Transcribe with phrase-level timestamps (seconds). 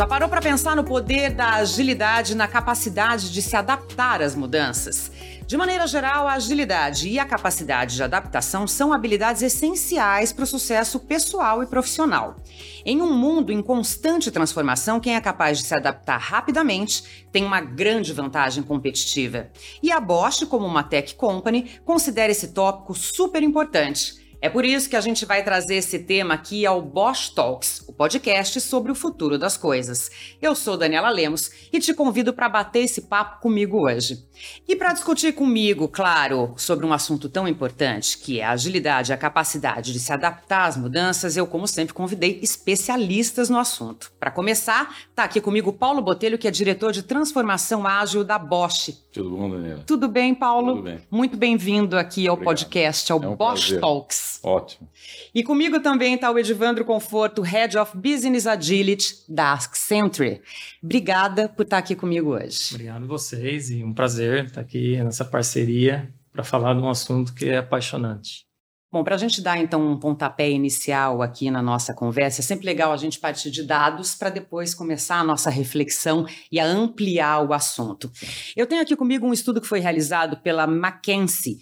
[0.00, 5.12] Já parou para pensar no poder da agilidade na capacidade de se adaptar às mudanças?
[5.46, 10.46] De maneira geral, a agilidade e a capacidade de adaptação são habilidades essenciais para o
[10.46, 12.36] sucesso pessoal e profissional.
[12.82, 17.60] Em um mundo em constante transformação, quem é capaz de se adaptar rapidamente tem uma
[17.60, 19.50] grande vantagem competitiva.
[19.82, 24.88] E a Bosch, como uma tech company, considera esse tópico super importante é por isso
[24.88, 28.94] que a gente vai trazer esse tema aqui ao Bosch Talks, o podcast sobre o
[28.94, 30.10] futuro das coisas.
[30.40, 34.24] Eu sou Daniela Lemos e te convido para bater esse papo comigo hoje.
[34.66, 39.14] E para discutir comigo, claro, sobre um assunto tão importante, que é a agilidade e
[39.14, 44.10] a capacidade de se adaptar às mudanças, eu, como sempre, convidei especialistas no assunto.
[44.18, 48.90] Para começar, está aqui comigo Paulo Botelho, que é diretor de transformação ágil da Bosch.
[49.12, 49.82] Tudo bom, Daniela?
[49.86, 50.76] Tudo bem, Paulo?
[50.76, 51.00] Tudo bem.
[51.10, 52.54] Muito bem-vindo aqui ao Obrigado.
[52.54, 53.80] podcast, ao É um Bosch prazer.
[53.80, 54.29] Talks.
[54.42, 54.88] Ótimo.
[55.34, 60.42] E comigo também está o Edivandro Conforto, Head of Business Agility da Accenture.
[60.82, 62.74] Obrigada por estar aqui comigo hoje.
[62.74, 67.34] Obrigado a vocês e um prazer estar aqui nessa parceria para falar de um assunto
[67.34, 68.44] que é apaixonante.
[68.92, 72.66] Bom, para a gente dar então um pontapé inicial aqui na nossa conversa, é sempre
[72.66, 77.48] legal a gente partir de dados para depois começar a nossa reflexão e a ampliar
[77.48, 78.10] o assunto.
[78.56, 81.58] Eu tenho aqui comigo um estudo que foi realizado pela McKinsey.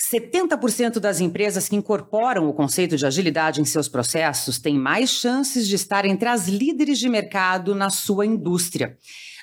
[0.00, 5.68] 70% das empresas que incorporam o conceito de agilidade em seus processos têm mais chances
[5.68, 8.96] de estar entre as líderes de mercado na sua indústria.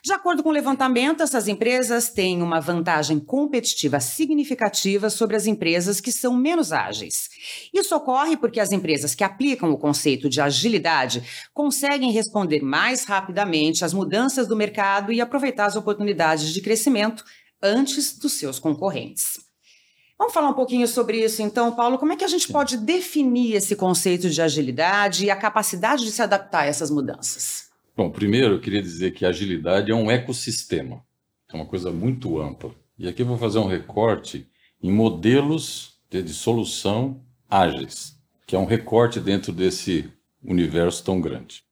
[0.03, 5.99] De acordo com o levantamento, essas empresas têm uma vantagem competitiva significativa sobre as empresas
[5.99, 7.29] que são menos ágeis.
[7.73, 13.85] Isso ocorre porque as empresas que aplicam o conceito de agilidade conseguem responder mais rapidamente
[13.85, 17.23] às mudanças do mercado e aproveitar as oportunidades de crescimento
[17.61, 19.46] antes dos seus concorrentes.
[20.17, 21.97] Vamos falar um pouquinho sobre isso então, Paulo.
[21.97, 26.11] Como é que a gente pode definir esse conceito de agilidade e a capacidade de
[26.11, 27.69] se adaptar a essas mudanças?
[27.95, 31.03] Bom, primeiro eu queria dizer que a agilidade é um ecossistema,
[31.51, 32.71] é uma coisa muito ampla.
[32.97, 34.47] E aqui eu vou fazer um recorte
[34.81, 38.15] em modelos de, de solução ágeis,
[38.45, 40.11] que é um recorte dentro desse
[40.43, 41.63] universo tão grande.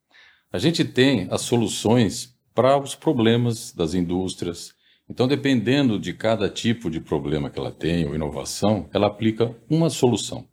[0.52, 4.74] A gente tem as soluções para os problemas das indústrias.
[5.10, 9.90] Então, dependendo de cada tipo de problema que ela tem ou inovação, ela aplica uma
[9.90, 10.48] solução.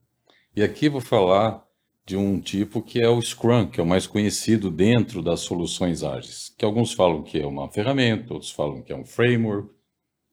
[0.55, 1.65] E aqui vou falar
[2.05, 6.03] de um tipo que é o Scrum, que é o mais conhecido dentro das soluções
[6.03, 9.71] ágeis, que alguns falam que é uma ferramenta, outros falam que é um framework.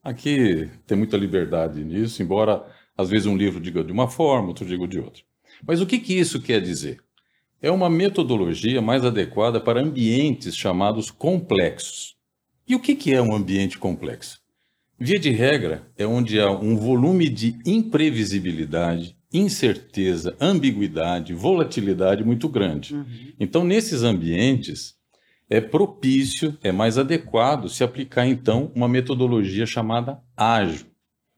[0.03, 2.65] Aqui tem muita liberdade nisso, embora
[2.97, 5.23] às vezes um livro diga de uma forma, outro diga de outra.
[5.65, 7.01] Mas o que, que isso quer dizer?
[7.61, 12.18] É uma metodologia mais adequada para ambientes chamados complexos.
[12.69, 14.39] E o que, que é um ambiente complexo?
[14.99, 22.95] Via de regra, é onde há um volume de imprevisibilidade, incerteza, ambiguidade, volatilidade muito grande.
[23.39, 24.93] Então, nesses ambientes,
[25.49, 30.85] é propício, é mais adequado se aplicar, então, uma metodologia chamada ágil.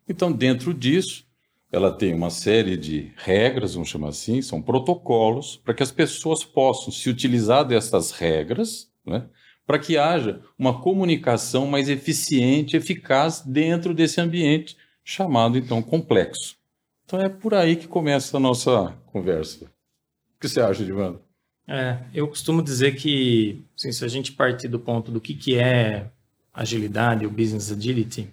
[0.10, 1.26] Então, dentro disso,
[1.72, 6.44] ela tem uma série de regras, vamos chamar assim, são protocolos, para que as pessoas
[6.44, 9.30] possam se utilizar dessas regras, né,
[9.72, 16.58] para que haja uma comunicação mais eficiente, eficaz dentro desse ambiente chamado, então, complexo.
[17.06, 19.64] Então, é por aí que começa a nossa conversa.
[19.64, 21.22] O que você acha, Divando?
[21.66, 25.58] É, eu costumo dizer que assim, se a gente partir do ponto do que, que
[25.58, 26.08] é
[26.54, 28.28] agilidade, o business agility,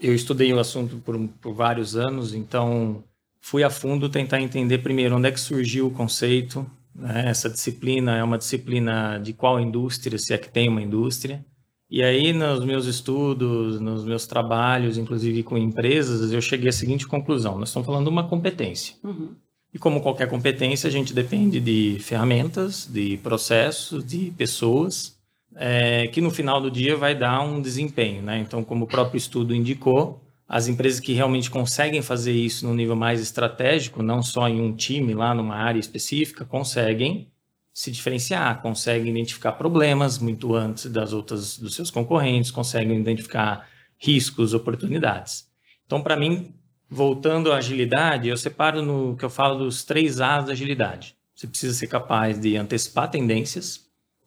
[0.00, 3.04] eu estudei o assunto por, por vários anos, então
[3.40, 6.68] fui a fundo tentar entender primeiro onde é que surgiu o conceito.
[6.94, 7.28] Né?
[7.28, 11.44] Essa disciplina é uma disciplina de qual indústria, se é que tem uma indústria.
[11.90, 17.06] E aí, nos meus estudos, nos meus trabalhos, inclusive com empresas, eu cheguei à seguinte
[17.06, 18.96] conclusão: nós estamos falando de uma competência.
[19.04, 19.34] Uhum.
[19.72, 25.18] E como qualquer competência, a gente depende de ferramentas, de processos, de pessoas,
[25.56, 28.22] é, que no final do dia vai dar um desempenho.
[28.22, 28.38] Né?
[28.38, 32.94] Então, como o próprio estudo indicou, as empresas que realmente conseguem fazer isso no nível
[32.94, 37.30] mais estratégico, não só em um time lá numa área específica, conseguem
[37.72, 43.68] se diferenciar, conseguem identificar problemas muito antes das outras dos seus concorrentes, conseguem identificar
[43.98, 45.48] riscos, oportunidades.
[45.84, 46.54] Então, para mim,
[46.88, 51.16] voltando à agilidade, eu separo no que eu falo dos três A's da agilidade.
[51.34, 53.83] Você precisa ser capaz de antecipar tendências,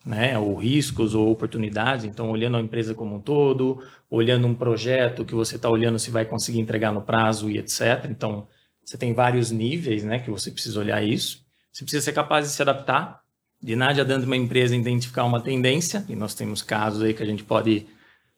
[0.08, 2.06] né, ou riscos ou oportunidades.
[2.06, 6.10] Então, olhando a empresa como um todo, olhando um projeto que você está olhando se
[6.10, 8.06] vai conseguir entregar no prazo e etc.
[8.10, 8.48] Então,
[8.84, 11.46] você tem vários níveis, né, que você precisa olhar isso.
[11.74, 13.22] Você precisa ser capaz de se adaptar.
[13.62, 17.26] De nada adianta uma empresa identificar uma tendência, e nós temos casos aí que a
[17.26, 17.86] gente pode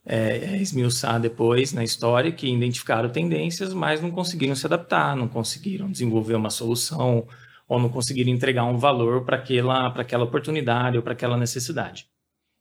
[0.06, 5.92] é, esmiuçar depois na história, que identificaram tendências, mas não conseguiram se adaptar, não conseguiram
[5.92, 7.28] desenvolver uma solução,
[7.70, 12.08] ou não conseguiram entregar um valor para aquela, aquela oportunidade ou para aquela necessidade.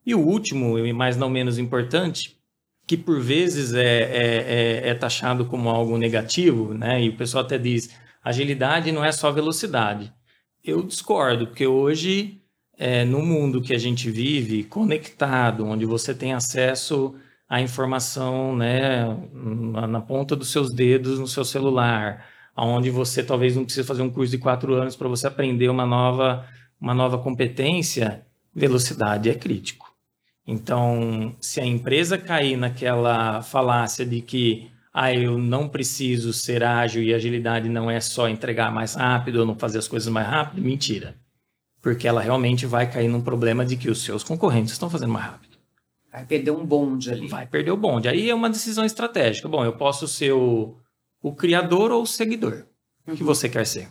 [0.04, 2.38] E o último, e mais não menos importante,
[2.86, 7.02] que por vezes é, é, é, é, taxado como algo negativo, né?
[7.02, 10.12] E o pessoal até diz, agilidade não é só velocidade.
[10.62, 12.42] Eu discordo, porque hoje,
[12.76, 17.14] é, no mundo que a gente vive, conectado, onde você tem acesso
[17.48, 22.26] à informação né, na, na ponta dos seus dedos no seu celular,
[22.64, 25.86] onde você talvez não precise fazer um curso de quatro anos para você aprender uma
[25.86, 26.46] nova,
[26.80, 29.92] uma nova competência, velocidade é crítico.
[30.46, 37.02] Então, se a empresa cair naquela falácia de que ah, eu não preciso ser ágil
[37.02, 40.62] e agilidade não é só entregar mais rápido ou não fazer as coisas mais rápido,
[40.62, 41.14] mentira.
[41.80, 45.26] Porque ela realmente vai cair num problema de que os seus concorrentes estão fazendo mais
[45.26, 45.58] rápido.
[46.10, 47.28] Vai perder um bonde ali.
[47.28, 48.08] Vai perder o bonde.
[48.08, 49.46] Aí é uma decisão estratégica.
[49.46, 50.76] Bom, eu posso ser o,
[51.22, 52.64] o criador ou o seguidor
[53.06, 53.16] uhum.
[53.16, 53.88] que você quer ser.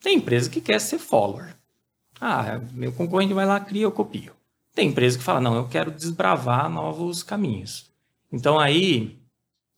[0.00, 1.54] Tem empresa que quer ser follower.
[2.20, 4.32] Ah, meu concorrente vai lá, cria, eu copio.
[4.74, 7.90] Tem empresa que fala, não, eu quero desbravar novos caminhos.
[8.32, 9.18] Então aí,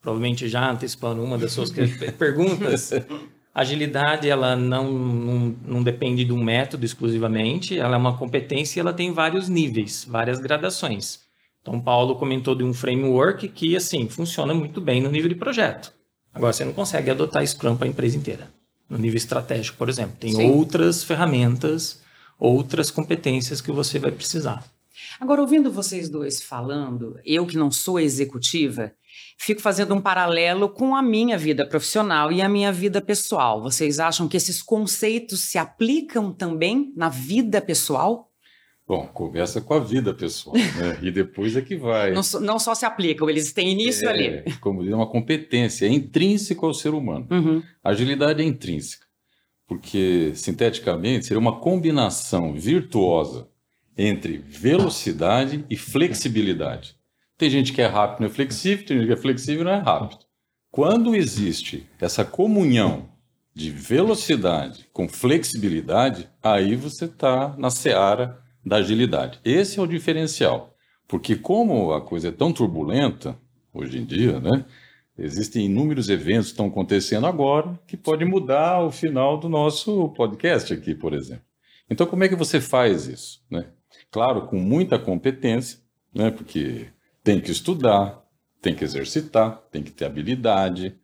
[0.00, 1.70] provavelmente já antecipando uma das suas
[2.18, 2.90] perguntas,
[3.54, 8.80] agilidade ela não, não, não, depende de um método exclusivamente, ela é uma competência e
[8.80, 11.20] ela tem vários níveis, várias gradações.
[11.62, 15.92] Então, Paulo comentou de um framework que, assim, funciona muito bem no nível de projeto.
[16.34, 18.48] Agora, você não consegue adotar Scrum para a empresa inteira.
[18.88, 20.16] No nível estratégico, por exemplo.
[20.18, 20.50] Tem Sim.
[20.50, 22.00] outras ferramentas,
[22.38, 24.64] outras competências que você vai precisar.
[25.20, 28.92] Agora, ouvindo vocês dois falando, eu que não sou executiva,
[29.38, 33.62] fico fazendo um paralelo com a minha vida profissional e a minha vida pessoal.
[33.62, 38.31] Vocês acham que esses conceitos se aplicam também na vida pessoal?
[38.86, 40.98] Bom, começa com a vida pessoal, né?
[41.00, 42.12] e depois é que vai.
[42.12, 44.52] Não, não, só se aplicam, eles têm início é, ali.
[44.60, 47.26] Como diz, é uma competência, é intrínseca ao ser humano.
[47.30, 47.62] Uhum.
[47.82, 49.06] agilidade é intrínseca,
[49.66, 53.48] porque, sinteticamente, seria uma combinação virtuosa
[53.96, 56.96] entre velocidade e flexibilidade.
[57.38, 59.64] Tem gente que é rápido e não é flexível, tem gente que é flexível e
[59.64, 60.20] não é rápido.
[60.70, 63.08] Quando existe essa comunhão
[63.54, 69.40] de velocidade com flexibilidade, aí você está na seara da agilidade.
[69.44, 70.74] Esse é o diferencial.
[71.08, 73.36] Porque como a coisa é tão turbulenta,
[73.72, 74.64] hoje em dia, né?
[75.18, 80.72] Existem inúmeros eventos que estão acontecendo agora que podem mudar o final do nosso podcast
[80.72, 81.44] aqui, por exemplo.
[81.90, 83.44] Então, como é que você faz isso?
[83.50, 83.66] Né?
[84.10, 85.78] Claro, com muita competência,
[86.14, 86.30] né?
[86.30, 86.86] porque
[87.22, 88.22] tem que estudar,
[88.62, 90.96] tem que exercitar, tem que ter habilidade.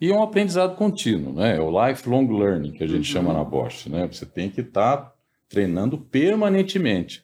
[0.00, 1.56] E é um aprendizado contínuo, né?
[1.56, 3.04] É o lifelong learning que a gente uhum.
[3.04, 4.08] chama na Bosch, né?
[4.08, 5.11] Você tem que estar tá
[5.52, 7.22] treinando permanentemente.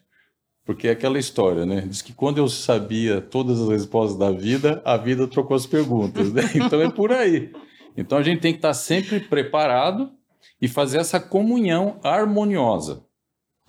[0.63, 1.81] Porque é aquela história, né?
[1.81, 6.31] Diz que quando eu sabia todas as respostas da vida, a vida trocou as perguntas,
[6.31, 6.43] né?
[6.55, 7.51] Então é por aí.
[7.97, 10.11] Então a gente tem que estar sempre preparado
[10.61, 13.03] e fazer essa comunhão harmoniosa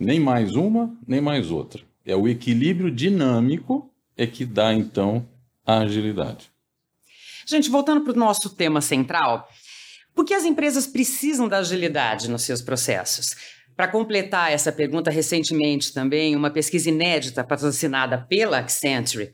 [0.01, 1.83] nem mais uma, nem mais outra.
[2.07, 5.29] É o equilíbrio dinâmico é que dá, então,
[5.65, 6.51] a agilidade.
[7.47, 9.47] Gente, voltando para o nosso tema central,
[10.15, 13.37] por que as empresas precisam da agilidade nos seus processos?
[13.81, 19.33] Para completar essa pergunta, recentemente também, uma pesquisa inédita patrocinada pela Accenture,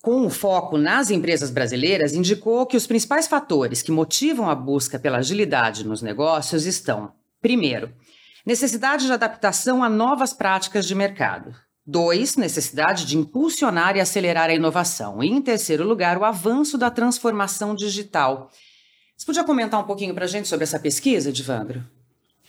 [0.00, 4.96] com o foco nas empresas brasileiras, indicou que os principais fatores que motivam a busca
[4.96, 7.10] pela agilidade nos negócios estão,
[7.42, 7.92] primeiro,
[8.46, 11.52] Necessidade de adaptação a novas práticas de mercado.
[11.84, 15.20] Dois, necessidade de impulsionar e acelerar a inovação.
[15.20, 18.52] E, em terceiro lugar, o avanço da transformação digital.
[19.16, 21.84] Você podia comentar um pouquinho para a gente sobre essa pesquisa, Divandro?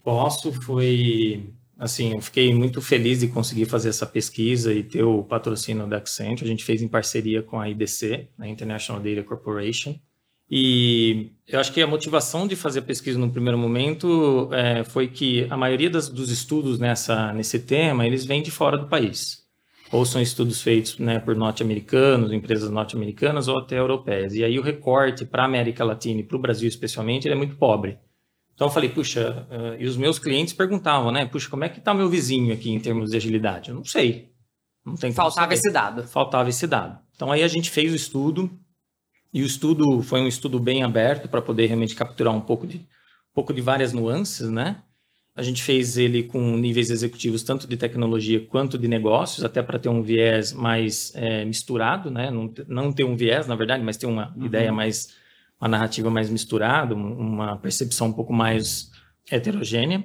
[0.04, 0.52] Posso.
[0.52, 1.50] Foi.
[1.78, 5.98] Assim, eu fiquei muito feliz de conseguir fazer essa pesquisa e ter o patrocínio da
[5.98, 6.46] Accenture.
[6.46, 10.00] A gente fez em parceria com a IDC, a International Data Corporation.
[10.54, 15.08] E eu acho que a motivação de fazer a pesquisa no primeiro momento é, foi
[15.08, 19.46] que a maioria das, dos estudos nessa, nesse tema, eles vêm de fora do país.
[19.94, 24.34] Ou são estudos feitos né, por norte-americanos, empresas norte-americanas ou até europeias.
[24.36, 27.56] E aí o recorte para a América Latina e para o Brasil especialmente, é muito
[27.56, 27.98] pobre.
[28.62, 31.26] Então eu falei, puxa, uh, e os meus clientes perguntavam, né?
[31.26, 33.70] Puxa, como é que está meu vizinho aqui em termos de agilidade?
[33.70, 34.30] Eu não sei.
[34.86, 36.04] Não tem Faltava esse dado.
[36.04, 37.00] Faltava esse dado.
[37.16, 38.52] Então aí a gente fez o estudo,
[39.34, 42.78] e o estudo foi um estudo bem aberto para poder realmente capturar um pouco de,
[42.78, 44.84] um pouco de várias nuances, né?
[45.36, 49.80] A gente fez ele com níveis executivos tanto de tecnologia quanto de negócios, até para
[49.80, 52.30] ter um viés mais é, misturado, né?
[52.30, 54.46] Não, não ter um viés, na verdade, mas ter uma uhum.
[54.46, 55.16] ideia mais,
[55.62, 58.90] uma narrativa mais misturada, uma percepção um pouco mais
[59.30, 60.04] heterogênea.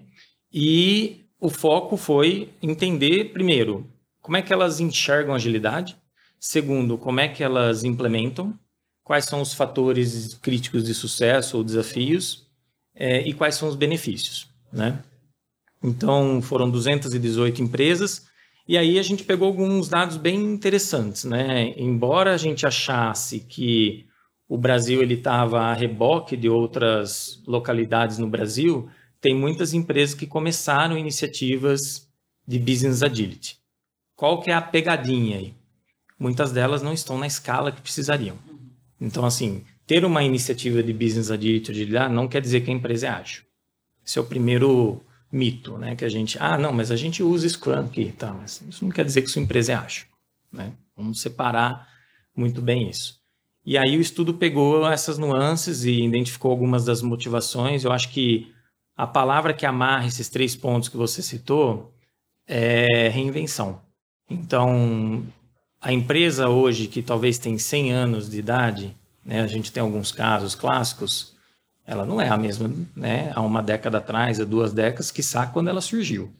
[0.53, 5.97] E o foco foi entender, primeiro, como é que elas enxergam agilidade,
[6.39, 8.55] segundo, como é que elas implementam,
[9.03, 12.47] quais são os fatores críticos de sucesso ou desafios
[12.95, 15.03] é, e quais são os benefícios, né?
[15.83, 18.27] Então, foram 218 empresas
[18.69, 21.73] E aí a gente pegou alguns dados bem interessantes, né?
[21.77, 24.07] Embora a gente achasse que
[24.49, 28.89] o Brasil ele estava a reboque de outras localidades no Brasil,
[29.21, 32.09] tem muitas empresas que começaram iniciativas
[32.47, 33.59] de business agility.
[34.15, 35.55] Qual que é a pegadinha aí?
[36.19, 38.39] Muitas delas não estão na escala que precisariam.
[39.01, 41.73] Então, assim, ter uma iniciativa de business agility
[42.11, 43.43] não quer dizer que a empresa é ágil.
[44.07, 45.97] Esse é o primeiro mito, né?
[45.97, 48.33] Que a gente, ah, não, mas a gente usa Scrum aqui, tá?
[48.33, 50.07] Mas isso não quer dizer que sua empresa é ágil,
[50.53, 50.73] né?
[50.97, 51.89] Vamos separar
[52.35, 53.21] muito bem isso.
[53.67, 57.83] E aí o estudo pegou essas nuances e identificou algumas das motivações.
[57.83, 58.53] Eu acho que
[58.97, 61.93] a palavra que amarra esses três pontos que você citou
[62.47, 63.81] é reinvenção.
[64.31, 65.25] Então,
[65.81, 70.13] a empresa hoje que talvez tem 100 anos de idade, né, a gente tem alguns
[70.13, 71.35] casos clássicos,
[71.85, 75.53] ela não é a mesma, né, há uma década atrás, há duas décadas, que sabe
[75.53, 76.33] quando ela surgiu.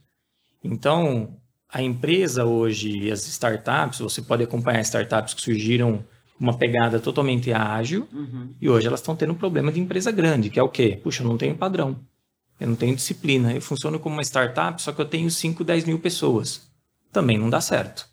[0.63, 1.37] Então,
[1.69, 6.05] a empresa hoje, as startups, você pode acompanhar startups que surgiram
[6.39, 8.55] uma pegada totalmente ágil uhum.
[8.61, 11.01] e hoje elas estão tendo um problema de empresa grande, que é o quê?
[11.03, 11.99] Puxa, eu não tenho padrão,
[12.61, 15.85] eu não tenho disciplina, eu funciono como uma startup, só que eu tenho 5, 10
[15.85, 16.71] mil pessoas.
[17.13, 18.07] Também não dá certo.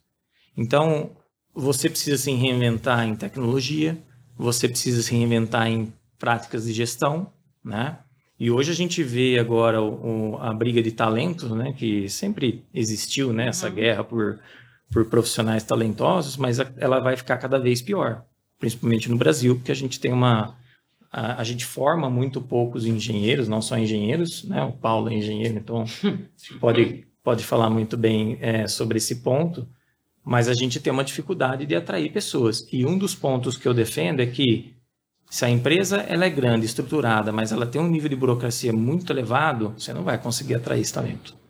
[0.56, 1.12] Então,
[1.54, 3.98] você precisa se reinventar em tecnologia,
[4.38, 7.32] você precisa se reinventar em práticas de gestão,
[7.64, 8.00] né?
[8.40, 11.74] E hoje a gente vê agora o, o, a briga de talentos, né?
[11.74, 13.48] Que sempre existiu, né?
[13.48, 13.76] Essa uhum.
[13.76, 14.40] guerra por,
[14.94, 18.24] por profissionais talentosos, mas ela vai ficar cada vez pior,
[18.60, 20.56] principalmente no Brasil, porque a gente tem uma
[21.12, 24.64] a, a, gente forma muito poucos engenheiros, não só engenheiros, né?
[24.64, 25.84] O Paulo é engenheiro, então
[26.60, 29.68] pode pode falar muito bem é, sobre esse ponto,
[30.26, 32.68] mas a gente tem uma dificuldade de atrair pessoas.
[32.72, 34.74] E um dos pontos que eu defendo é que
[35.30, 39.12] se a empresa ela é grande, estruturada, mas ela tem um nível de burocracia muito
[39.12, 41.43] elevado, você não vai conseguir atrair esse talento.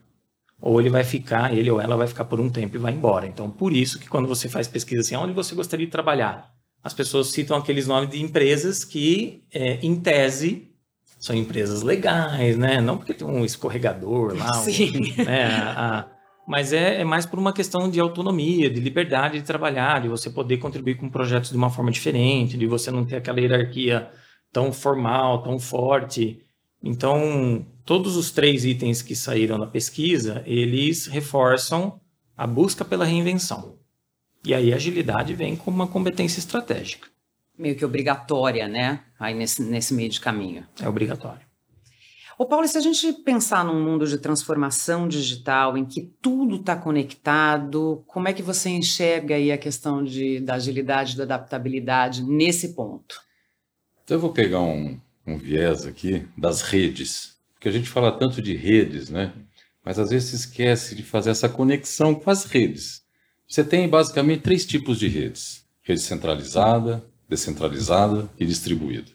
[0.66, 3.28] Ou ele vai ficar, ele ou ela vai ficar por um tempo e vai embora.
[3.28, 6.54] Então, por isso que quando você faz pesquisa assim, onde você gostaria de trabalhar?
[6.82, 10.72] As pessoas citam aqueles nomes de empresas que, é, em tese,
[11.20, 12.80] são empresas legais, né?
[12.80, 15.14] Não porque tem um escorregador lá, Sim.
[15.20, 15.46] Um, né?
[15.46, 16.08] a,
[16.48, 20.30] mas é, é, mais por uma questão de autonomia, de liberdade de trabalhar, de você
[20.30, 24.10] poder contribuir com projetos de uma forma diferente, de você não ter aquela hierarquia
[24.50, 26.42] tão formal, tão forte.
[26.82, 32.00] Então, todos os três itens que saíram na pesquisa, eles reforçam
[32.36, 33.78] a busca pela reinvenção.
[34.46, 37.08] E aí a agilidade vem como uma competência estratégica.
[37.58, 39.02] Meio que obrigatória, né?
[39.20, 40.66] Aí nesse, nesse meio de caminho.
[40.82, 41.42] É obrigatório.
[42.38, 46.76] Ô Paulo, se a gente pensar num mundo de transformação digital em que tudo está
[46.76, 52.74] conectado, como é que você enxerga aí a questão de, da agilidade, da adaptabilidade nesse
[52.74, 53.22] ponto?
[54.04, 57.33] Então eu vou pegar um, um viés aqui das redes,
[57.64, 59.32] porque a gente fala tanto de redes, né?
[59.86, 63.04] Mas às vezes se esquece de fazer essa conexão com as redes.
[63.48, 69.10] Você tem basicamente três tipos de redes: rede centralizada, descentralizada e distribuída.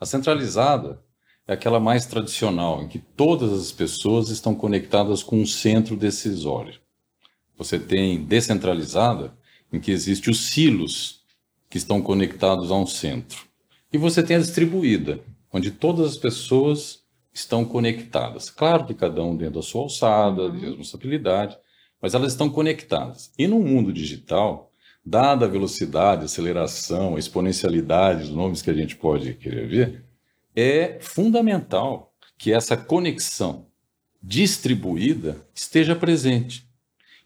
[0.00, 1.00] A centralizada
[1.46, 6.80] é aquela mais tradicional, em que todas as pessoas estão conectadas com um centro decisório.
[7.56, 9.38] Você tem descentralizada,
[9.72, 11.22] em que existe os silos
[11.70, 13.44] que estão conectados a um centro.
[13.92, 15.20] E você tem a distribuída,
[15.52, 17.03] onde todas as pessoas
[17.34, 18.48] estão conectadas.
[18.48, 21.58] Claro que cada um dentro da sua alçada, de responsabilidade,
[22.00, 23.32] mas elas estão conectadas.
[23.36, 24.70] E no mundo digital,
[25.04, 30.04] dada a velocidade, a aceleração, a exponencialidade, os nomes que a gente pode querer ver,
[30.54, 33.66] é fundamental que essa conexão
[34.22, 36.66] distribuída esteja presente.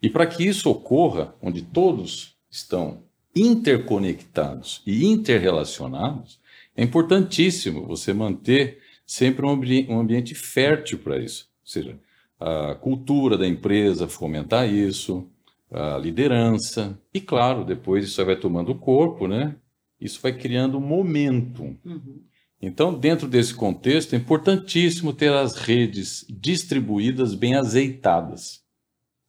[0.03, 3.03] E para que isso ocorra, onde todos estão
[3.35, 6.41] interconectados e interrelacionados,
[6.75, 11.49] é importantíssimo você manter sempre um, ambi um ambiente fértil para isso.
[11.62, 11.99] Ou seja,
[12.38, 15.27] a cultura da empresa fomentar isso,
[15.73, 19.57] a liderança, e claro, depois isso vai tomando corpo, né?
[19.99, 21.62] Isso vai criando um momento.
[21.85, 22.23] Uhum.
[22.61, 28.62] Então, dentro desse contexto, é importantíssimo ter as redes distribuídas bem azeitadas,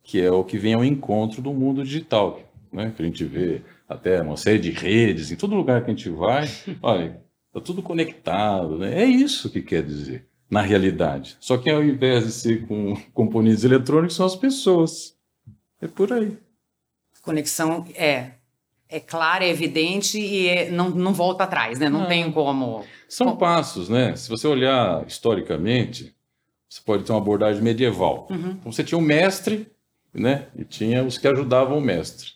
[0.03, 2.91] que é o que vem ao encontro do mundo digital, né?
[2.95, 6.09] que a gente vê até uma série de redes, em todo lugar que a gente
[6.09, 6.47] vai,
[6.81, 7.21] olha,
[7.59, 8.77] está tudo conectado.
[8.77, 9.03] Né?
[9.03, 11.37] É isso que quer dizer, na realidade.
[11.39, 15.15] Só que ao invés de ser com componentes eletrônicos, são as pessoas.
[15.81, 16.37] É por aí.
[17.21, 18.31] Conexão é
[18.89, 21.87] é clara, é evidente e é, não, não volta atrás, né?
[21.87, 22.07] Não, não.
[22.07, 22.83] tem como.
[23.07, 24.15] São passos, né?
[24.15, 26.15] Se você olhar historicamente,
[26.67, 28.27] você pode ter uma abordagem medieval.
[28.31, 28.57] Uhum.
[28.59, 29.71] Então, você tinha um mestre,
[30.11, 30.47] né?
[30.55, 32.31] E tinha os que ajudavam o mestre.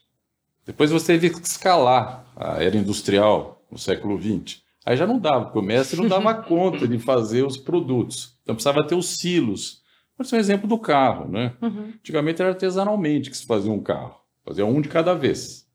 [0.64, 4.62] Depois você teve que escalar a era industrial no século XX.
[4.86, 8.38] Aí já não dava, porque o mestre não dava conta de fazer os produtos.
[8.44, 9.84] Então precisava ter os silos
[10.18, 11.54] Vou ser um exemplo do carro, né?
[11.62, 11.92] Uhum.
[11.96, 14.16] Antigamente era artesanalmente que se fazia um carro.
[14.46, 15.68] Fazia um de cada vez.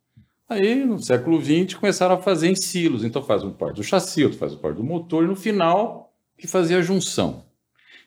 [0.48, 3.04] Aí, no século XX, começaram a fazer em silos.
[3.04, 6.14] Então, faz um parte do chassi, outro faz um parte do motor, e no final,
[6.38, 7.44] que fazia a junção.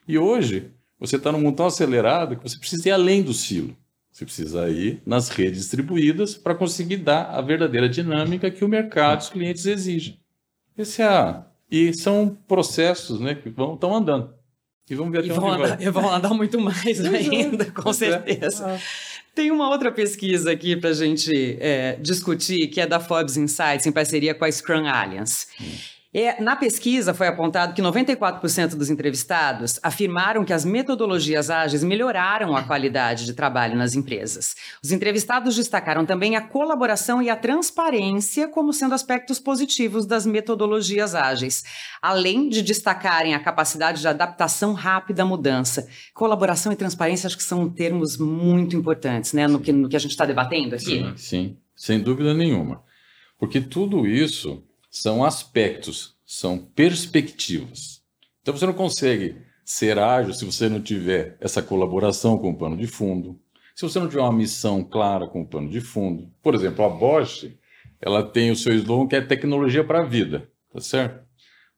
[0.08, 3.76] E hoje, você está num mundo tão acelerado que você precisa ir além do silo.
[4.10, 9.20] Você precisa ir nas redes distribuídas para conseguir dar a verdadeira dinâmica que o mercado
[9.20, 10.18] e os clientes exigem.
[10.76, 11.44] Esse é a...
[11.70, 14.34] E são processos né, que vão, estão andando.
[14.90, 15.90] E vamos ver até e vão andar, vai.
[15.90, 17.92] vão andar muito mais ainda, com é.
[17.94, 18.70] certeza.
[18.72, 18.80] É.
[19.34, 23.86] Tem uma outra pesquisa aqui para a gente é, discutir, que é da Forbes Insights,
[23.86, 25.46] em parceria com a Scrum Alliance.
[25.58, 25.64] Hum.
[26.14, 32.54] É, na pesquisa foi apontado que 94% dos entrevistados afirmaram que as metodologias ágeis melhoraram
[32.54, 34.54] a qualidade de trabalho nas empresas.
[34.84, 41.14] Os entrevistados destacaram também a colaboração e a transparência como sendo aspectos positivos das metodologias
[41.14, 41.64] ágeis,
[42.02, 45.88] além de destacarem a capacidade de adaptação rápida à mudança.
[46.12, 50.00] Colaboração e transparência acho que são termos muito importantes, né, no que, no que a
[50.00, 50.84] gente está debatendo aqui.
[50.84, 52.82] Sim, sim, sem dúvida nenhuma.
[53.38, 58.02] Porque tudo isso são aspectos, são perspectivas.
[58.42, 62.76] Então você não consegue ser ágil se você não tiver essa colaboração com o pano
[62.76, 63.40] de fundo,
[63.74, 66.30] se você não tiver uma missão clara com o pano de fundo.
[66.42, 67.50] Por exemplo, a Bosch,
[68.02, 71.24] ela tem o seu slogan que é tecnologia para a vida, tá certo?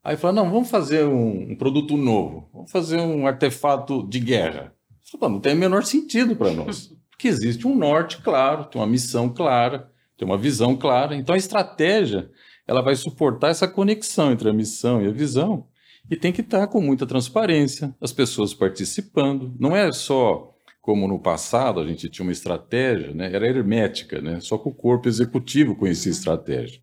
[0.03, 4.75] Aí fala, não, vamos fazer um, um produto novo, vamos fazer um artefato de guerra.
[5.23, 9.29] Não tem o menor sentido para nós, porque existe um norte claro, tem uma missão
[9.29, 11.15] clara, tem uma visão clara.
[11.15, 12.29] Então a estratégia
[12.67, 15.67] ela vai suportar essa conexão entre a missão e a visão
[16.11, 19.55] e tem que estar com muita transparência, as pessoas participando.
[19.59, 23.35] Não é só como no passado a gente tinha uma estratégia, né?
[23.35, 24.39] era hermética, né?
[24.41, 26.19] só que o corpo executivo conhecia uhum.
[26.19, 26.81] estratégia.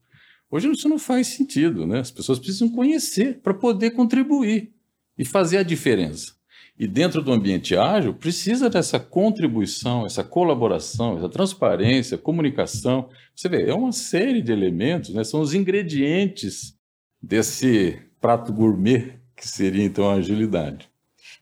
[0.50, 2.00] Hoje isso não faz sentido, né?
[2.00, 4.74] as pessoas precisam conhecer para poder contribuir
[5.18, 6.34] e fazer a diferença.
[6.82, 13.08] E dentro do ambiente ágil, precisa dessa contribuição, essa colaboração, essa transparência, comunicação.
[13.36, 15.24] Você vê, é uma série de elementos, né?
[15.24, 16.74] são os ingredientes
[17.22, 20.90] desse prato gourmet que seria então a agilidade.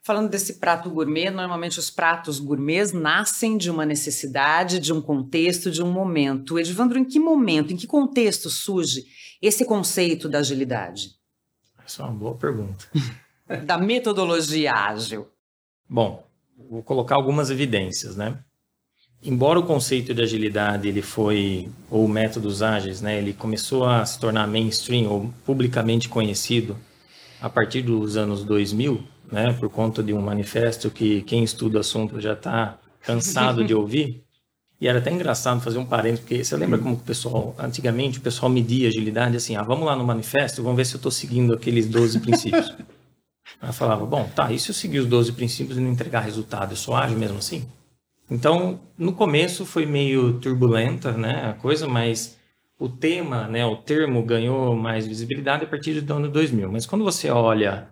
[0.03, 5.71] Falando desse prato gourmet, normalmente os pratos gourmets nascem de uma necessidade, de um contexto,
[5.71, 6.59] de um momento.
[6.59, 9.05] Edvandro, em que momento, em que contexto surge
[9.41, 11.11] esse conceito da agilidade?
[11.85, 12.89] Essa é uma boa pergunta.
[13.57, 15.27] da metodologia ágil?
[15.89, 16.23] Bom,
[16.69, 18.37] vou colocar algumas evidências, né?
[19.21, 24.17] Embora o conceito de agilidade ele foi ou métodos ágeis, né, ele começou a se
[24.17, 26.77] tornar mainstream ou publicamente conhecido
[27.41, 31.81] a partir dos anos 2000, né, por conta de um manifesto que quem estuda o
[31.81, 34.23] assunto já está cansado de ouvir.
[34.79, 38.21] E era até engraçado fazer um parênteses, porque você lembra como o pessoal, antigamente o
[38.21, 41.53] pessoal media agilidade assim, ah, vamos lá no manifesto, vamos ver se eu estou seguindo
[41.53, 42.73] aqueles 12 princípios.
[43.61, 46.71] Ela falava, bom, tá, e se eu seguir os 12 princípios e não entregar resultado,
[46.71, 47.67] eu sou ágil mesmo assim?
[48.29, 52.37] Então, no começo foi meio turbulenta, né, a coisa, mas
[52.79, 56.71] o tema, né, o termo ganhou mais visibilidade a partir do ano 2000.
[56.71, 57.89] Mas quando você olha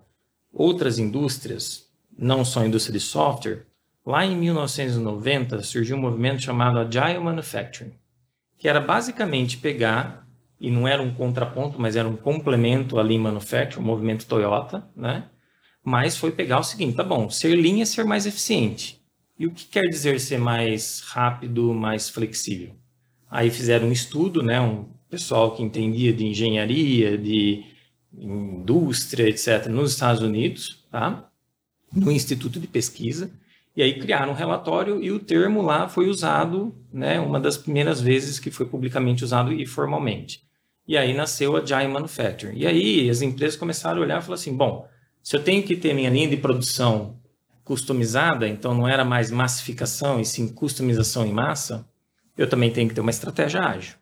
[0.52, 3.66] outras indústrias, não só a indústria de software,
[4.06, 7.92] lá em 1990 surgiu um movimento chamado Agile Manufacturing,
[8.56, 10.26] que era basicamente pegar,
[10.60, 14.88] e não era um contraponto, mas era um complemento ali em Manufacturing, o movimento Toyota,
[14.96, 15.24] né?
[15.88, 19.00] Mas foi pegar o seguinte, tá bom, ser linha é ser mais eficiente.
[19.38, 22.74] E o que quer dizer ser mais rápido, mais flexível?
[23.30, 27.64] Aí fizeram um estudo, né, um pessoal que entendia de engenharia, de
[28.12, 31.30] indústria, etc., nos Estados Unidos, tá?
[31.90, 33.30] no Instituto de Pesquisa,
[33.74, 37.98] e aí criaram um relatório e o termo lá foi usado, né, uma das primeiras
[37.98, 40.42] vezes que foi publicamente usado e formalmente.
[40.86, 42.58] E aí nasceu a Agile Manufacturing.
[42.58, 44.86] E aí as empresas começaram a olhar e falaram assim, bom,
[45.28, 47.18] se eu tenho que ter minha linha de produção
[47.62, 51.86] customizada, então não era mais massificação e sim customização em massa,
[52.34, 53.96] eu também tenho que ter uma estratégia ágil.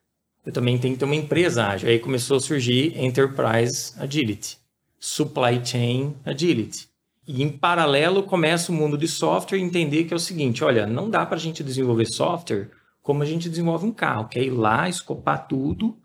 [0.45, 1.89] Eu também tenho que ter uma empresa ágil.
[1.89, 4.57] Aí começou a surgir Enterprise Agility,
[5.01, 6.87] Supply Chain Agility.
[7.27, 11.11] E em paralelo começa o mundo de software entender que é o seguinte, olha, não
[11.11, 12.71] dá para a gente desenvolver software
[13.03, 15.97] como a gente desenvolve um carro, que é ir lá, escopar tudo,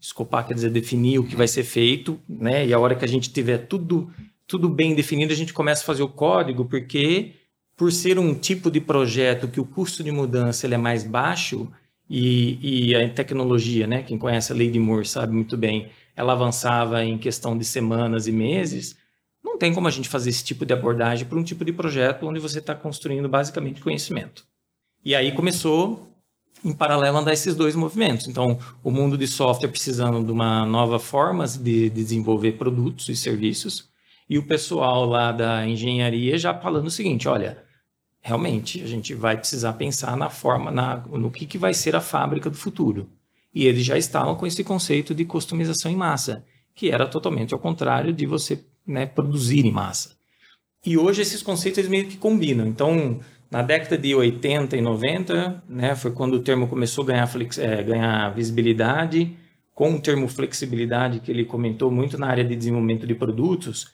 [0.00, 2.66] escopar quer dizer definir o que vai ser feito, né?
[2.66, 4.12] E a hora que a gente tiver tudo
[4.46, 7.32] tudo bem definido, a gente começa a fazer o código, porque
[7.76, 11.68] por ser um tipo de projeto que o custo de mudança ele é mais baixo
[12.08, 16.32] e, e a tecnologia, né, quem conhece a lei de Moore sabe muito bem, ela
[16.32, 18.96] avançava em questão de semanas e meses,
[19.42, 22.26] não tem como a gente fazer esse tipo de abordagem para um tipo de projeto
[22.26, 24.44] onde você está construindo basicamente conhecimento.
[25.04, 26.08] E aí começou,
[26.64, 28.26] em paralelo, andar esses dois movimentos.
[28.26, 33.88] Então, o mundo de software precisando de uma nova forma de desenvolver produtos e serviços,
[34.28, 37.62] e o pessoal lá da engenharia já falando o seguinte: olha,
[38.20, 42.00] realmente a gente vai precisar pensar na forma, na, no que, que vai ser a
[42.00, 43.08] fábrica do futuro.
[43.54, 47.60] E eles já estavam com esse conceito de customização em massa, que era totalmente ao
[47.60, 50.16] contrário de você né, produzir em massa.
[50.84, 52.66] E hoje esses conceitos eles meio que combinam.
[52.66, 57.30] Então, na década de 80 e 90, né, foi quando o termo começou a ganhar,
[57.58, 59.36] é, ganhar visibilidade,
[59.72, 63.92] com o termo flexibilidade que ele comentou muito na área de desenvolvimento de produtos.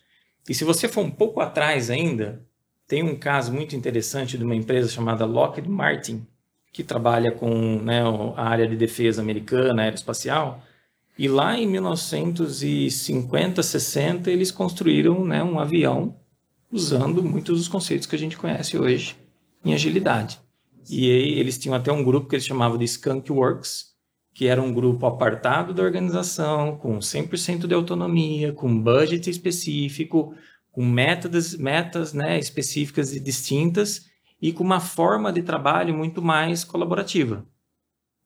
[0.51, 2.45] E se você for um pouco atrás ainda,
[2.85, 6.27] tem um caso muito interessante de uma empresa chamada Lockheed Martin,
[6.73, 8.03] que trabalha com né,
[8.35, 10.61] a área de defesa americana, aeroespacial.
[11.17, 16.17] E lá em 1950, 60, eles construíram né, um avião
[16.69, 19.17] usando muitos dos conceitos que a gente conhece hoje
[19.65, 20.41] em agilidade.
[20.89, 23.90] E aí eles tinham até um grupo que eles chamavam de Skunk Works,
[24.41, 30.35] que era um grupo apartado da organização, com 100% de autonomia, com budget específico,
[30.73, 34.07] com metas, metas né, específicas e distintas,
[34.41, 37.45] e com uma forma de trabalho muito mais colaborativa.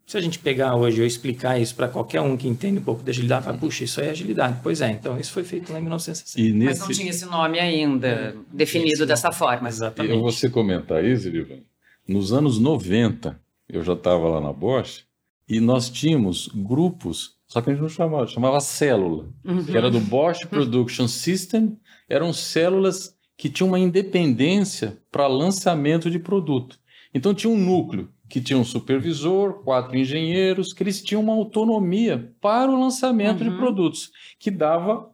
[0.07, 3.03] Se a gente pegar hoje e explicar isso para qualquer um que entende um pouco
[3.03, 4.61] de agilidade, fala, puxa, isso é agilidade.
[4.63, 6.57] Pois é, então isso foi feito lá em 1960.
[6.57, 6.65] Nesse...
[6.65, 9.39] Mas não tinha esse nome ainda definido dessa nome.
[9.41, 9.69] forma.
[9.69, 10.17] Exatamente.
[10.17, 11.63] E você comentar isso, Ivan,
[12.07, 13.37] nos anos 90,
[13.69, 15.05] eu já estava lá na Bosch,
[15.49, 19.65] e nós tínhamos grupos, só que a gente não chamava, chamava célula, uhum.
[19.65, 21.79] que era do Bosch Production System,
[22.09, 26.79] eram células que tinham uma independência para lançamento de produto.
[27.13, 32.33] Então tinha um núcleo que tinha um supervisor, quatro engenheiros, que eles tinham uma autonomia
[32.41, 33.51] para o lançamento uhum.
[33.51, 35.11] de produtos, que dava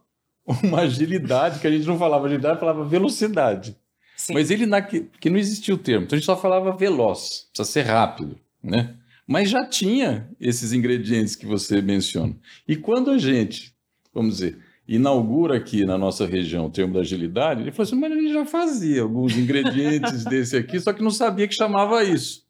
[0.63, 3.75] uma agilidade, que a gente não falava agilidade, falava velocidade.
[4.15, 4.33] Sim.
[4.33, 7.71] Mas ele, na, que não existia o termo, então a gente só falava veloz, precisa
[7.71, 8.95] ser rápido, né?
[9.31, 12.35] Mas já tinha esses ingredientes que você menciona.
[12.67, 13.73] E quando a gente,
[14.13, 18.11] vamos dizer, inaugura aqui na nossa região o termo da agilidade, ele falou assim, mas
[18.11, 22.45] a gente já fazia alguns ingredientes desse aqui, só que não sabia que chamava isso.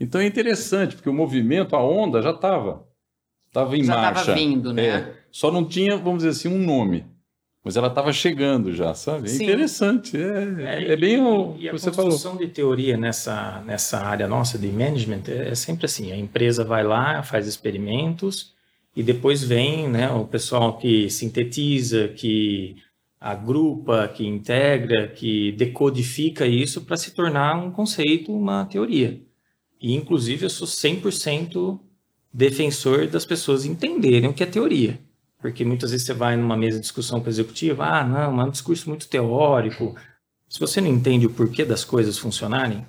[0.00, 2.88] Então é interessante, porque o movimento, a onda já estava.
[3.48, 4.14] Estava em já marcha.
[4.14, 4.86] Já estava vindo, né?
[4.86, 7.04] É, só não tinha, vamos dizer assim, um nome.
[7.64, 9.30] Mas ela estava chegando já, sabe?
[9.30, 10.16] É interessante.
[10.16, 12.10] É, é, é bem o que você falou.
[12.10, 16.10] A construção de teoria nessa, nessa área nossa de management é, é sempre assim.
[16.10, 18.52] A empresa vai lá, faz experimentos
[18.96, 22.76] e depois vem né, o pessoal que sintetiza, que
[23.20, 29.20] agrupa, que integra, que decodifica isso para se tornar um conceito, uma teoria.
[29.80, 31.78] E, inclusive, eu sou 100%
[32.32, 34.98] defensor das pessoas entenderem o que é teoria.
[35.42, 38.44] Porque muitas vezes você vai numa mesa de discussão com o executivo, ah, não, é
[38.44, 39.94] um discurso muito teórico.
[40.48, 42.86] Se você não entende o porquê das coisas funcionarem,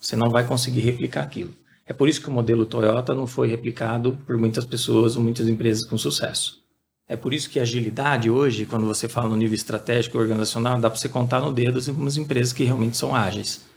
[0.00, 1.54] você não vai conseguir replicar aquilo.
[1.86, 5.46] É por isso que o modelo Toyota não foi replicado por muitas pessoas ou muitas
[5.46, 6.60] empresas com sucesso.
[7.06, 10.80] É por isso que a agilidade hoje, quando você fala no nível estratégico e organizacional,
[10.80, 13.68] dá para você contar no dedo algumas empresas que realmente são ágeis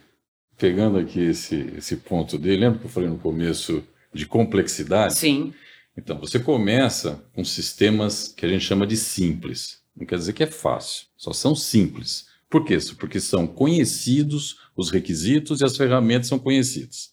[0.64, 3.84] pegando aqui esse, esse ponto dele, lembra que eu falei no começo
[4.14, 5.16] de complexidade?
[5.16, 5.54] Sim.
[5.98, 9.82] Então, você começa com sistemas que a gente chama de simples.
[9.96, 12.28] Não quer dizer que é fácil, só são simples.
[12.50, 12.78] Por quê?
[13.00, 17.12] Porque são conhecidos os requisitos e as ferramentas são conhecidas.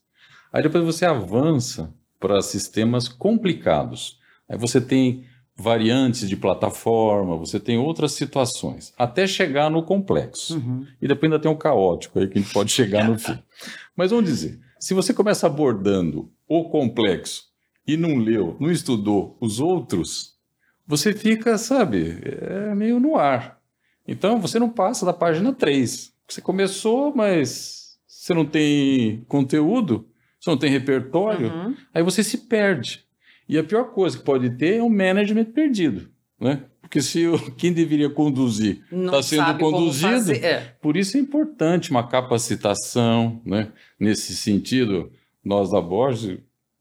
[0.53, 4.19] Aí depois você avança para sistemas complicados.
[4.49, 5.25] Aí você tem
[5.57, 10.57] variantes de plataforma, você tem outras situações, até chegar no complexo.
[10.57, 10.87] Uhum.
[11.01, 13.39] E depois ainda tem o caótico aí que a gente pode chegar no fim.
[13.95, 17.50] Mas vamos dizer, se você começa abordando o complexo
[17.95, 20.39] e não leu, não estudou os outros,
[20.87, 23.61] você fica, sabe, é meio no ar.
[24.07, 26.13] Então você não passa da página 3.
[26.27, 30.09] Você começou, mas você não tem conteúdo,
[30.41, 31.77] você não tem repertório, uhum.
[31.95, 33.05] aí você se perde.
[33.49, 36.09] E a pior coisa que pode ter é um management perdido,
[36.41, 36.65] né?
[36.81, 40.75] Porque se o, quem deveria conduzir está sendo conduzido, é.
[40.81, 43.73] por isso é importante uma capacitação, né?
[43.99, 45.11] Nesse sentido,
[45.45, 46.39] nós da Bosch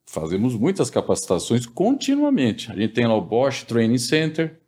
[0.10, 2.72] fazemos muitas capacitações continuamente.
[2.72, 4.60] A gente tem lá o Bosch Training Center,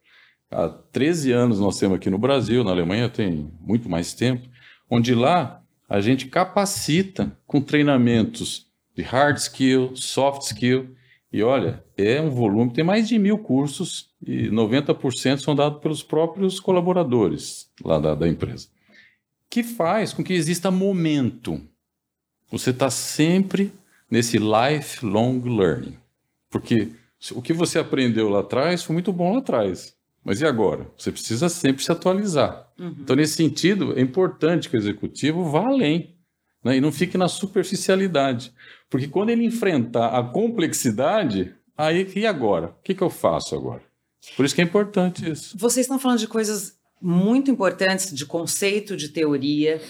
[0.52, 4.48] há 13 anos nós temos aqui no Brasil, na Alemanha tem muito mais tempo,
[4.90, 10.96] onde lá a gente capacita com treinamentos de hard skill, soft skill,
[11.34, 16.04] e olha, é um volume, tem mais de mil cursos e 90% são dados pelos
[16.04, 18.68] próprios colaboradores lá da, da empresa.
[19.50, 21.60] Que faz com que exista momento.
[22.52, 23.72] Você está sempre
[24.12, 25.98] nesse lifelong learning.
[26.50, 26.90] Porque
[27.32, 29.96] o que você aprendeu lá atrás foi muito bom lá atrás.
[30.24, 30.88] Mas e agora?
[30.98, 32.70] Você precisa sempre se atualizar.
[32.78, 32.96] Uhum.
[33.00, 36.16] Então, nesse sentido, é importante que o executivo vá além
[36.64, 36.78] né?
[36.78, 38.54] e não fique na superficialidade.
[38.90, 42.68] Porque quando ele enfrentar a complexidade, aí e agora?
[42.68, 43.82] O que, que eu faço agora?
[44.36, 45.58] Por isso que é importante isso.
[45.58, 49.82] Vocês estão falando de coisas muito importantes, de conceito, de teoria.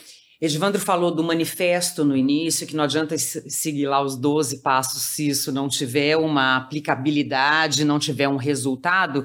[0.41, 5.29] Edvandro falou do manifesto no início, que não adianta seguir lá os 12 passos se
[5.29, 9.23] isso não tiver uma aplicabilidade, não tiver um resultado.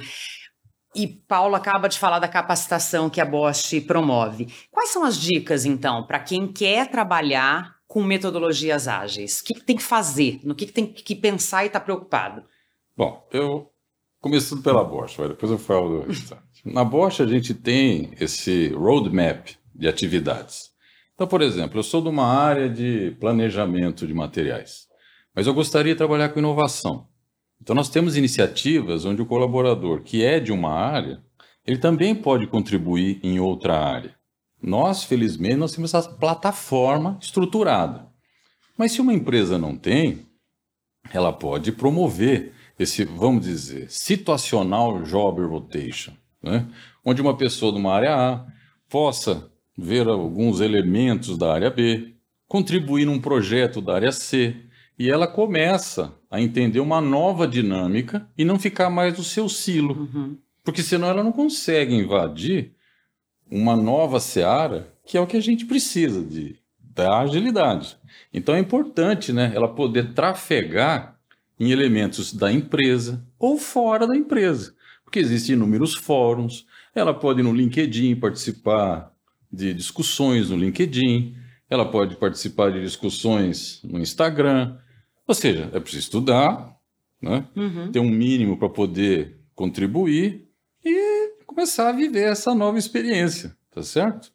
[0.94, 4.48] E Paulo acaba de falar da capacitação que a Bosch promove.
[4.70, 9.40] Quais são as dicas, então, para quem quer trabalhar com metodologias ágeis?
[9.40, 10.40] O que, tem que fazer?
[10.44, 12.44] No que, que tem que pensar e estar tá preocupado?
[12.94, 13.70] Bom, eu
[14.20, 16.42] começando pela Bosch, depois eu falo do restante.
[16.64, 20.75] Na Bosch a gente tem esse roadmap de atividades.
[21.16, 24.86] Então, por exemplo, eu sou de uma área de planejamento de materiais,
[25.34, 27.08] mas eu gostaria de trabalhar com inovação.
[27.58, 31.24] Então, nós temos iniciativas onde o colaborador que é de uma área,
[31.66, 34.14] ele também pode contribuir em outra área.
[34.62, 38.06] Nós, felizmente, nós temos essa plataforma estruturada.
[38.76, 40.26] Mas se uma empresa não tem,
[41.10, 46.66] ela pode promover esse, vamos dizer, situacional job rotation, né?
[47.02, 48.46] onde uma pessoa de uma área A
[48.86, 52.14] possa ver alguns elementos da área B,
[52.48, 54.56] contribuir num projeto da área C,
[54.98, 59.94] e ela começa a entender uma nova dinâmica e não ficar mais no seu silo.
[59.94, 60.38] Uhum.
[60.64, 62.72] Porque senão ela não consegue invadir
[63.50, 67.94] uma nova seara, que é o que a gente precisa de da agilidade.
[68.32, 71.18] Então é importante, né, ela poder trafegar
[71.60, 76.66] em elementos da empresa ou fora da empresa, porque existem inúmeros fóruns.
[76.94, 79.12] Ela pode ir no LinkedIn participar
[79.52, 81.36] de discussões no LinkedIn,
[81.68, 84.76] ela pode participar de discussões no Instagram.
[85.26, 86.76] Ou seja, é preciso estudar,
[87.20, 87.46] né?
[87.56, 87.90] Uhum.
[87.90, 90.48] ter um mínimo para poder contribuir
[90.84, 94.30] e começar a viver essa nova experiência, tá certo?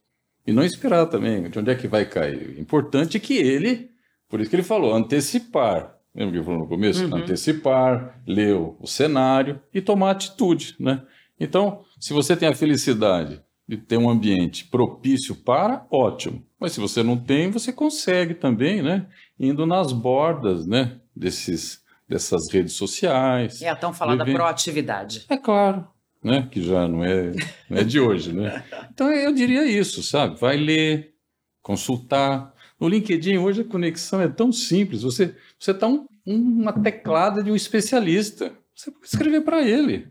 [0.46, 2.58] E não esperar também de onde é que vai cair.
[2.58, 3.92] O importante é que ele,
[4.28, 5.96] por isso que ele falou, antecipar.
[6.14, 7.06] Lembra que ele falou no começo?
[7.06, 7.16] Uhum.
[7.16, 11.04] Antecipar, ler o cenário e tomar atitude, né?
[11.40, 13.42] Então, se você tem a felicidade
[13.72, 16.46] de ter um ambiente propício para, ótimo.
[16.60, 19.08] Mas se você não tem, você consegue também, né?
[19.40, 20.98] Indo nas bordas, né?
[21.16, 23.62] Desses, dessas redes sociais.
[23.62, 24.36] É a tão falada evento.
[24.36, 25.26] proatividade.
[25.30, 25.88] É claro,
[26.22, 26.50] né?
[26.52, 27.32] Que já não é,
[27.70, 28.62] não é de hoje, né?
[28.94, 30.38] Então eu diria isso, sabe?
[30.38, 31.14] Vai ler,
[31.62, 32.54] consultar.
[32.78, 35.04] No LinkedIn hoje a conexão é tão simples.
[35.04, 38.52] Você você está um, uma teclada de um especialista.
[38.76, 40.10] Você pode escrever para ele.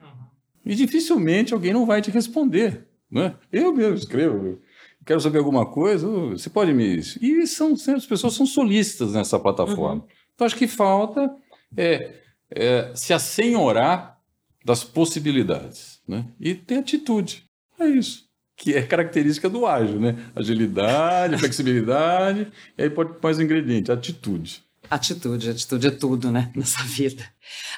[0.64, 2.87] E dificilmente alguém não vai te responder.
[3.11, 3.35] Né?
[3.53, 4.61] Eu mesmo escrevo,
[5.05, 7.01] quero saber alguma coisa, você pode me.
[7.20, 10.03] E são, as pessoas são solistas nessa plataforma.
[10.03, 10.09] Uhum.
[10.35, 11.35] Então acho que falta
[11.77, 12.14] é,
[12.51, 14.18] é, se assenhorar
[14.64, 16.27] das possibilidades né?
[16.38, 17.44] e ter atitude.
[17.79, 18.29] É isso.
[18.57, 20.16] Que é característica do ágil, né?
[20.37, 22.46] Agilidade, flexibilidade,
[22.77, 24.62] e aí pode mais um ingrediente, atitude.
[24.90, 27.22] Atitude, atitude é tudo, né, nessa vida.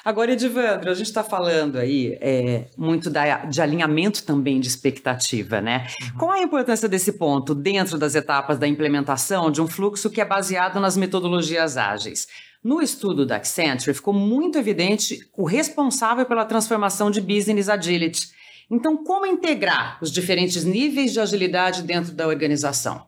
[0.03, 5.61] Agora, Edivandro, a gente está falando aí é, muito da, de alinhamento também de expectativa,
[5.61, 5.85] né?
[6.01, 6.17] Uhum.
[6.17, 10.25] Qual a importância desse ponto dentro das etapas da implementação de um fluxo que é
[10.25, 12.27] baseado nas metodologias ágeis?
[12.63, 18.29] No estudo da Accenture, ficou muito evidente o responsável pela transformação de business agility.
[18.71, 23.05] Então, como integrar os diferentes níveis de agilidade dentro da organização?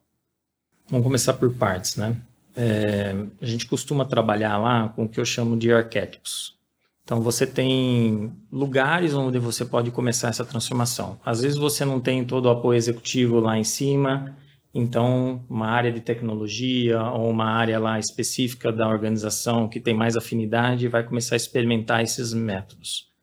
[0.87, 2.15] Vamos começar por partes, né?
[2.55, 6.55] É, a gente costuma trabalhar lá com o que eu chamo de arquétipos.
[7.03, 11.19] Então você tem lugares onde você pode começar essa transformação.
[11.23, 14.35] Às vezes você não tem todo o apoio executivo lá em cima,
[14.73, 20.17] então uma área de tecnologia ou uma área lá específica da organização que tem mais
[20.17, 23.13] afinidade vai começar a experimentar esses métodos.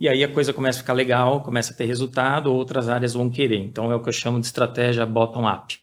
[0.00, 3.28] E aí a coisa começa a ficar legal, começa a ter resultado, outras áreas vão
[3.28, 3.58] querer.
[3.58, 5.78] Então é o que eu chamo de estratégia bottom-up.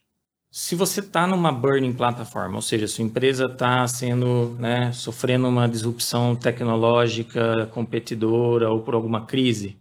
[0.57, 5.67] Se você está numa burning plataforma, ou seja, sua empresa está sendo, né, sofrendo uma
[5.67, 9.77] disrupção tecnológica, competidora ou por alguma crise,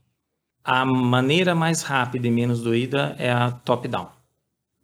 [0.64, 4.08] a maneira mais rápida e menos doída é a top-down.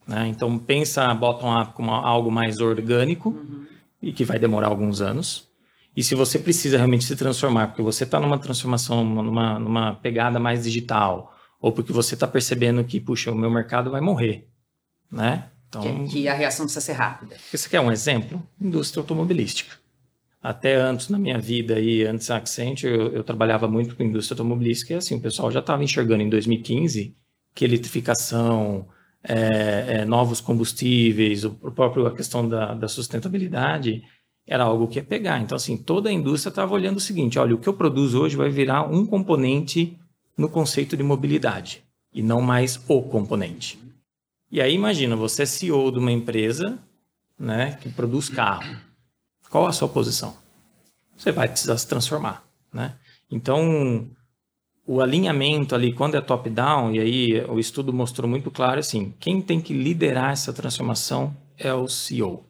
[0.06, 0.28] Né?
[0.28, 3.66] Então pensa a bottom-up como algo mais orgânico uhum.
[4.00, 5.48] e que vai demorar alguns anos.
[5.96, 10.38] E se você precisa realmente se transformar, porque você está numa transformação, numa, numa pegada
[10.38, 14.46] mais digital, ou porque você está percebendo que, puxa, o meu mercado vai morrer,
[15.10, 15.50] né?
[15.70, 17.36] Então, que, que, a reação precisa ser rápida.
[17.50, 18.42] Você quer um exemplo?
[18.60, 19.76] Indústria automobilística.
[20.42, 24.34] Até antes, na minha vida, aí, antes da Accenture, eu, eu trabalhava muito com indústria
[24.34, 27.14] automobilística e assim, o pessoal já estava enxergando em 2015
[27.54, 28.86] que eletrificação,
[29.22, 34.02] é, é, novos combustíveis, o, o próprio a questão da, da sustentabilidade
[34.46, 35.40] era algo que ia pegar.
[35.40, 38.36] Então, assim, toda a indústria estava olhando o seguinte: olha, o que eu produzo hoje
[38.36, 39.96] vai virar um componente
[40.36, 43.78] no conceito de mobilidade e não mais o componente.
[44.50, 46.78] E aí imagina, você é CEO de uma empresa
[47.38, 48.76] né, que produz carro.
[49.48, 50.36] Qual a sua posição?
[51.16, 52.44] Você vai precisar se transformar.
[52.72, 52.96] Né?
[53.30, 54.08] Então,
[54.86, 59.40] o alinhamento ali, quando é top-down, e aí o estudo mostrou muito claro assim, quem
[59.40, 62.44] tem que liderar essa transformação é o CEO,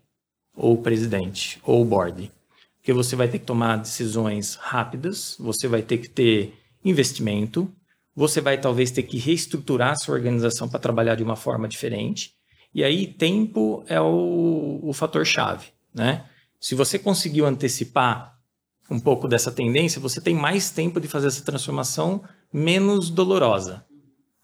[0.56, 2.32] ou o presidente, ou o board.
[2.78, 7.70] Porque você vai ter que tomar decisões rápidas, você vai ter que ter investimento,
[8.14, 12.34] você vai talvez ter que reestruturar a sua organização para trabalhar de uma forma diferente.
[12.74, 16.26] E aí, tempo é o, o fator chave, né?
[16.60, 18.38] Se você conseguiu antecipar
[18.90, 23.84] um pouco dessa tendência, você tem mais tempo de fazer essa transformação menos dolorosa.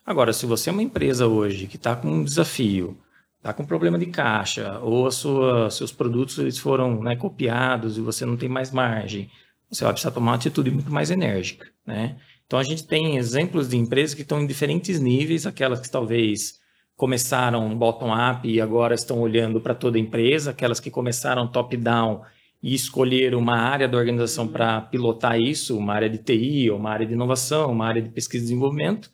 [0.05, 2.96] Agora, se você é uma empresa hoje que está com um desafio,
[3.38, 8.24] está com problema de caixa, ou sua, seus produtos eles foram né, copiados e você
[8.24, 9.29] não tem mais margem,
[9.68, 11.66] você vai precisar tomar uma atitude muito mais enérgica.
[11.85, 12.16] Né?
[12.46, 16.61] Então, a gente tem exemplos de empresas que estão em diferentes níveis, aquelas que talvez
[16.96, 22.22] começaram bottom-up e agora estão olhando para toda a empresa, aquelas que começaram top-down
[22.62, 27.06] e escolheram uma área da organização para pilotar isso, uma área de TI, uma área
[27.06, 29.11] de inovação, uma área de pesquisa e desenvolvimento.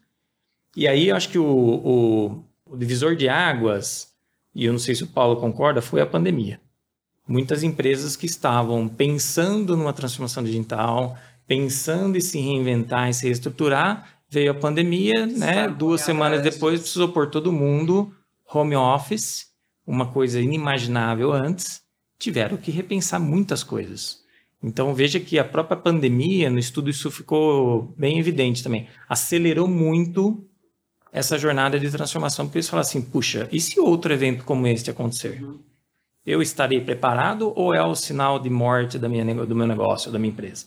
[0.77, 4.13] E aí eu acho que o, o, o divisor de águas,
[4.55, 6.61] e eu não sei se o Paulo concorda, foi a pandemia.
[7.27, 11.17] Muitas empresas que estavam pensando numa transformação digital,
[11.47, 15.69] pensando em se reinventar e se reestruturar, veio a pandemia, né?
[15.69, 18.13] Duas semanas depois precisou pôr todo mundo
[18.53, 19.47] home office,
[19.87, 21.83] uma coisa inimaginável antes,
[22.19, 24.23] tiveram que repensar muitas coisas.
[24.63, 30.47] Então veja que a própria pandemia, no estudo isso ficou bem evidente também, acelerou muito
[31.13, 34.91] essa jornada de transformação, porque eles falaram assim, puxa, e se outro evento como este
[34.91, 35.45] acontecer?
[36.25, 40.19] Eu estarei preparado ou é o sinal de morte da minha, do meu negócio, da
[40.19, 40.67] minha empresa?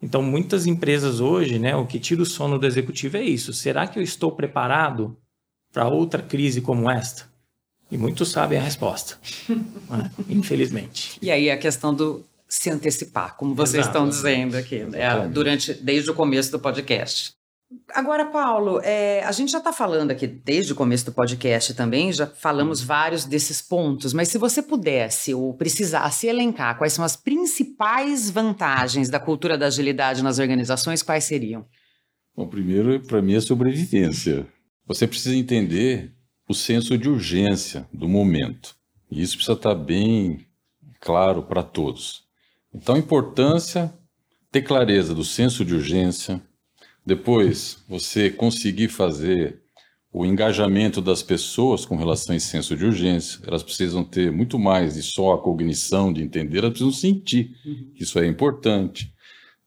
[0.00, 3.52] Então, muitas empresas hoje, né, o que tira o sono do executivo é isso.
[3.52, 5.16] Será que eu estou preparado
[5.72, 7.24] para outra crise como esta?
[7.90, 9.16] E muitos sabem a resposta,
[9.48, 10.10] né?
[10.28, 11.18] infelizmente.
[11.22, 13.88] E aí a questão do se antecipar, como vocês Exato.
[13.88, 17.35] estão dizendo aqui, né, durante, desde o começo do podcast.
[17.92, 22.12] Agora, Paulo, é, a gente já está falando aqui desde o começo do podcast também,
[22.12, 22.86] já falamos uhum.
[22.86, 29.08] vários desses pontos, mas se você pudesse ou precisasse elencar quais são as principais vantagens
[29.08, 31.66] da cultura da agilidade nas organizações, quais seriam?
[32.36, 34.46] Bom, primeiro, para mim, é sobrevivência.
[34.86, 36.12] Você precisa entender
[36.48, 38.76] o senso de urgência do momento.
[39.10, 40.46] E isso precisa estar tá bem
[41.00, 42.24] claro para todos.
[42.72, 43.92] Então, a importância,
[44.52, 46.40] ter clareza do senso de urgência,
[47.06, 49.62] depois, você conseguir fazer
[50.12, 54.58] o engajamento das pessoas com relação a esse senso de urgência, elas precisam ter muito
[54.58, 57.92] mais de só a cognição, de entender, elas precisam sentir uhum.
[57.94, 59.14] que isso é importante.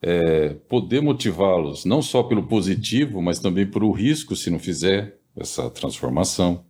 [0.02, 5.69] É, poder motivá-los não só pelo positivo, mas também pelo risco se não fizer essa
[5.69, 6.65] transformação.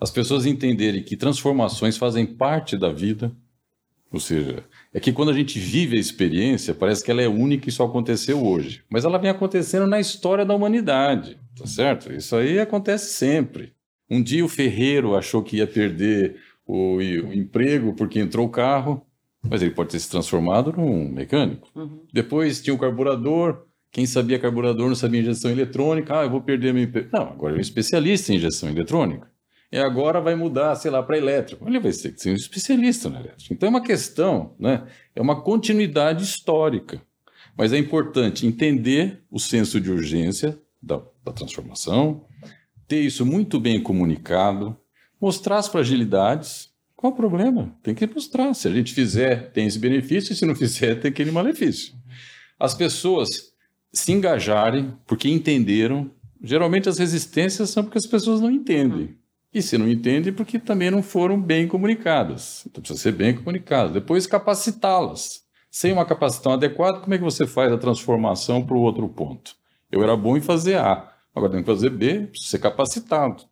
[0.00, 3.34] As pessoas entenderem que transformações fazem parte da vida,
[4.10, 4.64] ou seja,
[4.94, 7.84] é que quando a gente vive a experiência, parece que ela é única e só
[7.84, 8.84] aconteceu hoje.
[8.88, 12.12] Mas ela vem acontecendo na história da humanidade, tá certo?
[12.12, 13.72] Isso aí acontece sempre.
[14.08, 19.04] Um dia o ferreiro achou que ia perder o, o emprego porque entrou o carro,
[19.42, 21.68] mas ele pode ter se transformado num mecânico.
[21.74, 21.98] Uhum.
[22.12, 26.72] Depois tinha o carburador, quem sabia carburador não sabia injeção eletrônica, ah, eu vou perder
[26.72, 27.08] meu emprego.
[27.12, 29.33] Não, agora ele é um especialista em injeção eletrônica
[29.74, 31.68] e agora vai mudar, sei lá, para elétrico.
[31.68, 33.52] Ele vai ser, ser um especialista na elétrica.
[33.52, 34.86] Então é uma questão, né?
[35.16, 37.02] é uma continuidade histórica.
[37.58, 42.24] Mas é importante entender o senso de urgência da, da transformação,
[42.86, 44.78] ter isso muito bem comunicado,
[45.20, 46.70] mostrar as fragilidades.
[46.94, 47.76] Qual o problema?
[47.82, 48.54] Tem que mostrar.
[48.54, 51.94] Se a gente fizer, tem esse benefício, e se não fizer, tem aquele malefício.
[52.60, 53.52] As pessoas
[53.92, 56.12] se engajarem porque entenderam.
[56.40, 59.16] Geralmente as resistências são porque as pessoas não entendem.
[59.54, 62.64] E se não entende, porque também não foram bem comunicadas.
[62.66, 63.92] Então precisa ser bem comunicado.
[63.92, 65.44] Depois capacitá-las.
[65.70, 69.56] Sem uma capacitação adequada, como é que você faz a transformação para o outro ponto?
[69.90, 73.44] Eu era bom em fazer A, agora tenho que fazer B, preciso ser capacitado.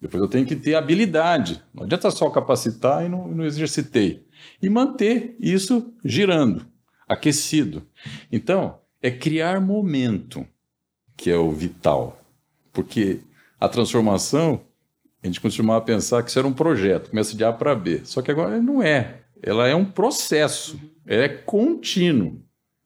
[0.00, 1.62] Depois eu tenho que ter habilidade.
[1.74, 4.26] Não adianta só capacitar e não, não exercitei.
[4.62, 6.66] E manter isso girando,
[7.08, 7.86] aquecido.
[8.30, 10.46] Então, é criar momento,
[11.16, 12.20] que é o vital.
[12.72, 13.20] Porque
[13.58, 14.65] a transformação
[15.26, 18.02] a gente costumava pensar que isso era um projeto, começa de A para B.
[18.04, 19.22] Só que agora não é.
[19.42, 22.40] Ela é um processo, é contínuo.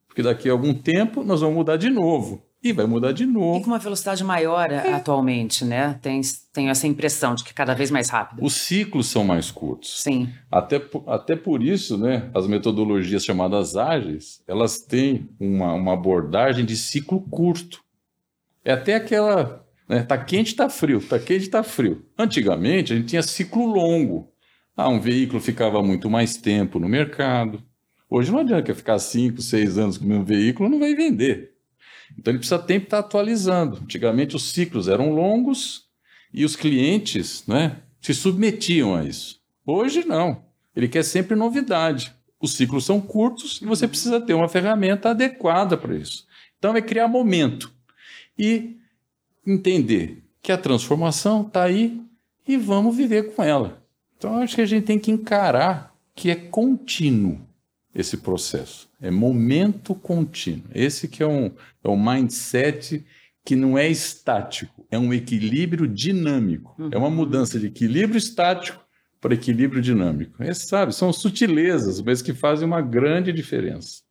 [0.07, 2.43] Porque daqui a algum tempo nós vamos mudar de novo.
[2.63, 3.59] E vai mudar de novo.
[3.59, 4.93] E com uma velocidade maior é.
[4.93, 5.99] atualmente, né?
[6.03, 6.21] Tem,
[6.53, 8.45] tenho essa impressão de que cada vez mais rápido.
[8.45, 10.03] Os ciclos são mais curtos.
[10.03, 10.29] Sim.
[10.51, 12.31] Até, até por isso, né?
[12.35, 17.83] As metodologias chamadas ágeis, elas têm uma, uma abordagem de ciclo curto.
[18.63, 20.05] É até aquela né?
[20.05, 22.07] Tá quente, tá frio, tá quente, tá frio.
[22.17, 24.33] Antigamente a gente tinha ciclo longo.
[24.77, 27.61] Ah, um veículo ficava muito mais tempo no mercado.
[28.09, 31.55] Hoje não adianta ficar 5, 6 anos com o mesmo veículo, não vai vender.
[32.17, 33.79] Então ele precisa sempre estar atualizando.
[33.83, 35.87] Antigamente os ciclos eram longos
[36.33, 39.41] e os clientes né, se submetiam a isso.
[39.67, 40.45] Hoje não.
[40.75, 42.15] Ele quer sempre novidade.
[42.41, 46.27] Os ciclos são curtos e você precisa ter uma ferramenta adequada para isso.
[46.59, 47.75] Então é criar momento
[48.39, 48.80] e
[49.47, 52.01] entender que a transformação está aí
[52.47, 53.83] e vamos viver com ela.
[54.17, 57.41] Então acho que a gente tem que encarar que é contínuo
[57.95, 58.89] esse processo.
[59.01, 60.65] É momento contínuo.
[60.75, 61.51] Esse que é um,
[61.83, 63.05] é um mindset
[63.45, 66.75] que não é estático, é um equilíbrio dinâmico.
[66.79, 66.91] Uhum.
[66.93, 68.85] É uma mudança de equilíbrio estático
[69.21, 70.43] para equilíbrio dinâmico.
[70.43, 74.03] É, sabe, são sutilezas, mas que fazem uma grande diferença.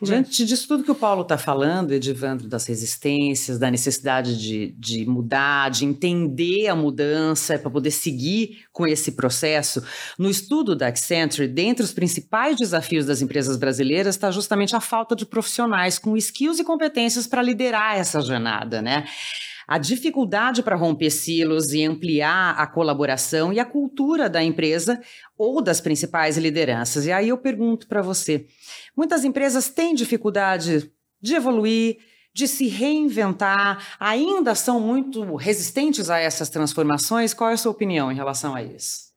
[0.00, 5.06] Diante disso tudo que o Paulo está falando, Edivandro, das resistências, da necessidade de, de
[5.06, 9.82] mudar, de entender a mudança para poder seguir com esse processo,
[10.18, 15.14] no estudo da Accenture, dentre os principais desafios das empresas brasileiras está justamente a falta
[15.14, 19.04] de profissionais com skills e competências para liderar essa jornada, né?
[19.66, 25.00] a dificuldade para romper silos e ampliar a colaboração e a cultura da empresa
[25.36, 27.06] ou das principais lideranças.
[27.06, 28.46] E aí eu pergunto para você:
[28.96, 30.90] muitas empresas têm dificuldade
[31.20, 31.98] de evoluir,
[32.34, 37.34] de se reinventar, ainda são muito resistentes a essas transformações?
[37.34, 39.12] Qual é a sua opinião em relação a isso?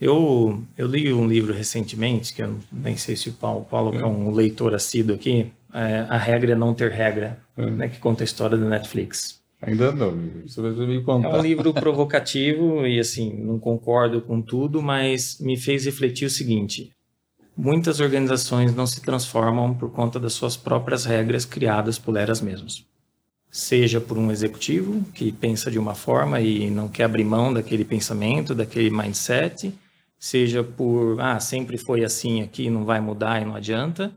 [0.00, 4.04] Eu, eu li um livro recentemente, que eu nem sei se o Paulo, Paulo é
[4.04, 7.66] um leitor assíduo aqui, é, A Regra é Não Ter Regra, é.
[7.66, 9.40] né, que conta a história da Netflix.
[9.62, 10.14] Ainda não,
[10.46, 11.30] você vai me contar.
[11.30, 16.30] É um livro provocativo e, assim, não concordo com tudo, mas me fez refletir o
[16.30, 16.92] seguinte:
[17.56, 22.84] muitas organizações não se transformam por conta das suas próprias regras criadas por elas mesmas.
[23.50, 27.84] Seja por um executivo que pensa de uma forma e não quer abrir mão daquele
[27.84, 29.72] pensamento, daquele mindset,
[30.18, 34.12] seja por, ah, sempre foi assim aqui, não vai mudar e não adianta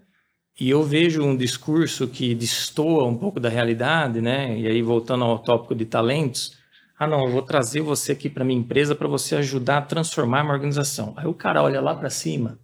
[0.59, 4.59] e eu vejo um discurso que destoa um pouco da realidade, né?
[4.59, 6.57] E aí, voltando ao tópico de talentos,
[6.97, 10.43] ah, não, eu vou trazer você aqui para minha empresa para você ajudar a transformar
[10.43, 11.13] uma organização.
[11.15, 12.59] Aí o cara olha lá para cima,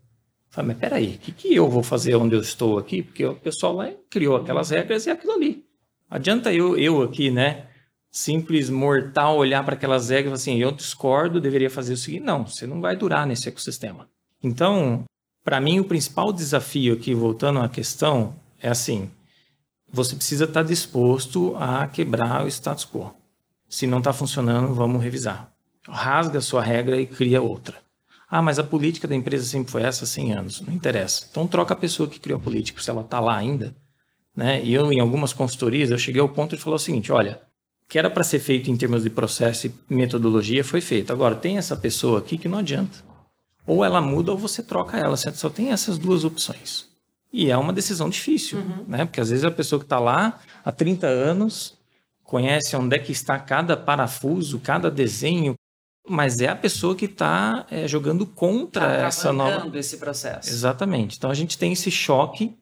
[0.56, 3.04] fala, mas peraí, o que, que eu vou fazer onde eu estou aqui?
[3.04, 5.66] Porque o pessoal lá criou aquelas regras e aquilo ali.
[6.10, 7.68] Adianta eu, eu aqui, né?
[8.12, 12.24] Simples mortal olhar para aquelas regras e falar assim, eu discordo, deveria fazer o seguinte.
[12.24, 14.08] Não, você não vai durar nesse ecossistema.
[14.42, 15.04] Então,
[15.44, 19.12] para mim, o principal desafio aqui, voltando à questão, é assim:
[19.92, 23.14] você precisa estar tá disposto a quebrar o status quo.
[23.68, 25.52] Se não está funcionando, vamos revisar.
[25.88, 27.85] Rasga a sua regra e cria outra.
[28.30, 30.62] Ah, mas a política da empresa sempre foi essa há 100 anos.
[30.62, 31.28] Não interessa.
[31.30, 33.76] Então troca a pessoa que criou a política, se ela está lá ainda.
[34.36, 34.64] Né?
[34.64, 37.42] E eu, em algumas consultorias, eu cheguei ao ponto de falar o seguinte, olha,
[37.86, 41.14] o que era para ser feito em termos de processo e metodologia foi feito.
[41.14, 42.98] Agora, tem essa pessoa aqui que não adianta.
[43.66, 45.16] Ou ela muda ou você troca ela.
[45.16, 46.88] Você só tem essas duas opções.
[47.32, 48.86] E é uma decisão difícil, uhum.
[48.88, 49.06] né?
[49.06, 51.78] Porque às vezes a pessoa que está lá há 30 anos
[52.24, 55.56] conhece onde é que está cada parafuso, cada desenho,
[56.08, 60.50] mas é a pessoa que está é, jogando contra tá essa nova esse processo.
[60.50, 61.18] Exatamente.
[61.18, 62.56] Então a gente tem esse choque,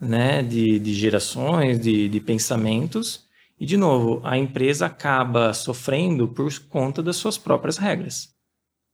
[0.00, 3.28] né, de, de gerações, de, de pensamentos.
[3.58, 8.34] E de novo, a empresa acaba sofrendo por conta das suas próprias regras.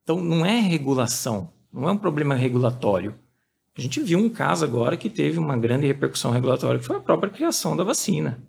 [0.02, 3.14] Então não é regulação, não é um problema regulatório.
[3.76, 7.00] A gente viu um caso agora que teve uma grande repercussão regulatória, que foi a
[7.00, 8.42] própria criação da vacina.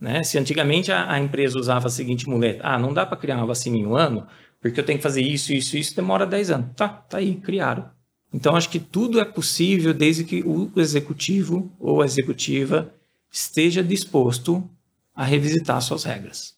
[0.00, 0.22] Né?
[0.22, 3.46] Se antigamente a, a empresa usava a seguinte muleta, ah, não dá para criar uma
[3.46, 4.26] vacina em um ano,
[4.60, 6.70] porque eu tenho que fazer isso, isso, isso, demora 10 anos.
[6.76, 7.90] Tá, tá aí, criaram.
[8.32, 12.92] Então acho que tudo é possível desde que o executivo ou a executiva
[13.30, 14.68] esteja disposto
[15.14, 16.54] a revisitar suas regras.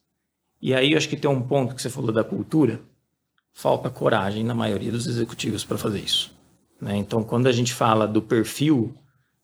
[0.60, 2.80] E aí acho que tem um ponto que você falou da cultura,
[3.52, 6.32] falta coragem na maioria dos executivos para fazer isso.
[6.80, 6.96] Né?
[6.96, 8.94] Então, quando a gente fala do perfil,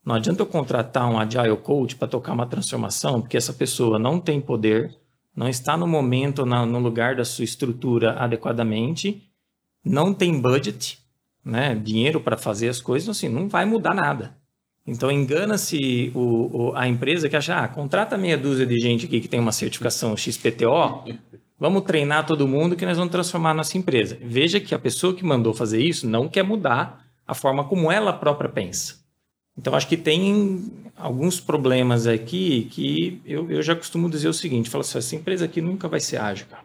[0.05, 4.21] não adianta eu contratar um agile coach para tocar uma transformação, porque essa pessoa não
[4.21, 4.97] tem poder,
[5.35, 9.23] não está no momento, na, no lugar da sua estrutura adequadamente,
[9.85, 10.99] não tem budget,
[11.45, 14.37] né, dinheiro para fazer as coisas, assim, não vai mudar nada.
[14.87, 16.13] Então engana-se
[16.75, 20.17] a empresa que acha, ah, contrata meia dúzia de gente aqui que tem uma certificação
[20.17, 21.05] XPTO
[21.61, 24.17] Vamos treinar todo mundo que nós vamos transformar a nossa empresa.
[24.23, 28.13] Veja que a pessoa que mandou fazer isso não quer mudar a forma como ela
[28.13, 29.01] própria pensa.
[29.59, 34.71] Então, acho que tem alguns problemas aqui que eu, eu já costumo dizer o seguinte:
[34.71, 36.63] fala assim, essa empresa aqui nunca vai ser ágil, cara.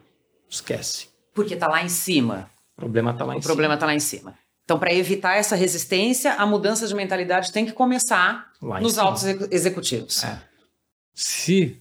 [0.48, 1.08] Esquece.
[1.34, 2.48] Porque está lá em cima.
[2.76, 3.52] O problema está lá em o cima.
[3.52, 4.34] O problema está lá em cima.
[4.64, 9.04] Então, para evitar essa resistência, a mudança de mentalidade tem que começar nos cima.
[9.04, 10.22] altos executivos.
[10.22, 10.40] É.
[11.12, 11.76] Se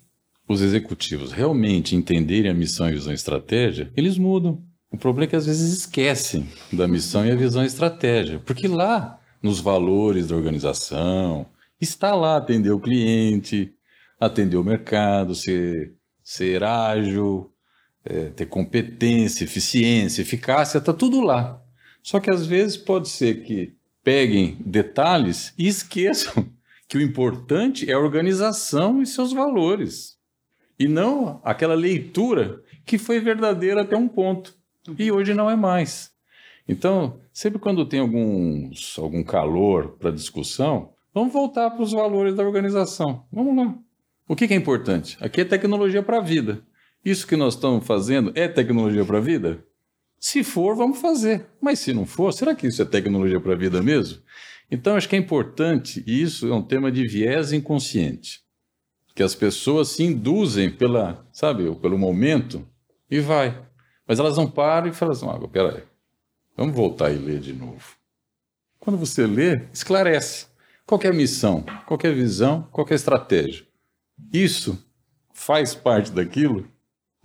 [0.47, 4.61] os executivos realmente entenderem a missão e a visão e estratégia, eles mudam.
[4.91, 8.68] O problema é que às vezes esquecem da missão e a visão e estratégia, porque
[8.68, 11.46] lá, nos valores da organização,
[11.80, 13.76] está lá atender o cliente,
[14.20, 17.52] atender o mercado, ser, ser ágil,
[18.06, 21.62] é, ter competência, eficiência, eficácia, está tudo lá.
[22.02, 26.50] Só que às vezes pode ser que peguem detalhes e esqueçam
[26.88, 30.18] que o importante é a organização e seus valores.
[30.80, 34.56] E não aquela leitura que foi verdadeira até um ponto.
[34.98, 36.12] E hoje não é mais.
[36.68, 42.43] Então, sempre quando tem alguns, algum calor para discussão, vamos voltar para os valores da
[42.43, 43.25] organização.
[43.31, 43.75] Vamos lá.
[44.27, 45.17] O que, que é importante?
[45.19, 46.63] Aqui é tecnologia para a vida.
[47.03, 49.65] Isso que nós estamos fazendo é tecnologia para a vida?
[50.17, 51.47] Se for, vamos fazer.
[51.59, 54.21] Mas se não for, será que isso é tecnologia para a vida mesmo?
[54.71, 58.39] Então, acho que é importante, e isso é um tema de viés inconsciente,
[59.13, 62.65] que as pessoas se induzem pela, sabe, pelo momento
[63.11, 63.67] e vai.
[64.07, 65.84] Mas elas não param e falam assim, ah, peraí,
[66.56, 67.95] vamos voltar e ler de novo.
[68.80, 70.47] Quando você lê, esclarece.
[70.86, 71.64] Qual é a missão?
[71.86, 72.68] Qual é a visão?
[72.72, 73.66] Qual é a estratégia?
[74.32, 74.84] Isso
[75.34, 76.68] faz parte daquilo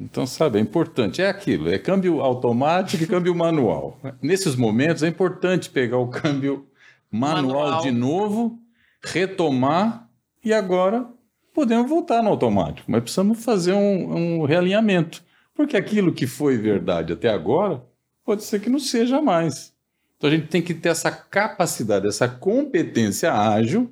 [0.01, 3.99] então, sabe, é importante, é aquilo, é câmbio automático e câmbio manual.
[4.23, 6.69] Nesses momentos é importante pegar o câmbio
[7.11, 8.61] manual, manual, de novo,
[9.03, 10.09] retomar
[10.45, 11.05] e agora
[11.53, 15.21] podemos voltar no automático, mas precisamos fazer um, um realinhamento,
[15.53, 17.83] porque aquilo que foi verdade até agora
[18.29, 19.73] pode ser que não seja mais.
[20.19, 23.91] Então a gente tem que ter essa capacidade, essa competência ágil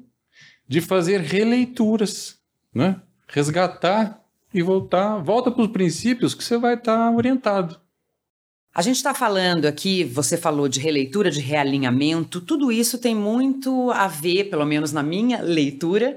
[0.68, 2.38] de fazer releituras,
[2.74, 3.00] né?
[3.26, 4.22] resgatar
[4.52, 7.80] e voltar, volta para os princípios que você vai estar orientado.
[8.76, 13.90] A gente está falando aqui, você falou de releitura, de realinhamento, tudo isso tem muito
[13.90, 16.14] a ver, pelo menos na minha leitura,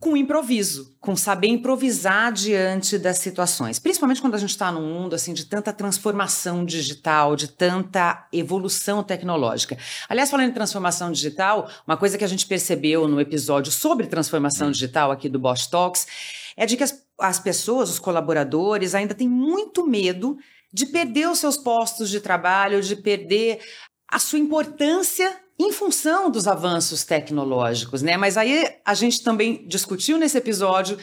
[0.00, 3.78] com improviso, com saber improvisar diante das situações.
[3.78, 9.04] Principalmente quando a gente está num mundo assim de tanta transformação digital, de tanta evolução
[9.04, 9.78] tecnológica.
[10.08, 14.72] Aliás, falando em transformação digital, uma coisa que a gente percebeu no episódio sobre transformação
[14.72, 16.08] digital aqui do Bosch Talks
[16.56, 20.36] é de que as, as pessoas, os colaboradores, ainda têm muito medo
[20.72, 23.60] de perder os seus postos de trabalho, de perder
[24.08, 28.16] a sua importância em função dos avanços tecnológicos, né?
[28.16, 30.98] Mas aí a gente também discutiu nesse episódio,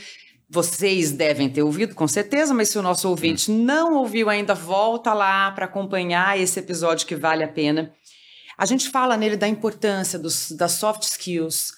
[0.49, 5.13] vocês devem ter ouvido com certeza, mas se o nosso ouvinte não ouviu ainda, volta
[5.13, 7.93] lá para acompanhar esse episódio que vale a pena.
[8.57, 11.74] A gente fala nele da importância dos, das soft skills,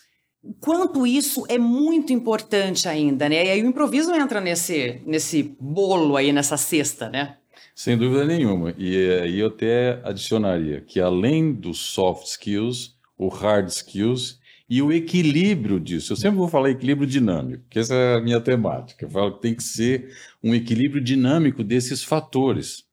[0.62, 3.46] quanto isso é muito importante ainda, né?
[3.46, 7.39] E aí o improviso entra nesse, nesse bolo aí, nessa cesta, né?
[7.80, 8.74] Sem dúvida nenhuma.
[8.78, 14.38] E aí eu até adicionaria que além dos soft skills, o hard skills
[14.70, 16.12] e o equilíbrio disso.
[16.12, 19.06] Eu sempre vou falar equilíbrio dinâmico, que essa é a minha temática.
[19.06, 20.14] Eu falo que tem que ser
[20.44, 22.84] um equilíbrio dinâmico desses fatores.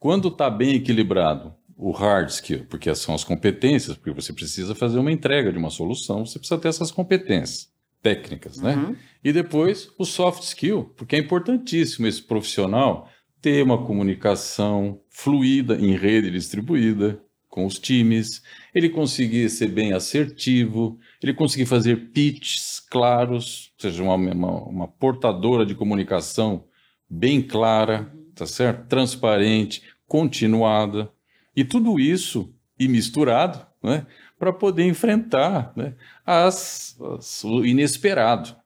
[0.00, 4.98] Quando está bem equilibrado o hard skill, porque são as competências, porque você precisa fazer
[4.98, 7.70] uma entrega de uma solução, você precisa ter essas competências
[8.02, 8.76] técnicas, né?
[8.76, 8.92] uhum.
[8.92, 8.96] né?
[9.22, 13.10] E depois o soft skill, porque é importantíssimo esse profissional
[13.42, 18.42] ter uma comunicação fluida em rede distribuída com os times,
[18.74, 24.88] ele conseguir ser bem assertivo, ele conseguir fazer pitches claros, ou seja, uma, uma, uma
[24.88, 26.64] portadora de comunicação
[27.10, 28.86] bem clara, tá certo?
[28.86, 31.12] Transparente, continuada.
[31.54, 34.06] E tudo isso e misturado, né,
[34.38, 38.56] para poder enfrentar né, as, as, o inesperado.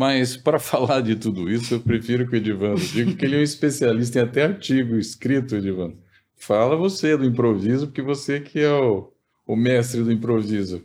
[0.00, 3.40] Mas para falar de tudo isso, eu prefiro que o Edivando diga que ele é
[3.40, 5.98] um especialista em até artigo escrito, Edivando.
[6.34, 9.12] Fala você do improviso, porque você que é o,
[9.46, 10.82] o mestre do improviso.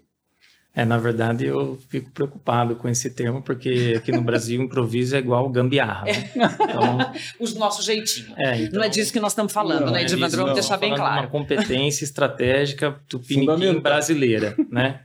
[0.75, 5.19] É, na verdade, eu fico preocupado com esse termo, porque aqui no Brasil, improviso é
[5.19, 6.03] igual gambiarra.
[6.03, 6.29] Né?
[6.35, 6.97] Então,
[7.39, 8.33] Os nosso jeitinho.
[8.35, 10.39] É, então, não é disso que nós estamos falando, não, né, Edivandro?
[10.39, 11.21] Vamos deixar bem claro.
[11.21, 14.99] uma competência estratégica tupiniquim brasileira, né?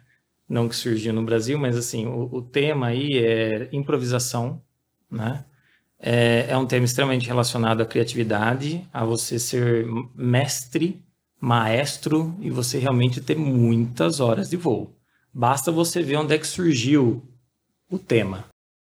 [0.50, 4.60] Não que surgiu no Brasil, mas assim, o, o tema aí é improvisação,
[5.08, 5.44] né?
[5.96, 11.00] É, é, um tema extremamente relacionado à criatividade, a você ser mestre,
[11.38, 14.96] maestro e você realmente ter muitas horas de voo.
[15.32, 17.22] Basta você ver onde é que surgiu
[17.88, 18.46] o tema.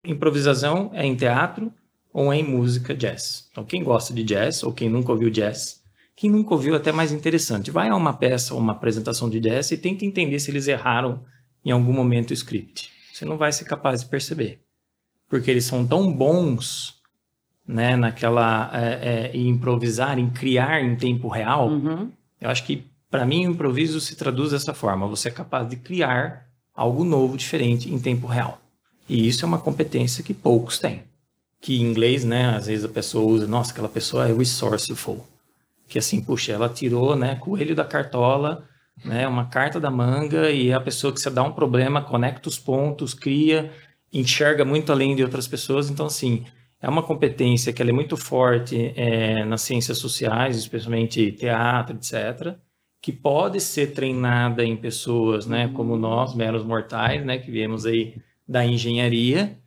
[0.04, 1.72] Improvisação é em teatro
[2.12, 3.48] ou é em música jazz.
[3.50, 5.80] Então, quem gosta de jazz ou quem nunca ouviu jazz,
[6.14, 7.70] quem nunca ouviu é até mais interessante.
[7.70, 11.24] Vai a uma peça ou uma apresentação de jazz e tenta entender se eles erraram
[11.66, 12.92] em algum momento o script.
[13.12, 14.60] Você não vai ser capaz de perceber.
[15.28, 16.94] Porque eles são tão bons
[17.66, 21.68] né, naquela é, é, em improvisar, em criar em tempo real.
[21.68, 22.12] Uhum.
[22.40, 25.08] Eu acho que para mim o improviso se traduz dessa forma.
[25.08, 28.60] Você é capaz de criar algo novo, diferente em tempo real.
[29.08, 31.02] E isso é uma competência que poucos têm.
[31.60, 35.26] Que em inglês, né, às vezes a pessoa usa, nossa, aquela pessoa é resourceful.
[35.88, 38.64] Que assim, puxa, ela tirou, né, coelho da cartola
[39.04, 39.26] né?
[39.26, 43.14] Uma carta da manga e a pessoa que você dá um problema, conecta os pontos,
[43.14, 43.72] cria,
[44.12, 45.90] enxerga muito além de outras pessoas.
[45.90, 46.44] Então, assim,
[46.80, 52.56] é uma competência que é muito forte é, nas ciências sociais, especialmente teatro, etc.,
[53.00, 58.16] que pode ser treinada em pessoas, né, como nós, meros mortais, né, que viemos aí
[58.48, 59.58] da engenharia,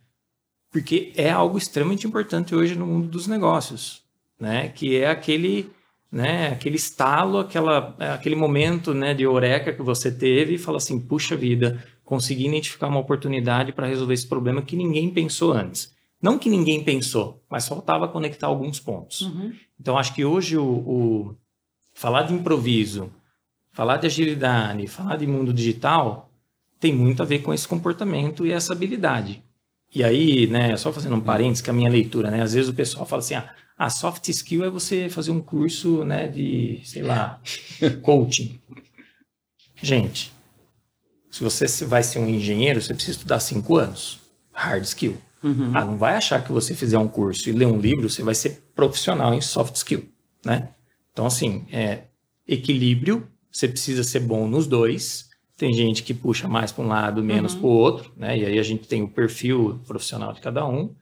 [0.70, 4.02] porque é algo extremamente importante hoje no mundo dos negócios,
[4.38, 5.70] né, que é aquele,
[6.10, 10.98] né, aquele estalo, aquela, aquele momento, né, de eureka que você teve e fala assim,
[10.98, 15.94] puxa vida, consegui identificar uma oportunidade para resolver esse problema que ninguém pensou antes.
[16.20, 19.22] Não que ninguém pensou, mas faltava conectar alguns pontos.
[19.22, 19.52] Uhum.
[19.80, 21.36] Então, acho que hoje o, o
[21.94, 23.10] falar de improviso,
[23.72, 26.30] falar de agilidade, falar de mundo digital,
[26.78, 29.42] tem muito a ver com esse comportamento e essa habilidade.
[29.94, 32.74] E aí, né, só fazendo um parênteses com a minha leitura, né, às vezes o
[32.74, 37.00] pessoal fala assim, ah, a soft skill é você fazer um curso, né, de, sei
[37.00, 37.40] lá,
[38.02, 38.60] coaching.
[39.82, 40.30] Gente,
[41.30, 44.20] se você vai ser um engenheiro, você precisa estudar cinco anos.
[44.52, 45.16] Hard skill.
[45.42, 45.70] Uhum.
[45.74, 48.34] Ah, não vai achar que você fizer um curso e ler um livro, você vai
[48.34, 50.06] ser profissional em soft skill,
[50.44, 50.68] né?
[51.10, 52.02] Então, assim, é,
[52.46, 55.30] equilíbrio você precisa ser bom nos dois.
[55.56, 57.60] Tem gente que puxa mais para um lado, menos uhum.
[57.60, 58.36] para o outro, né?
[58.36, 60.94] E aí a gente tem o perfil profissional de cada um.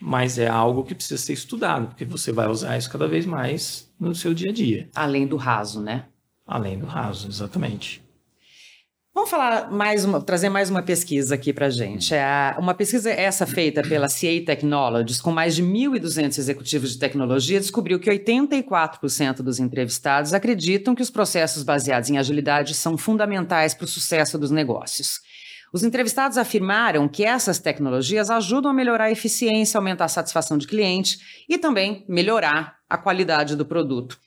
[0.00, 3.90] Mas é algo que precisa ser estudado, porque você vai usar isso cada vez mais
[3.98, 4.88] no seu dia a dia.
[4.94, 6.06] Além do raso, né?
[6.46, 8.02] Além do raso, exatamente.
[9.12, 12.14] Vamos falar mais uma, trazer mais uma pesquisa aqui para gente.
[12.14, 17.60] É uma pesquisa essa feita pela CA Technologies, com mais de 1.200 executivos de tecnologia,
[17.60, 23.84] descobriu que 84% dos entrevistados acreditam que os processos baseados em agilidade são fundamentais para
[23.84, 25.20] o sucesso dos negócios.
[25.72, 30.66] Os entrevistados afirmaram que essas tecnologias ajudam a melhorar a eficiência, aumentar a satisfação de
[30.66, 34.18] cliente e também melhorar a qualidade do produto.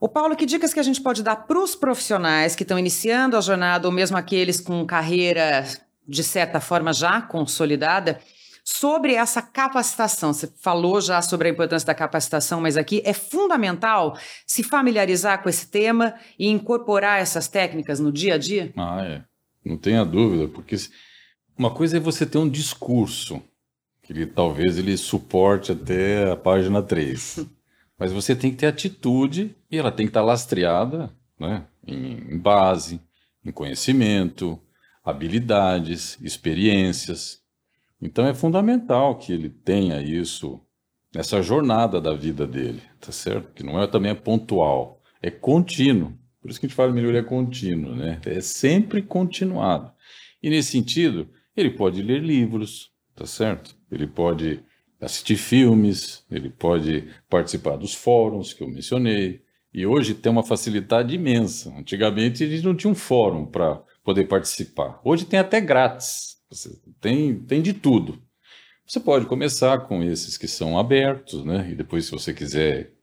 [0.00, 3.36] O Paulo, que dicas que a gente pode dar para os profissionais que estão iniciando
[3.36, 5.64] a jornada, ou mesmo aqueles com carreira,
[6.06, 8.20] de certa forma, já consolidada,
[8.64, 10.32] sobre essa capacitação?
[10.32, 15.48] Você falou já sobre a importância da capacitação, mas aqui é fundamental se familiarizar com
[15.48, 18.72] esse tema e incorporar essas técnicas no dia a dia?
[18.76, 19.27] Ah, é.
[19.68, 20.74] Não tenha dúvida, porque
[21.56, 23.42] uma coisa é você ter um discurso,
[24.02, 27.46] que ele, talvez ele suporte até a página 3.
[27.98, 32.98] Mas você tem que ter atitude e ela tem que estar lastreada né, em base,
[33.44, 34.58] em conhecimento,
[35.04, 37.42] habilidades, experiências.
[38.00, 40.58] Então é fundamental que ele tenha isso
[41.14, 43.52] nessa jornada da vida dele, tá certo?
[43.52, 46.17] Que não é também é pontual, é contínuo.
[46.40, 48.20] Por isso que a gente fala melhoria contínua, né?
[48.24, 49.92] É sempre continuado.
[50.42, 53.76] E nesse sentido, ele pode ler livros, tá certo?
[53.90, 54.60] Ele pode
[55.00, 59.42] assistir filmes, ele pode participar dos fóruns que eu mencionei.
[59.72, 61.74] E hoje tem uma facilidade imensa.
[61.76, 65.00] Antigamente a gente não tinha um fórum para poder participar.
[65.04, 66.36] Hoje tem até grátis.
[67.00, 68.22] Tem, tem de tudo.
[68.86, 71.68] Você pode começar com esses que são abertos, né?
[71.70, 72.94] E depois, se você quiser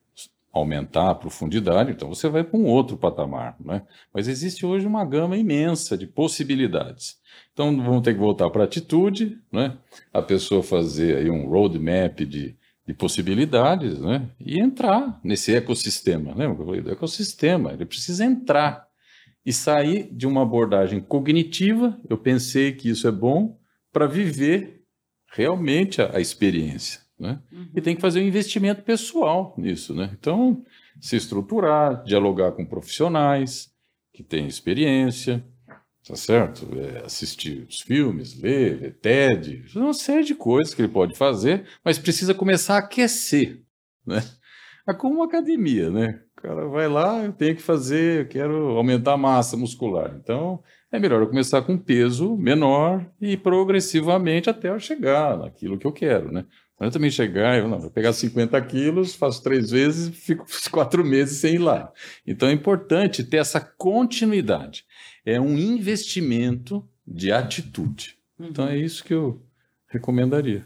[0.56, 3.82] aumentar a profundidade, então você vai para um outro patamar, né?
[4.14, 7.18] Mas existe hoje uma gama imensa de possibilidades.
[7.52, 9.78] Então vamos ter que voltar para a atitude, né?
[10.14, 12.56] A pessoa fazer aí um roadmap de,
[12.88, 14.30] de possibilidades, né?
[14.40, 17.74] E entrar nesse ecossistema, lembra que eu falei do ecossistema?
[17.74, 18.88] Ele precisa entrar
[19.46, 22.00] e sair de uma abordagem cognitiva.
[22.10, 23.60] Eu pensei que isso é bom
[23.92, 24.84] para viver
[25.34, 27.05] realmente a, a experiência.
[27.20, 27.40] Né?
[27.52, 27.70] Uhum.
[27.74, 29.94] E tem que fazer um investimento pessoal nisso.
[29.94, 30.12] Né?
[30.20, 30.64] Então,
[31.00, 33.72] se estruturar, dialogar com profissionais
[34.14, 35.44] que têm experiência,
[36.08, 36.68] tá certo?
[36.78, 41.66] É, assistir os filmes, ler, ler TED, uma série de coisas que ele pode fazer,
[41.84, 43.62] mas precisa começar a aquecer.
[44.06, 44.22] Né?
[44.88, 46.22] É como uma academia, né?
[46.38, 50.16] O cara vai lá, eu tenho que fazer, eu quero aumentar a massa muscular.
[50.22, 50.62] Então,
[50.92, 55.92] é melhor eu começar com peso menor e progressivamente até eu chegar naquilo que eu
[55.92, 56.46] quero, né?
[56.80, 61.06] Mas eu também chegar, eu não, vou pegar 50 quilos, faço três vezes, fico quatro
[61.06, 61.92] meses sem ir lá.
[62.28, 64.86] Então é importante ter essa continuidade.
[65.26, 68.18] É um investimento de atitude.
[68.38, 68.48] Uhum.
[68.48, 69.42] Então é isso que eu
[69.88, 70.66] recomendaria.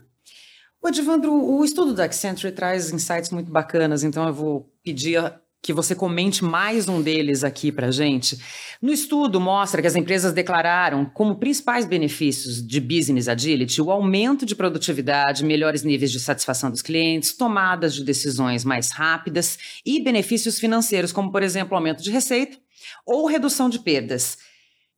[0.81, 5.21] O Edivandro, o estudo da Accenture traz insights muito bacanas, então eu vou pedir
[5.61, 8.39] que você comente mais um deles aqui para gente.
[8.81, 14.45] No estudo mostra que as empresas declararam como principais benefícios de business agility o aumento
[14.45, 20.59] de produtividade, melhores níveis de satisfação dos clientes, tomadas de decisões mais rápidas e benefícios
[20.59, 22.57] financeiros, como por exemplo aumento de receita
[23.05, 24.37] ou redução de perdas.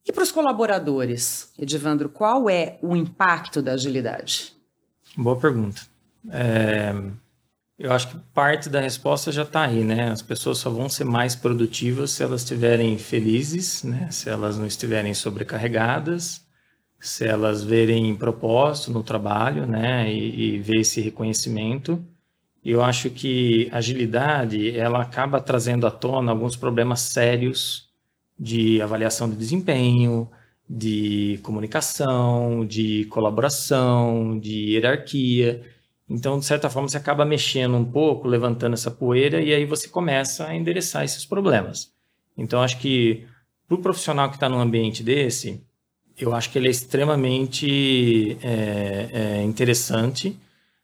[0.06, 4.54] E para os colaboradores, Edivandro, qual é o impacto da agilidade?
[5.16, 5.82] Boa pergunta.
[6.30, 6.94] É,
[7.82, 10.10] eu acho que parte da resposta já está aí, né?
[10.12, 14.08] As pessoas só vão ser mais produtivas se elas estiverem felizes, né?
[14.12, 16.46] Se elas não estiverem sobrecarregadas,
[17.00, 20.12] se elas verem propósito no trabalho, né?
[20.14, 22.04] E, e ver esse reconhecimento.
[22.64, 27.90] Eu acho que agilidade ela acaba trazendo à tona alguns problemas sérios
[28.40, 30.30] de avaliação de desempenho,
[30.70, 35.62] de comunicação, de colaboração, de hierarquia.
[36.12, 39.88] Então, de certa forma, você acaba mexendo um pouco, levantando essa poeira, e aí você
[39.88, 41.90] começa a endereçar esses problemas.
[42.38, 43.26] Então, acho que
[43.66, 45.64] para o profissional que está num ambiente desse,
[46.18, 50.38] eu acho que ele é extremamente é, é, interessante,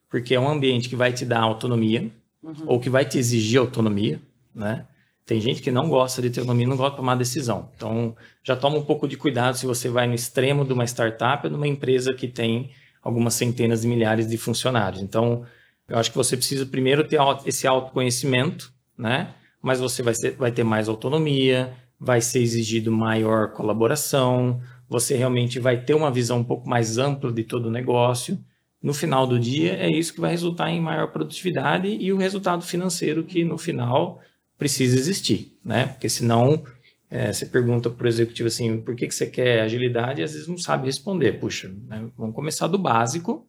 [0.09, 2.09] porque é um ambiente que vai te dar autonomia,
[2.41, 2.55] uhum.
[2.65, 4.21] ou que vai te exigir autonomia,
[4.55, 4.85] né?
[5.25, 7.69] Tem gente que não gosta de ter autonomia, não gosta de tomar decisão.
[7.75, 11.45] Então, já toma um pouco de cuidado se você vai no extremo de uma startup
[11.45, 12.71] ou de uma empresa que tem
[13.07, 15.01] algumas centenas de milhares de funcionários.
[15.01, 15.45] Então,
[15.87, 19.33] eu acho que você precisa primeiro ter esse autoconhecimento, né?
[19.61, 25.57] Mas você vai, ser, vai ter mais autonomia, vai ser exigido maior colaboração, você realmente
[25.57, 28.37] vai ter uma visão um pouco mais ampla de todo o negócio.
[28.83, 32.61] No final do dia, é isso que vai resultar em maior produtividade e o resultado
[32.61, 34.19] financeiro que no final
[34.57, 35.87] precisa existir, né?
[35.87, 36.61] Porque senão
[37.09, 40.21] é, você pergunta para o executivo assim, por que, que você quer agilidade?
[40.21, 41.39] E às vezes não sabe responder.
[41.39, 42.09] Puxa, né?
[42.17, 43.47] vamos começar do básico,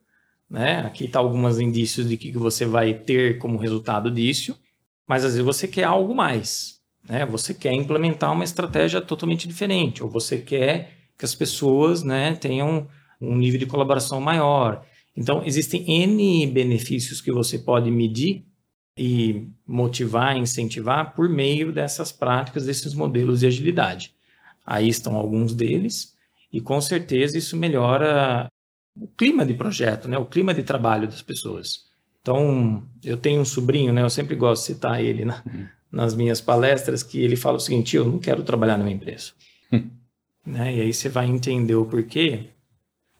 [0.48, 0.80] né?
[0.80, 4.58] Aqui está alguns indícios de que você vai ter como resultado disso,
[5.06, 7.26] mas às vezes você quer algo mais, né?
[7.26, 12.86] Você quer implementar uma estratégia totalmente diferente, ou você quer que as pessoas né, tenham
[13.20, 14.84] um nível de colaboração maior.
[15.16, 18.44] Então, existem N benefícios que você pode medir
[18.98, 24.12] e motivar, incentivar por meio dessas práticas, desses modelos de agilidade.
[24.66, 26.16] Aí estão alguns deles,
[26.52, 28.48] e com certeza isso melhora
[28.96, 30.18] o clima de projeto, né?
[30.18, 31.86] o clima de trabalho das pessoas.
[32.20, 34.02] Então, eu tenho um sobrinho, né?
[34.02, 35.66] eu sempre gosto de citar ele na, uhum.
[35.92, 39.32] nas minhas palestras, que ele fala o seguinte: eu não quero trabalhar numa empresa.
[40.44, 40.74] né?
[40.74, 42.46] E aí você vai entender o porquê.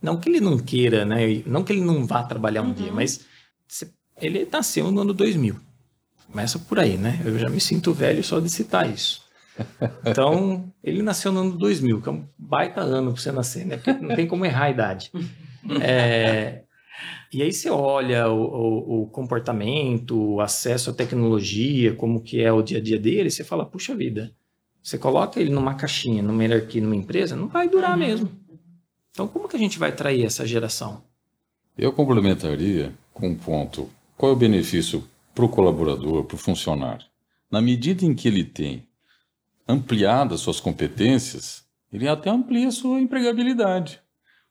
[0.03, 1.43] Não que ele não queira, né?
[1.47, 2.72] Não que ele não vá trabalhar um uhum.
[2.72, 3.24] dia, mas
[4.20, 5.68] ele nasceu no ano 2000.
[6.31, 7.20] Começa por aí, né?
[7.24, 9.22] Eu já me sinto velho só de citar isso.
[10.07, 13.76] Então, ele nasceu no ano 2000, que é um baita ano para você nascer, né?
[13.76, 15.11] Porque não tem como errar a idade.
[15.83, 16.62] É,
[17.33, 22.51] e aí você olha o, o, o, comportamento, o acesso à tecnologia, como que é
[22.53, 24.33] o dia a dia dele, e você fala, puxa vida,
[24.83, 27.99] você coloca ele numa caixinha, numa hierarquia, numa empresa, não vai durar uhum.
[27.99, 28.31] mesmo.
[29.11, 31.03] Então, como que a gente vai atrair essa geração?
[31.76, 33.91] Eu complementaria com um ponto.
[34.16, 35.05] Qual é o benefício
[35.39, 37.07] para o colaborador, para o funcionário?
[37.49, 38.89] Na medida em que ele tem
[39.68, 44.01] ampliado as suas competências, ele até amplia a sua empregabilidade.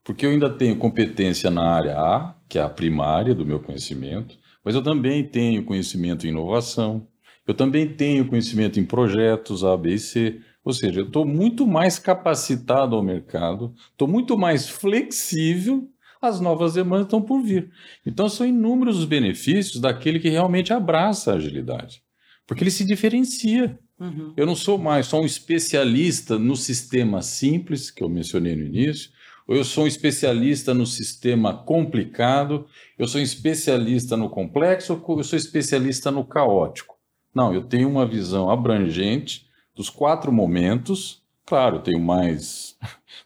[0.01, 4.37] Porque eu ainda tenho competência na área A, que é a primária do meu conhecimento,
[4.63, 7.05] mas eu também tenho conhecimento em inovação,
[7.45, 10.39] eu também tenho conhecimento em projetos A, B e C.
[10.63, 15.89] Ou seja, eu estou muito mais capacitado ao mercado, estou muito mais flexível,
[16.27, 17.71] as novas demandas estão por vir.
[18.05, 22.01] Então, são inúmeros os benefícios daquele que realmente abraça a agilidade,
[22.45, 23.77] porque ele se diferencia.
[23.99, 24.33] Uhum.
[24.37, 29.11] Eu não sou mais só um especialista no sistema simples, que eu mencionei no início,
[29.47, 32.67] ou eu sou um especialista no sistema complicado,
[32.99, 36.97] eu sou um especialista no complexo, ou eu sou especialista no caótico.
[37.33, 41.23] Não, eu tenho uma visão abrangente dos quatro momentos.
[41.47, 42.75] Claro, tenho mais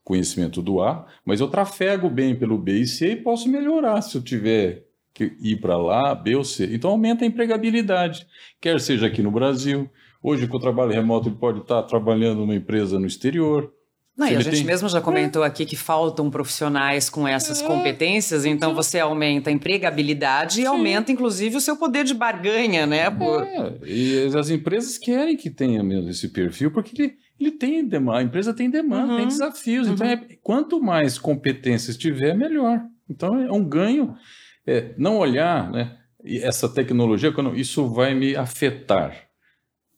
[0.04, 4.16] conhecimento do A, mas eu trafego bem pelo B e C e posso melhorar se
[4.16, 6.70] eu tiver que ir para lá, B ou C.
[6.72, 8.28] Então aumenta a empregabilidade,
[8.62, 9.90] quer seja aqui no Brasil.
[10.22, 13.74] Hoje, com o trabalho remoto, ele pode estar trabalhando numa empresa no exterior,
[14.16, 14.66] não, e a gente tem...
[14.66, 15.48] mesmo já comentou é.
[15.48, 17.66] aqui que faltam profissionais com essas é.
[17.66, 20.62] competências, então você aumenta a empregabilidade Sim.
[20.62, 23.10] e aumenta, inclusive, o seu poder de barganha, né?
[23.10, 23.44] Por...
[23.44, 23.74] É.
[23.84, 28.24] E as empresas querem que tenha mesmo esse perfil, porque ele, ele tem demanda, a
[28.24, 29.18] empresa tem demanda, uhum.
[29.18, 29.88] tem desafios.
[29.88, 30.14] Então, uhum.
[30.14, 32.82] Então, é, quanto mais competências tiver, melhor.
[33.10, 34.16] Então, é um ganho.
[34.66, 35.98] É, não olhar, né?
[36.24, 39.28] essa tecnologia, quando isso vai me afetar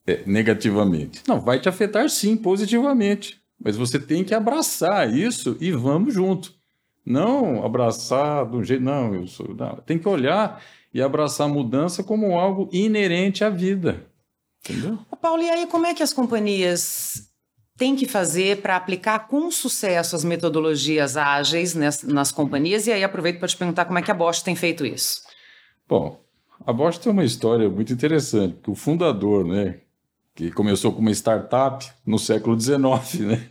[0.06, 1.22] é, negativamente.
[1.26, 3.40] Não, vai te afetar sim, positivamente.
[3.62, 6.52] Mas você tem que abraçar isso e vamos junto.
[7.04, 8.82] Não abraçar do jeito.
[8.82, 9.54] Não, eu sou.
[9.54, 9.76] Não.
[9.76, 14.06] Tem que olhar e abraçar a mudança como algo inerente à vida.
[14.60, 14.98] Entendeu?
[15.20, 17.30] Paulo, e aí como é que as companhias
[17.76, 22.86] têm que fazer para aplicar com sucesso as metodologias ágeis nas, nas companhias?
[22.86, 25.22] E aí aproveito para te perguntar como é que a Bosch tem feito isso.
[25.88, 26.20] Bom,
[26.66, 29.80] a Bosch tem uma história muito interessante, porque o fundador, né,
[30.34, 33.50] que começou como uma startup no século XIX, né?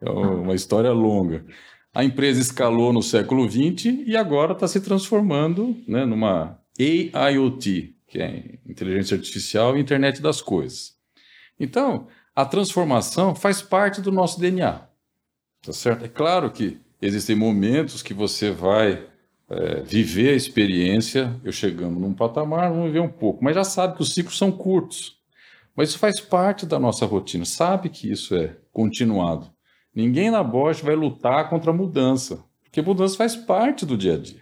[0.00, 1.44] É uma história longa.
[1.92, 6.58] A empresa escalou no século XX e agora está se transformando né, numa
[7.12, 10.94] AIoT, que é inteligência artificial e internet das coisas.
[11.58, 12.06] Então,
[12.40, 14.80] a transformação faz parte do nosso DNA.
[15.62, 16.04] Tá certo?
[16.04, 19.06] É claro que existem momentos que você vai
[19.48, 21.38] é, viver a experiência.
[21.44, 24.50] Eu chegamos num patamar, vamos viver um pouco, mas já sabe que os ciclos são
[24.50, 25.18] curtos.
[25.76, 29.50] Mas isso faz parte da nossa rotina, sabe que isso é continuado.
[29.94, 34.18] Ninguém na Bosch vai lutar contra a mudança, porque mudança faz parte do dia a
[34.18, 34.40] dia.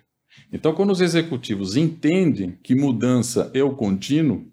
[0.53, 4.47] Então, quando os executivos entendem que mudança é o contínuo,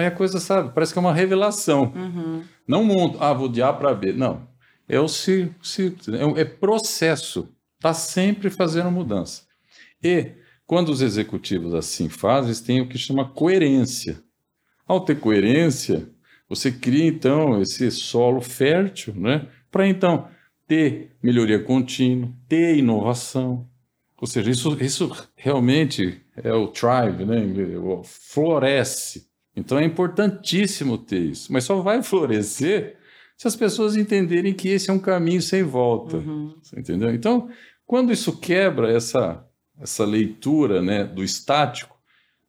[0.00, 1.92] aí a coisa, sabe, parece que é uma revelação.
[1.94, 2.42] Uhum.
[2.66, 4.12] Não monta, ah, vou de A para B.
[4.12, 4.46] Não.
[4.88, 7.48] É o se, se, é, é processo.
[7.76, 9.42] Está sempre fazendo mudança.
[10.02, 10.32] E
[10.66, 14.22] quando os executivos assim fazem, eles têm o que chama coerência.
[14.86, 16.08] Ao ter coerência,
[16.48, 19.48] você cria então esse solo fértil, né?
[19.70, 20.28] Para então
[20.66, 23.68] ter melhoria contínua, ter inovação.
[24.18, 27.42] Ou seja, isso, isso realmente é o thrive, né?
[28.04, 29.25] floresce.
[29.56, 32.96] Então é importantíssimo ter isso, mas só vai florescer
[33.36, 36.18] se as pessoas entenderem que esse é um caminho sem volta.
[36.18, 36.54] Uhum.
[36.76, 37.10] Entendeu?
[37.10, 37.48] Então,
[37.86, 39.44] quando isso quebra essa,
[39.80, 41.96] essa leitura né, do estático,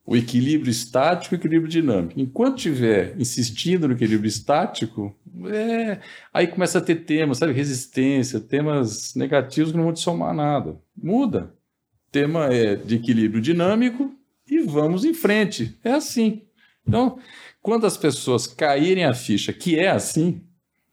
[0.05, 2.17] o equilíbrio estático e o equilíbrio dinâmico.
[2.17, 5.13] Enquanto estiver insistindo no equilíbrio estático,
[5.51, 5.99] é...
[6.33, 10.79] aí começa a ter temas, sabe, resistência, temas negativos que não vão te somar nada.
[10.95, 11.53] Muda.
[12.07, 14.15] O tema é de equilíbrio dinâmico
[14.49, 15.77] e vamos em frente.
[15.83, 16.46] É assim.
[16.87, 17.19] Então,
[17.61, 20.41] quando as pessoas caírem a ficha que é assim,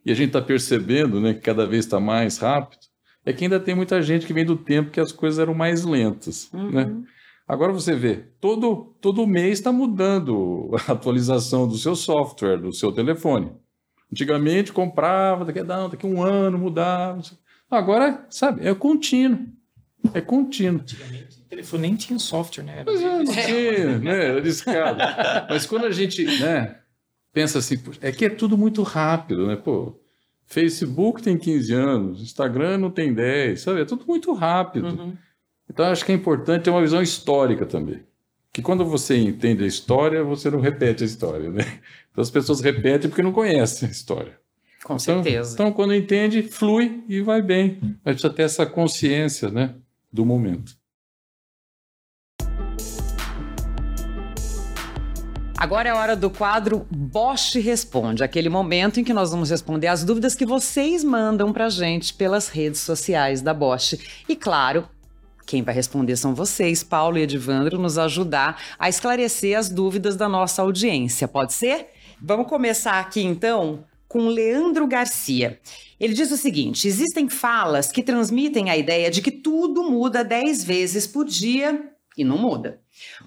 [0.04, 2.80] e a gente está percebendo né, que cada vez está mais rápido,
[3.24, 5.84] é que ainda tem muita gente que vem do tempo que as coisas eram mais
[5.84, 6.52] lentas.
[6.52, 6.70] Uhum.
[6.70, 7.02] Né?
[7.46, 12.92] Agora você vê, todo, todo mês está mudando a atualização do seu software, do seu
[12.92, 13.52] telefone.
[14.12, 17.22] Antigamente comprava, daqui, não, daqui a um ano mudava.
[17.70, 19.46] Agora, sabe, é contínuo.
[20.12, 20.80] É contínuo.
[20.82, 22.80] Antigamente telefone nem tinha software, né?
[22.80, 24.24] Era, é, tinha, né?
[24.26, 24.98] Era discado.
[25.48, 26.76] Mas quando a gente né,
[27.32, 29.56] pensa assim, é que é tudo muito rápido, né?
[29.56, 29.98] Pô,
[30.46, 33.80] Facebook tem 15 anos, Instagram não tem 10, sabe?
[33.80, 34.88] É tudo muito rápido.
[34.88, 35.16] Uhum.
[35.68, 38.02] Então, acho que é importante ter uma visão histórica também.
[38.52, 41.64] Que quando você entende a história, você não repete a história, né?
[42.12, 44.38] Então, as pessoas repetem porque não conhecem a história.
[44.84, 45.54] Com então, certeza.
[45.54, 47.78] Então, quando entende, flui e vai bem.
[48.04, 49.74] A gente precisa ter essa consciência, né?
[50.12, 50.76] Do momento.
[55.64, 59.86] Agora é a hora do quadro Bosch Responde, aquele momento em que nós vamos responder
[59.86, 63.98] as dúvidas que vocês mandam pra gente pelas redes sociais da Bosch.
[64.28, 64.86] E claro,
[65.46, 70.28] quem vai responder são vocês, Paulo e Edivandro, nos ajudar a esclarecer as dúvidas da
[70.28, 71.26] nossa audiência.
[71.26, 71.86] Pode ser?
[72.20, 75.58] Vamos começar aqui então com Leandro Garcia.
[75.98, 80.62] Ele diz o seguinte: existem falas que transmitem a ideia de que tudo muda 10
[80.62, 82.83] vezes por dia e não muda.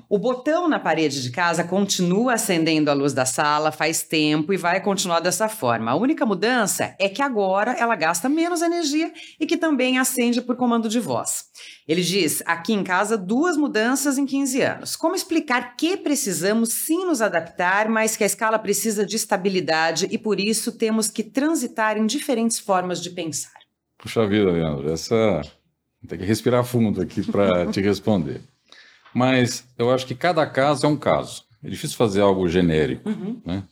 [0.09, 4.57] O botão na parede de casa continua acendendo a luz da sala faz tempo e
[4.57, 5.91] vai continuar dessa forma.
[5.91, 10.55] A única mudança é que agora ela gasta menos energia e que também acende por
[10.55, 11.45] comando de voz.
[11.87, 14.95] Ele diz: aqui em casa, duas mudanças em 15 anos.
[14.95, 20.17] Como explicar que precisamos sim nos adaptar, mas que a escala precisa de estabilidade e
[20.17, 23.57] por isso temos que transitar em diferentes formas de pensar?
[23.97, 25.41] Puxa vida, Leandro, essa.
[26.07, 28.41] Tem que respirar fundo aqui para te responder.
[29.13, 31.43] Mas eu acho que cada caso é um caso.
[31.63, 33.09] É difícil fazer algo genérico.
[33.09, 33.41] Uhum.
[33.45, 33.63] Né?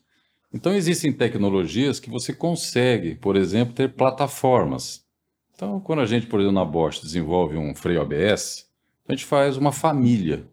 [0.54, 5.04] Então, existem tecnologias que você consegue, por exemplo, ter plataformas.
[5.54, 8.66] Então, quando a gente, por exemplo, na Bosch desenvolve um freio ABS,
[9.08, 10.46] a gente faz uma família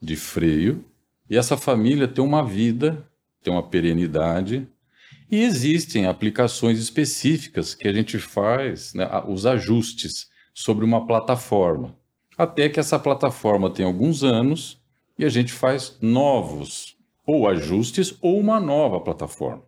[0.00, 0.84] de freio
[1.28, 3.08] e essa família tem uma vida,
[3.42, 4.68] tem uma perenidade
[5.30, 11.96] e existem aplicações específicas que a gente faz né, os ajustes sobre uma plataforma
[12.36, 14.80] até que essa plataforma tem alguns anos
[15.18, 19.62] e a gente faz novos ou ajustes ou uma nova plataforma.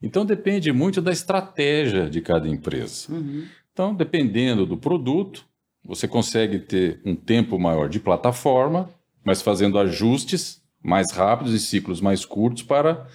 [0.00, 3.12] Então depende muito da estratégia de cada empresa.
[3.12, 3.46] Uhum.
[3.72, 5.44] Então, dependendo do produto,
[5.84, 8.88] você consegue ter um tempo maior de plataforma,
[9.24, 13.06] mas fazendo ajustes mais rápidos e ciclos mais curtos para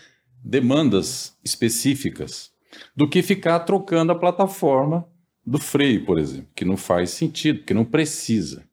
[0.44, 2.52] demandas específicas,
[2.96, 5.08] do que ficar trocando a plataforma
[5.46, 8.64] do freio, por exemplo, que não faz sentido, que não precisa.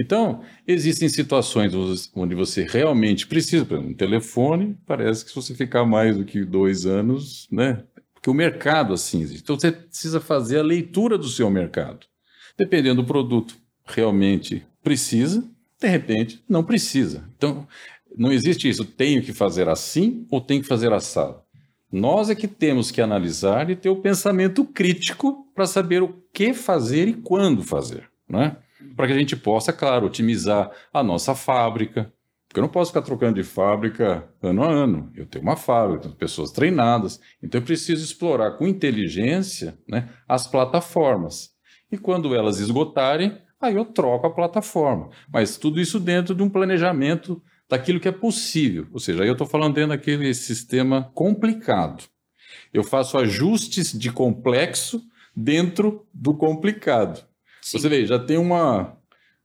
[0.00, 1.72] Então, existem situações
[2.14, 6.24] onde você realmente precisa, por exemplo, um telefone, parece que se você ficar mais do
[6.24, 7.84] que dois anos, né?
[8.14, 9.42] Porque o mercado assim existe.
[9.42, 12.06] Então, você precisa fazer a leitura do seu mercado.
[12.58, 15.44] Dependendo do produto, realmente precisa,
[15.78, 17.28] de repente, não precisa.
[17.36, 17.66] Então,
[18.16, 21.40] não existe isso, tenho que fazer assim ou tenho que fazer assado.
[21.92, 26.54] Nós é que temos que analisar e ter o pensamento crítico para saber o que
[26.54, 28.56] fazer e quando fazer, né?
[28.96, 32.12] Para que a gente possa, claro, otimizar a nossa fábrica.
[32.48, 35.12] Porque eu não posso ficar trocando de fábrica ano a ano.
[35.14, 37.20] Eu tenho uma fábrica, tenho pessoas treinadas.
[37.42, 41.50] Então eu preciso explorar com inteligência né, as plataformas.
[41.92, 45.10] E quando elas esgotarem, aí eu troco a plataforma.
[45.32, 48.88] Mas tudo isso dentro de um planejamento daquilo que é possível.
[48.92, 52.04] Ou seja, aí eu estou falando dentro daquele sistema complicado.
[52.74, 55.02] eu faço ajustes de complexo
[55.36, 57.29] dentro do complicado.
[57.60, 57.78] Sim.
[57.78, 58.96] Você vê, já tem uma,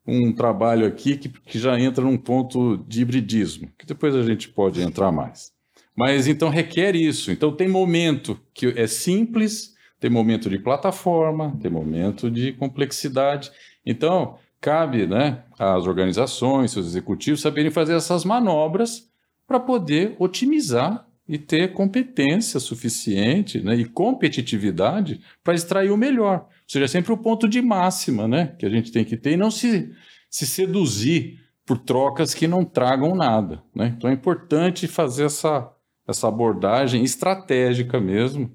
[0.07, 4.49] um trabalho aqui que, que já entra num ponto de hibridismo, que depois a gente
[4.49, 5.53] pode entrar mais.
[5.95, 7.31] Mas então requer isso.
[7.31, 13.49] Então tem momento que é simples, tem momento de plataforma, tem momento de complexidade.
[13.85, 19.09] Então, cabe né, às organizações, seus executivos, saberem fazer essas manobras
[19.47, 26.47] para poder otimizar e ter competência suficiente né, e competitividade para extrair o melhor.
[26.67, 29.37] Seja, é sempre o ponto de máxima né, que a gente tem que ter e
[29.37, 29.93] não se,
[30.29, 33.63] se seduzir por trocas que não tragam nada.
[33.73, 33.93] Né?
[33.97, 35.71] Então é importante fazer essa,
[36.07, 38.51] essa abordagem estratégica mesmo.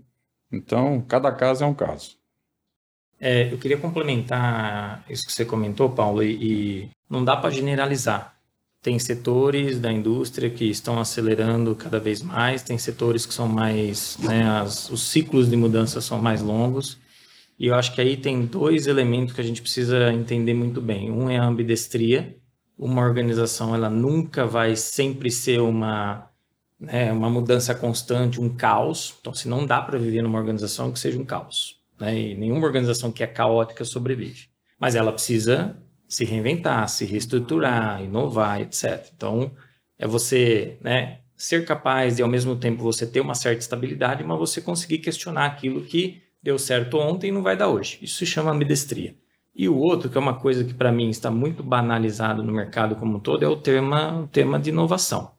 [0.53, 2.19] Então, cada caso é um caso.
[3.21, 8.35] É, eu queria complementar isso que você comentou, Paulo, e, e não dá para generalizar.
[8.83, 14.17] Tem setores da indústria que estão acelerando cada vez mais, tem setores que são mais,
[14.21, 16.99] né, as, os ciclos de mudança são mais longos.
[17.61, 21.11] E eu acho que aí tem dois elementos que a gente precisa entender muito bem.
[21.11, 22.35] Um é a ambidestria.
[22.79, 26.27] Uma organização ela nunca vai sempre ser uma
[26.81, 29.15] né, uma mudança constante, um caos.
[29.21, 32.19] Então, se não dá para viver numa organização que seja um caos, né?
[32.19, 34.49] E nenhuma organização que é caótica sobrevive.
[34.79, 35.77] Mas ela precisa
[36.09, 39.07] se reinventar, se reestruturar, inovar, etc.
[39.15, 39.53] Então,
[39.99, 44.39] é você, né, ser capaz de ao mesmo tempo você ter uma certa estabilidade, mas
[44.39, 47.99] você conseguir questionar aquilo que deu certo ontem e não vai dar hoje.
[48.03, 49.15] Isso se chama ambidestria.
[49.55, 52.97] E o outro, que é uma coisa que para mim está muito banalizado no mercado
[52.97, 55.33] como um todo, é o tema, o tema de inovação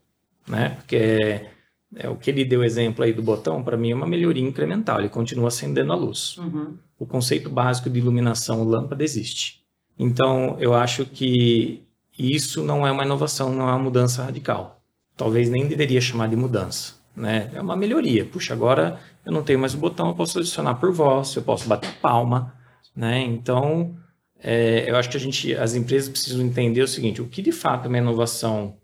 [0.48, 0.70] né?
[0.70, 1.52] Porque é,
[1.96, 5.00] é, o que ele deu exemplo aí do botão, para mim é uma melhoria incremental,
[5.00, 6.38] ele continua acendendo a luz.
[6.38, 6.78] Uhum.
[7.00, 9.62] O conceito básico de iluminação lâmpada existe.
[9.98, 11.84] Então, eu acho que
[12.18, 14.82] isso não é uma inovação, não é uma mudança radical.
[15.16, 17.52] Talvez nem deveria chamar de mudança, né?
[17.54, 18.26] É uma melhoria.
[18.26, 21.68] Puxa, agora eu não tenho mais o botão, eu posso adicionar por voz, eu posso
[21.68, 22.54] bater palma,
[22.96, 23.22] né?
[23.22, 23.96] Então,
[24.40, 27.52] é, eu acho que a gente, as empresas precisam entender o seguinte: o que de
[27.52, 28.78] fato é uma inovação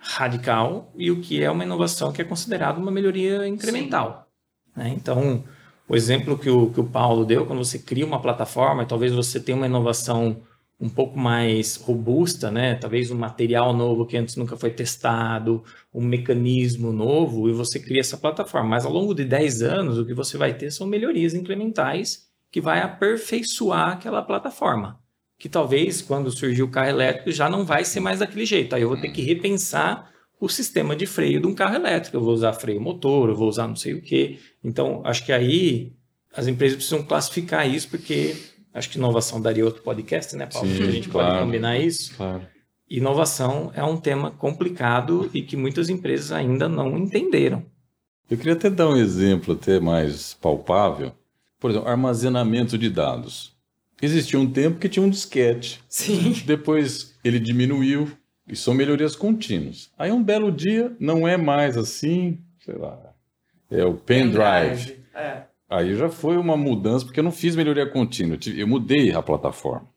[0.00, 4.28] radical e o que é uma inovação que é considerada uma melhoria incremental.
[4.76, 4.94] Né?
[4.96, 5.44] Então,
[5.88, 9.40] o exemplo que o, que o Paulo deu, quando você cria uma plataforma, talvez você
[9.40, 10.42] tenha uma inovação
[10.80, 12.76] um pouco mais robusta, né?
[12.76, 18.00] talvez um material novo que antes nunca foi testado, um mecanismo novo, e você cria
[18.00, 18.68] essa plataforma.
[18.68, 22.60] Mas ao longo de 10 anos, o que você vai ter são melhorias incrementais que
[22.60, 25.00] vai aperfeiçoar aquela plataforma
[25.38, 28.74] que talvez quando surgir o carro elétrico já não vai ser mais daquele jeito.
[28.74, 30.10] Aí eu vou ter que repensar
[30.40, 32.16] o sistema de freio de um carro elétrico.
[32.16, 34.38] Eu vou usar freio motor, eu vou usar não sei o quê.
[34.62, 35.92] Então, acho que aí
[36.34, 38.34] as empresas precisam classificar isso, porque
[38.78, 40.68] acho que inovação daria outro podcast, né, Paulo?
[40.68, 42.14] Sim, a gente claro, pode combinar isso.
[42.16, 42.42] Claro.
[42.88, 47.62] Inovação é um tema complicado e que muitas empresas ainda não entenderam.
[48.30, 51.12] Eu queria até dar um exemplo até mais palpável.
[51.58, 53.52] Por exemplo, armazenamento de dados.
[54.00, 55.80] Existia um tempo que tinha um disquete.
[55.88, 56.32] Sim.
[56.46, 58.10] Depois ele diminuiu
[58.46, 59.90] e são melhorias contínuas.
[59.98, 62.98] Aí um belo dia não é mais assim, sei lá,
[63.70, 64.98] é o pendrive.
[65.14, 65.42] É.
[65.68, 69.88] Aí já foi uma mudança porque eu não fiz melhoria contínua, eu mudei a plataforma.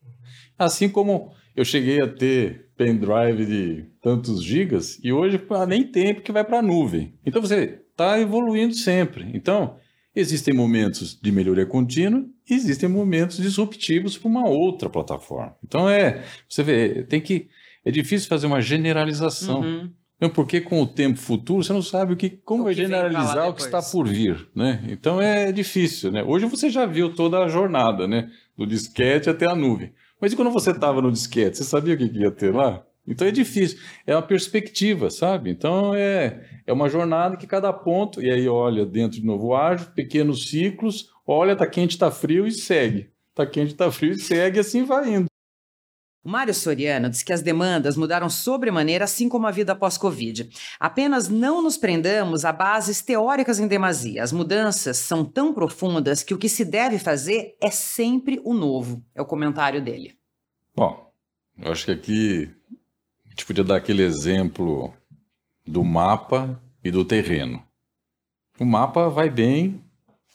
[0.58, 6.32] Assim como eu cheguei a ter pendrive de tantos gigas e hoje nem tem porque
[6.32, 7.14] vai para a nuvem.
[7.26, 9.30] Então você está evoluindo sempre.
[9.34, 9.78] Então
[10.14, 15.56] Existem momentos de melhoria contínua existem momentos disruptivos para uma outra plataforma.
[15.64, 17.48] Então é, você vê, tem que
[17.84, 19.62] é difícil fazer uma generalização.
[19.62, 19.92] Uhum.
[20.30, 23.54] Porque com o tempo futuro você não sabe o que, como o vai generalizar o
[23.54, 24.84] que está por vir, né?
[24.88, 26.24] Então é difícil, né?
[26.24, 28.30] Hoje você já viu toda a jornada, né?
[28.56, 29.92] Do disquete até a nuvem.
[30.20, 32.86] Mas e quando você estava no disquete, você sabia o que ia ter lá?
[33.08, 35.50] Então é difícil, é uma perspectiva, sabe?
[35.50, 39.88] Então é, é uma jornada que cada ponto, e aí olha dentro de novo ágil,
[39.96, 43.10] pequenos ciclos, olha, tá quente, tá frio e segue.
[43.34, 45.26] Tá quente, tá frio e segue, assim vai indo.
[46.24, 50.52] O Mário Soriano diz que as demandas mudaram sobremaneira, assim como a vida pós-Covid.
[50.80, 54.22] Apenas não nos prendamos a bases teóricas em demasia.
[54.22, 59.04] As mudanças são tão profundas que o que se deve fazer é sempre o novo.
[59.16, 60.16] É o comentário dele.
[60.76, 61.12] Bom,
[61.58, 62.56] eu acho que aqui
[63.26, 64.94] a gente podia dar aquele exemplo
[65.66, 67.64] do mapa e do terreno.
[68.60, 69.84] O mapa vai bem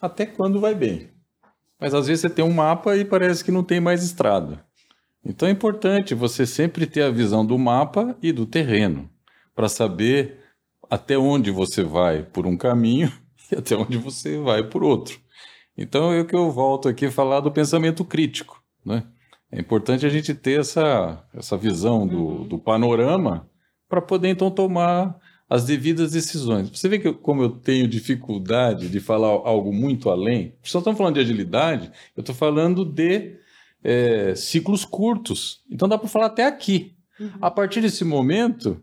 [0.00, 1.10] até quando vai bem.
[1.78, 4.65] Mas às vezes você tem um mapa e parece que não tem mais estrada.
[5.28, 9.10] Então é importante você sempre ter a visão do mapa e do terreno,
[9.54, 10.38] para saber
[10.88, 13.12] até onde você vai por um caminho
[13.50, 15.18] e até onde você vai por outro.
[15.76, 18.62] Então é o que eu volto aqui a falar do pensamento crítico.
[18.84, 19.02] Né?
[19.50, 22.48] É importante a gente ter essa, essa visão do, uhum.
[22.48, 23.50] do panorama
[23.88, 25.18] para poder então tomar
[25.48, 26.70] as devidas decisões.
[26.70, 30.54] Você vê que eu, como eu tenho dificuldade de falar algo muito além.
[30.62, 33.38] Só estamos falando de agilidade, eu estou falando de
[33.82, 35.62] é, ciclos curtos.
[35.70, 36.96] Então dá para falar até aqui.
[37.18, 37.30] Uhum.
[37.40, 38.82] A partir desse momento,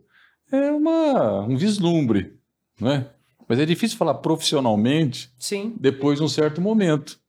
[0.52, 2.38] é uma, um vislumbre,
[2.80, 3.08] né?
[3.48, 5.76] Mas é difícil falar profissionalmente Sim.
[5.80, 7.20] depois de um certo momento.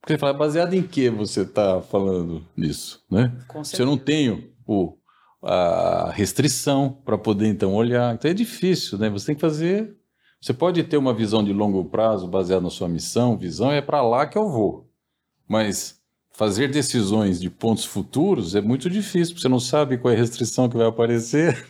[0.00, 3.32] Porque você fala, baseado em que você está falando nisso, né?
[3.64, 4.96] Se eu não tenho o,
[5.42, 9.10] a restrição para poder então olhar, então é difícil, né?
[9.10, 9.96] Você tem que fazer.
[10.40, 14.00] Você pode ter uma visão de longo prazo baseada na sua missão, visão é para
[14.00, 14.88] lá que eu vou.
[15.48, 15.95] Mas
[16.36, 20.20] fazer decisões de pontos futuros é muito difícil, porque você não sabe qual é a
[20.20, 21.66] restrição que vai aparecer.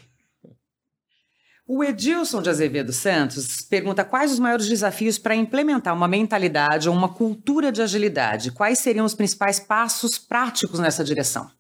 [1.69, 6.95] O Edilson de Azevedo Santos pergunta quais os maiores desafios para implementar uma mentalidade ou
[6.95, 8.53] uma cultura de agilidade.
[8.53, 11.51] Quais seriam os principais passos práticos nessa direção?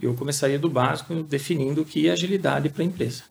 [0.00, 3.24] Eu começaria do básico, definindo o que é agilidade para a empresa.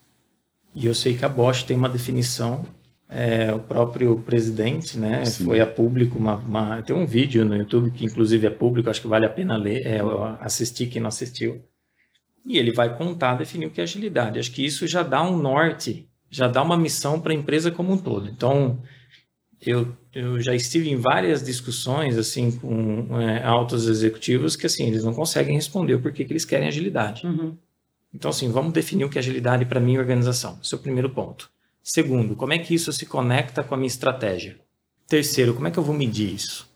[0.74, 2.66] E eu sei que a Bosch tem uma definição,
[3.10, 5.46] é, o próprio presidente, né, Sim.
[5.46, 9.02] foi a público, uma, uma, tem um vídeo no YouTube que inclusive é público, acho
[9.02, 10.00] que vale a pena ler, é,
[10.42, 11.64] assistir quem não assistiu
[12.46, 14.38] e ele vai contar, definir o que é agilidade.
[14.38, 17.92] Acho que isso já dá um norte, já dá uma missão para a empresa como
[17.92, 18.30] um todo.
[18.30, 18.80] Então,
[19.66, 25.04] eu, eu já estive em várias discussões assim com é, altos executivos que assim eles
[25.04, 27.26] não conseguem responder o porquê que eles querem agilidade.
[27.26, 27.58] Uhum.
[28.14, 30.58] Então, assim, vamos definir o que é agilidade para minha organização.
[30.64, 31.50] Esse é o primeiro ponto.
[31.88, 34.58] Segundo, como é que isso se conecta com a minha estratégia?
[35.08, 36.68] Terceiro, como é que eu vou medir isso?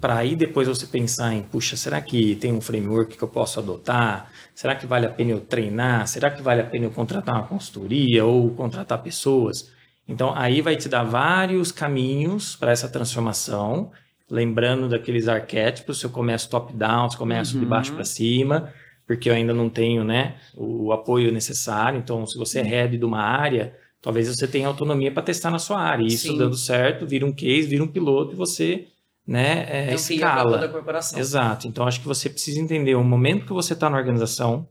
[0.00, 3.58] para aí depois você pensar em, puxa, será que tem um framework que eu posso
[3.58, 4.30] adotar?
[4.54, 6.06] Será que vale a pena eu treinar?
[6.06, 9.72] Será que vale a pena eu contratar uma consultoria ou contratar pessoas?
[10.06, 13.90] Então, aí vai te dar vários caminhos para essa transformação,
[14.30, 17.60] lembrando daqueles arquétipos, se eu começo top-down, se eu começo uhum.
[17.60, 18.72] de baixo para cima,
[19.06, 21.98] porque eu ainda não tenho né, o apoio necessário.
[21.98, 25.58] Então, se você é head de uma área, talvez você tenha autonomia para testar na
[25.58, 26.02] sua área.
[26.02, 26.38] E isso Sim.
[26.38, 28.86] dando certo, vira um case, vira um piloto e você
[29.26, 30.58] né, é, escala.
[30.58, 31.18] Da corporação.
[31.18, 31.68] Exato.
[31.68, 34.66] Então acho que você precisa entender o momento que você está na organização,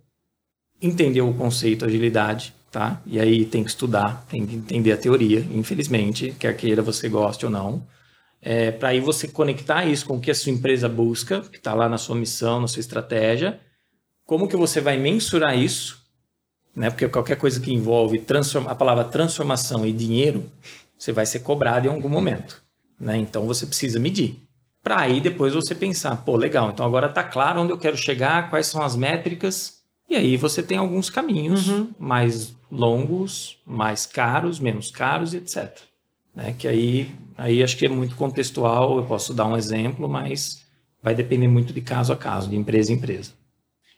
[0.82, 3.02] entender o conceito agilidade, tá?
[3.06, 7.46] E aí tem que estudar, tem que entender a teoria, infelizmente, quer queira você goste
[7.46, 7.86] ou não.
[8.42, 11.74] É, para aí você conectar isso com o que a sua empresa busca, que está
[11.74, 13.60] lá na sua missão, na sua estratégia.
[14.26, 16.07] Como que você vai mensurar isso?
[16.78, 16.92] Né?
[16.92, 18.24] Porque qualquer coisa que envolve
[18.68, 20.46] a palavra transformação e dinheiro,
[20.96, 22.62] você vai ser cobrado em algum momento.
[23.00, 23.18] Né?
[23.18, 24.48] Então você precisa medir
[24.84, 28.50] para aí depois você pensar, pô, legal, então agora está claro onde eu quero chegar,
[28.50, 31.90] quais são as métricas, e aí você tem alguns caminhos uhum.
[32.00, 35.78] mais longos, mais caros, menos caros, etc.
[36.34, 36.56] Né?
[36.58, 40.64] Que aí, aí acho que é muito contextual, eu posso dar um exemplo, mas
[41.04, 43.34] vai depender muito de caso a caso, de empresa em empresa.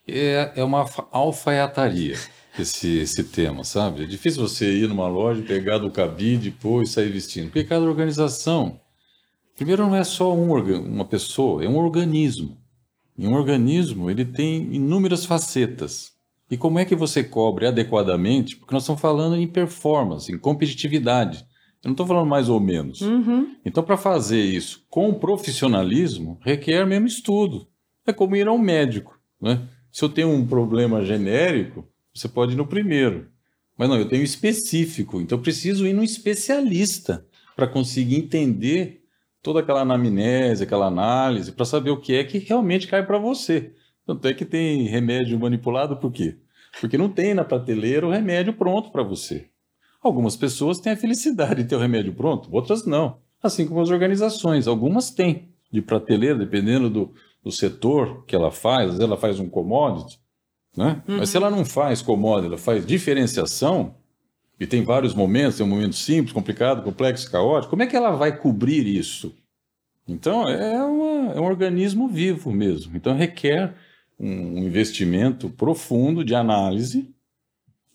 [0.07, 2.17] É, é uma alfaiataria
[2.61, 4.03] esse, esse tema, sabe?
[4.03, 8.79] É difícil você ir numa loja, pegar do cabide, depois sair vestindo, porque cada organização
[9.59, 10.53] Primeiro, não é só um
[10.85, 12.57] uma pessoa, é um organismo.
[13.17, 16.13] E um organismo ele tem inúmeras facetas.
[16.49, 18.55] E como é que você cobre adequadamente?
[18.55, 21.39] Porque nós estamos falando em performance, em competitividade.
[21.83, 23.01] Eu não estou falando mais ou menos.
[23.01, 23.53] Uhum.
[23.65, 27.67] Então, para fazer isso com profissionalismo, requer mesmo estudo.
[28.07, 29.19] É como ir a um médico.
[29.41, 29.59] Né?
[29.91, 31.85] Se eu tenho um problema genérico,
[32.19, 33.27] você pode ir no primeiro.
[33.77, 35.21] Mas não, eu tenho específico.
[35.21, 37.25] Então, eu preciso ir no especialista
[37.55, 39.03] para conseguir entender
[39.41, 43.73] toda aquela anamnese, aquela análise, para saber o que é que realmente cai para você.
[44.05, 46.37] Tanto é que tem remédio manipulado por quê?
[46.79, 49.47] Porque não tem na prateleira o remédio pronto para você.
[50.01, 53.19] Algumas pessoas têm a felicidade de ter o remédio pronto, outras não.
[53.41, 58.85] Assim como as organizações, algumas têm de prateleira, dependendo do, do setor que ela faz,
[58.85, 60.18] às vezes ela faz um commodity,
[60.75, 61.01] né?
[61.07, 61.17] Uhum.
[61.17, 63.95] Mas se ela não faz commodity, ela faz diferenciação,
[64.59, 68.11] e tem vários momentos, tem um momento simples, complicado, complexo, caótico, como é que ela
[68.11, 69.33] vai cobrir isso?
[70.07, 72.97] Então, é, uma, é um organismo vivo mesmo.
[72.97, 73.73] Então, requer
[74.19, 77.09] um investimento profundo de análise,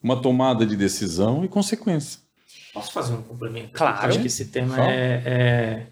[0.03, 2.21] uma tomada de decisão e consequência.
[2.73, 3.71] Posso fazer um complemento?
[3.73, 4.09] Claro.
[4.09, 5.87] Acho que esse tema é,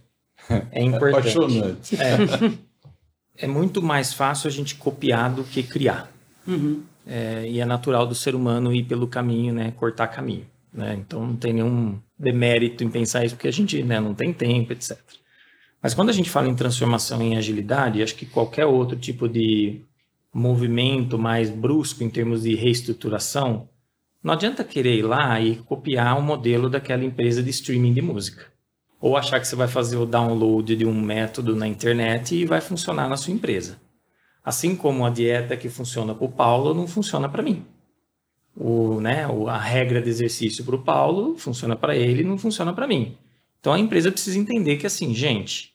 [0.50, 1.28] é, é importante.
[1.28, 1.96] apaixonante.
[1.96, 6.11] É, é muito mais fácil a gente copiar do que criar.
[6.47, 6.82] Uhum.
[7.06, 10.47] É, e é natural do ser humano ir pelo caminho, né, cortar caminho.
[10.73, 10.97] Né?
[10.98, 14.73] Então não tem nenhum demérito em pensar isso, porque a gente né, não tem tempo,
[14.73, 14.98] etc.
[15.82, 19.81] Mas quando a gente fala em transformação em agilidade, acho que qualquer outro tipo de
[20.32, 23.69] movimento mais brusco em termos de reestruturação,
[24.23, 28.01] não adianta querer ir lá e copiar o um modelo daquela empresa de streaming de
[28.01, 28.47] música.
[29.01, 32.60] Ou achar que você vai fazer o download de um método na internet e vai
[32.60, 33.78] funcionar na sua empresa.
[34.44, 37.64] Assim como a dieta que funciona para o Paulo não funciona para mim.
[38.56, 42.86] o, né, a regra de exercício para o Paulo funciona para ele, não funciona para
[42.86, 43.16] mim.
[43.60, 45.73] Então a empresa precisa entender que assim, gente,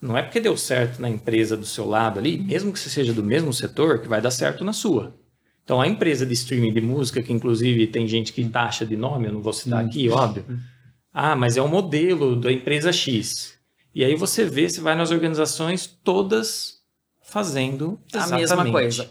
[0.00, 3.12] não é porque deu certo na empresa do seu lado ali, mesmo que você seja
[3.12, 5.14] do mesmo setor, que vai dar certo na sua.
[5.64, 9.26] Então a empresa de streaming de música, que inclusive tem gente que taxa de nome,
[9.26, 10.44] eu não vou citar aqui, óbvio.
[11.12, 13.58] Ah, mas é o modelo da empresa X.
[13.94, 16.75] E aí você vê, você vai nas organizações todas
[17.26, 19.10] fazendo a mesma coisa.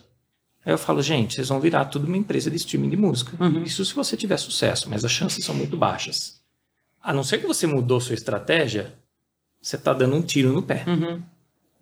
[0.65, 3.31] Aí eu falo, gente, vocês vão virar tudo uma empresa de streaming de música.
[3.43, 3.61] Uhum.
[3.61, 6.41] Isso se você tiver sucesso, mas as chances são muito baixas.
[7.03, 8.91] A não ser que você mudou sua estratégia,
[9.61, 10.83] você está dando um tiro no pé.
[10.87, 11.21] Uhum.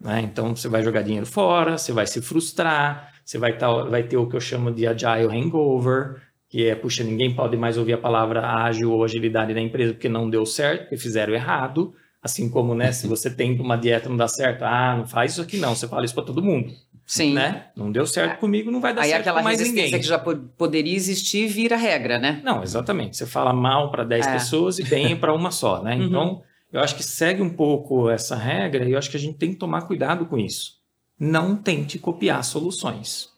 [0.01, 0.22] Né?
[0.22, 4.18] Então você vai jogar dinheiro fora, você vai se frustrar, você vai, tá, vai ter
[4.18, 7.97] o que eu chamo de agile hangover, que é, puxa, ninguém pode mais ouvir a
[7.97, 11.95] palavra ágil ou agilidade na empresa porque não deu certo, porque fizeram errado.
[12.23, 15.41] Assim como, né, se você tem uma dieta não dá certo, ah, não faz isso
[15.41, 16.73] aqui não, você fala isso para todo mundo.
[17.05, 17.33] Sim.
[17.33, 17.65] Né?
[17.75, 19.91] Não deu certo comigo, não vai dar Aí certo aquela com mais ninguém.
[19.91, 22.41] que já poderia existir vira regra, né?
[22.43, 23.17] Não, exatamente.
[23.17, 24.33] Você fala mal para 10 é.
[24.33, 25.95] pessoas e bem para uma só, né?
[25.95, 26.03] Uhum.
[26.03, 26.41] Então,
[26.71, 29.51] eu acho que segue um pouco essa regra e eu acho que a gente tem
[29.51, 30.77] que tomar cuidado com isso.
[31.19, 33.29] Não tente copiar soluções.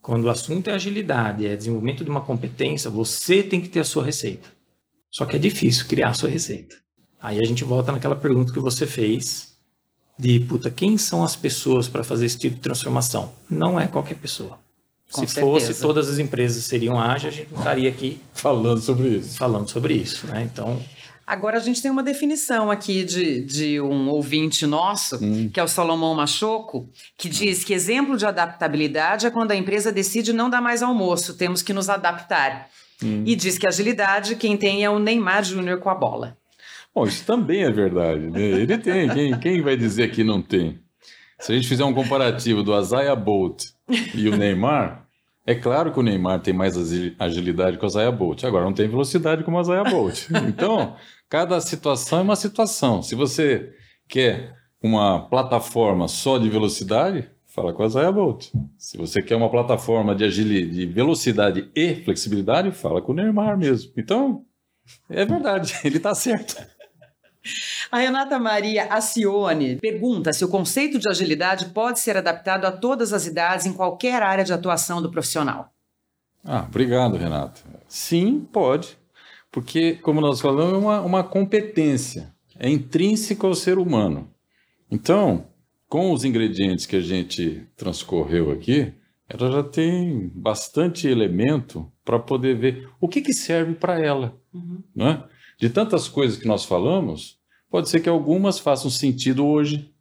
[0.00, 3.84] Quando o assunto é agilidade, é desenvolvimento de uma competência, você tem que ter a
[3.84, 4.48] sua receita.
[5.10, 6.76] Só que é difícil criar a sua receita.
[7.20, 9.48] Aí a gente volta naquela pergunta que você fez
[10.18, 13.32] de puta, quem são as pessoas para fazer esse tipo de transformação?
[13.48, 14.58] Não é qualquer pessoa.
[15.12, 15.66] Com Se certeza.
[15.66, 19.38] fosse, todas as empresas seriam ágeis, a gente não estaria aqui falando sobre isso.
[19.38, 20.42] Falando sobre isso, né?
[20.42, 20.78] Então,
[21.28, 25.50] Agora a gente tem uma definição aqui de, de um ouvinte nosso, hum.
[25.52, 26.88] que é o Salomão Machoco,
[27.18, 31.34] que diz que exemplo de adaptabilidade é quando a empresa decide não dar mais almoço,
[31.34, 32.70] temos que nos adaptar.
[33.04, 33.24] Hum.
[33.26, 36.34] E diz que agilidade, quem tem é o Neymar Júnior com a bola.
[36.98, 38.28] Bom, isso também é verdade.
[38.28, 38.40] Né?
[38.40, 39.08] Ele tem.
[39.08, 40.80] Quem, quem vai dizer que não tem?
[41.38, 43.66] Se a gente fizer um comparativo do Azaia Bolt
[44.12, 45.06] e o Neymar,
[45.46, 46.76] é claro que o Neymar tem mais
[47.16, 48.42] agilidade que o Azaia Bolt.
[48.42, 50.26] Agora, não tem velocidade como o Azaia Bolt.
[50.48, 50.96] Então,
[51.28, 53.00] cada situação é uma situação.
[53.00, 53.72] Se você
[54.08, 58.46] quer uma plataforma só de velocidade, fala com a Zaya Bolt.
[58.76, 63.56] Se você quer uma plataforma de, agilidade, de velocidade e flexibilidade, fala com o Neymar
[63.56, 63.92] mesmo.
[63.96, 64.44] Então,
[65.08, 66.56] é verdade, ele está certo.
[67.90, 73.12] A Renata Maria Acione pergunta se o conceito de agilidade pode ser adaptado a todas
[73.12, 75.72] as idades em qualquer área de atuação do profissional.
[76.44, 77.60] Ah, obrigado, Renata.
[77.86, 78.98] Sim, pode.
[79.50, 84.30] Porque, como nós falamos, é uma, uma competência, é intrínseca ao ser humano.
[84.90, 85.46] Então,
[85.88, 88.92] com os ingredientes que a gente transcorreu aqui,
[89.28, 94.38] ela já tem bastante elemento para poder ver o que, que serve para ela.
[94.52, 94.82] Uhum.
[94.94, 95.22] Né?
[95.58, 99.92] De tantas coisas que nós falamos, pode ser que algumas façam sentido hoje,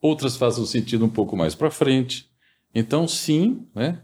[0.00, 2.30] outras façam sentido um pouco mais para frente.
[2.74, 4.00] Então, sim, né,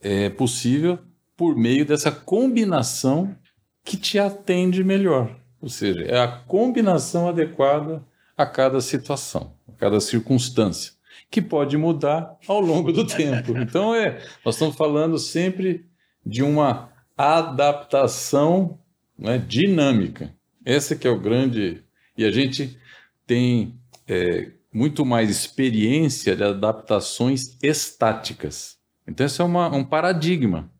[0.00, 0.98] é possível
[1.36, 3.36] por meio dessa combinação
[3.84, 5.38] que te atende melhor.
[5.60, 8.02] Ou seja, é a combinação adequada
[8.36, 10.92] a cada situação, a cada circunstância,
[11.30, 13.56] que pode mudar ao longo do tempo.
[13.58, 15.86] Então, é, nós estamos falando sempre
[16.24, 18.78] de uma adaptação
[19.18, 20.34] né, dinâmica.
[20.66, 21.82] Essa que é o grande...
[22.18, 22.78] E a gente
[23.26, 23.78] tem
[24.08, 28.76] é, muito mais experiência de adaptações estáticas.
[29.06, 30.70] Então, esse é uma, um paradigma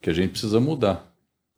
[0.00, 1.12] que a gente precisa mudar.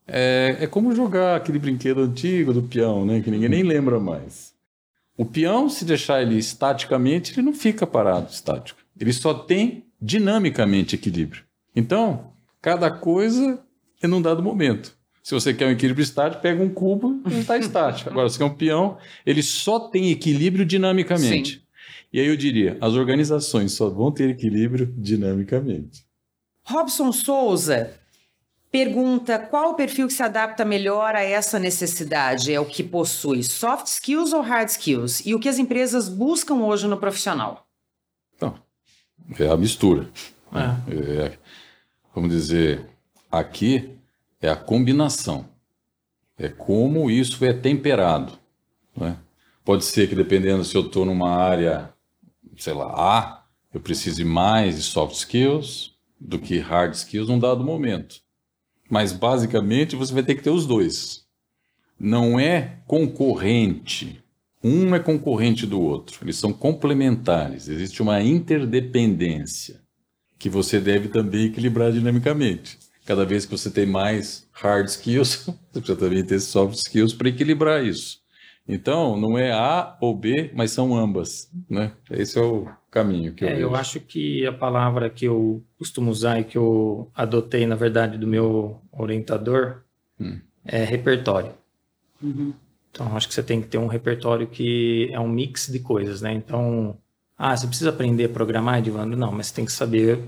[0.07, 3.21] É, é como jogar aquele brinquedo antigo do peão, né?
[3.21, 4.53] Que ninguém nem lembra mais.
[5.17, 8.81] O peão, se deixar ele estaticamente, ele não fica parado estático.
[8.99, 11.45] Ele só tem dinamicamente equilíbrio.
[11.75, 13.63] Então, cada coisa
[14.03, 14.97] é num dado momento.
[15.23, 18.09] Se você quer um equilíbrio estático, pega um cubo e está estático.
[18.11, 21.55] Agora, se quer um peão, ele só tem equilíbrio dinamicamente.
[21.55, 21.63] Sim.
[22.13, 26.05] E aí eu diria, as organizações só vão ter equilíbrio dinamicamente.
[26.65, 28.01] Robson Souza
[28.71, 32.53] Pergunta: qual o perfil que se adapta melhor a essa necessidade?
[32.53, 35.27] É o que possui soft skills ou hard skills?
[35.27, 37.67] E o que as empresas buscam hoje no profissional?
[38.41, 38.55] Não,
[39.39, 40.09] é a mistura.
[40.55, 41.25] É.
[41.27, 41.39] É,
[42.15, 42.87] vamos dizer,
[43.31, 43.99] aqui
[44.41, 45.49] é a combinação.
[46.39, 48.33] É como isso é temperado.
[48.97, 49.17] Né?
[49.65, 51.93] Pode ser que, dependendo se eu estou numa área,
[52.57, 57.63] sei lá, A, eu precise mais de soft skills do que hard skills num dado
[57.63, 58.21] momento.
[58.89, 61.25] Mas basicamente você vai ter que ter os dois.
[61.99, 64.23] Não é concorrente.
[64.65, 66.19] Um é concorrente do outro.
[66.25, 67.69] Eles são complementares.
[67.69, 69.81] Existe uma interdependência
[70.39, 72.79] que você deve também equilibrar dinamicamente.
[73.11, 77.29] Cada vez que você tem mais hard skills, você precisa também ter soft skills para
[77.29, 78.21] equilibrar isso.
[78.69, 81.51] Então, não é A ou B, mas são ambas.
[81.69, 81.91] Né?
[82.09, 83.67] Esse é o, caminho que eu É, vejo.
[83.67, 88.17] eu acho que a palavra que eu costumo usar e que eu adotei, na verdade,
[88.17, 89.81] do meu orientador
[90.21, 90.39] Hum.
[90.65, 91.51] é repertório.
[92.23, 92.55] Uhum.
[92.93, 96.23] Então, acho que você tem que ter um repertório que é um mix de coisas,
[96.23, 96.33] né?
[96.33, 96.97] Então,
[97.37, 99.17] ah, você precisa aprender a programar, Edivando?
[99.17, 100.21] Não, mas você tem que saber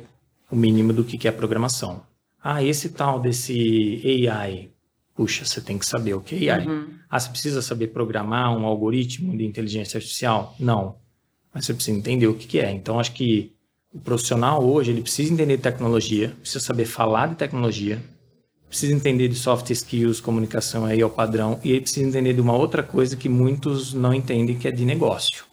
[0.51, 2.11] o mínimo do que que é programação.
[2.43, 4.71] Ah, esse tal desse AI.
[5.15, 6.67] Puxa, você tem que saber o que é AI.
[6.67, 6.89] Uhum.
[7.09, 10.57] Ah, você precisa saber programar um algoritmo de inteligência artificial?
[10.59, 10.97] Não.
[11.55, 12.71] Mas você precisa entender o que, que é.
[12.71, 13.53] Então, acho que
[13.93, 18.03] o profissional hoje, ele precisa entender de tecnologia, precisa saber falar de tecnologia,
[18.67, 22.41] precisa entender de soft skills, comunicação aí é o padrão, e ele precisa entender de
[22.41, 25.45] uma outra coisa que muitos não entendem, que é de negócio.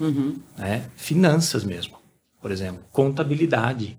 [0.00, 0.36] Uhum.
[0.58, 0.90] Né?
[0.96, 1.96] Finanças mesmo,
[2.42, 2.82] por exemplo.
[2.90, 3.96] Contabilidade.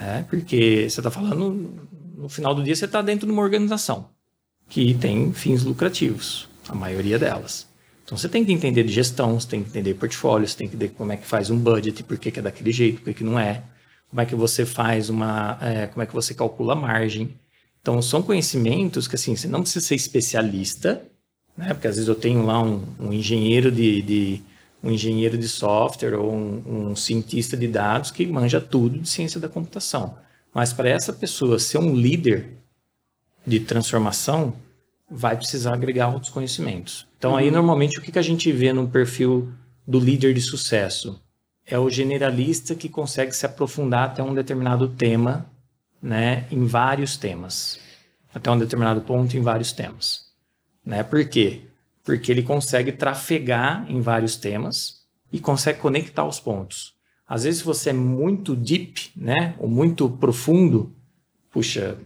[0.00, 0.26] Né?
[0.28, 1.72] Porque você está falando,
[2.16, 4.08] no final do dia, você está dentro de uma organização
[4.68, 7.66] que tem fins lucrativos, a maioria delas.
[8.04, 10.76] Então você tem que entender de gestão, você tem que entender portfólio, você tem que
[10.76, 13.14] entender como é que faz um budget, por que, que é daquele jeito, por que,
[13.14, 13.62] que não é,
[14.08, 15.58] como é que você faz uma.
[15.60, 17.34] é, como é que você calcula a margem.
[17.82, 21.02] Então são conhecimentos que assim, você não precisa ser especialista,
[21.56, 21.72] né?
[21.74, 24.42] Porque às vezes eu tenho lá um, um engenheiro de, de-
[24.86, 29.40] um engenheiro de software ou um, um cientista de dados que manja tudo de ciência
[29.40, 30.16] da computação.
[30.54, 32.50] Mas para essa pessoa ser um líder
[33.44, 34.54] de transformação,
[35.10, 37.06] vai precisar agregar outros conhecimentos.
[37.18, 39.52] Então aí normalmente o que, que a gente vê no perfil
[39.86, 41.20] do líder de sucesso
[41.66, 45.46] é o generalista que consegue se aprofundar até um determinado tema,
[46.00, 47.80] né, em vários temas,
[48.32, 50.26] até um determinado ponto em vários temas,
[50.84, 51.02] né?
[51.02, 51.62] Por quê?
[52.06, 56.94] Porque ele consegue trafegar em vários temas e consegue conectar os pontos.
[57.28, 60.94] Às vezes, se você é muito deep, né, ou muito profundo,
[61.50, 61.98] puxa,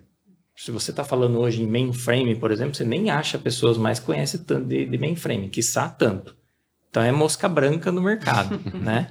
[0.57, 4.07] se você está falando hoje em mainframe, por exemplo, você nem acha pessoas mais que
[4.07, 6.35] conhecem tanto de, de mainframe, quiçá tanto.
[6.89, 9.11] Então é mosca branca no mercado, né?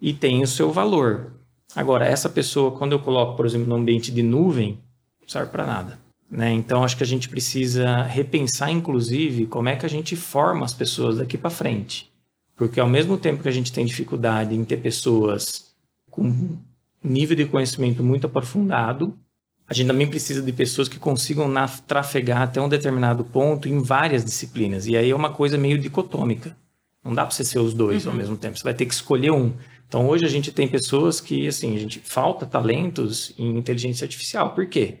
[0.00, 1.32] E tem o seu valor.
[1.74, 4.78] Agora, essa pessoa, quando eu coloco, por exemplo, no ambiente de nuvem,
[5.20, 5.98] não serve para nada.
[6.30, 6.52] Né?
[6.52, 10.72] Então, acho que a gente precisa repensar, inclusive, como é que a gente forma as
[10.72, 12.10] pessoas daqui para frente.
[12.54, 15.74] Porque ao mesmo tempo que a gente tem dificuldade em ter pessoas
[16.10, 16.58] com
[17.02, 19.18] nível de conhecimento muito aprofundado,
[19.66, 21.52] a gente também precisa de pessoas que consigam
[21.86, 24.86] trafegar até um determinado ponto em várias disciplinas.
[24.86, 26.56] E aí é uma coisa meio dicotômica.
[27.02, 28.58] Não dá para você ser os dois ao mesmo tempo.
[28.58, 29.52] Você vai ter que escolher um.
[29.88, 34.54] Então hoje a gente tem pessoas que, assim, a gente falta talentos em inteligência artificial.
[34.54, 34.98] Por quê?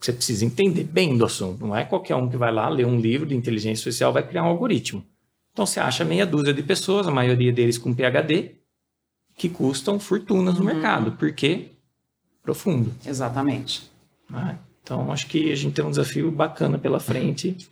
[0.00, 1.66] Porque você precisa entender bem do assunto.
[1.66, 4.44] Não é qualquer um que vai lá ler um livro de inteligência artificial vai criar
[4.44, 5.04] um algoritmo.
[5.52, 8.52] Então você acha meia dúzia de pessoas, a maioria deles com PhD,
[9.36, 11.12] que custam fortunas no mercado.
[11.12, 11.72] Por quê?
[12.42, 12.94] Profundo.
[13.04, 13.90] Exatamente.
[14.30, 14.58] né?
[14.82, 17.68] Então, acho que a gente tem um desafio bacana pela frente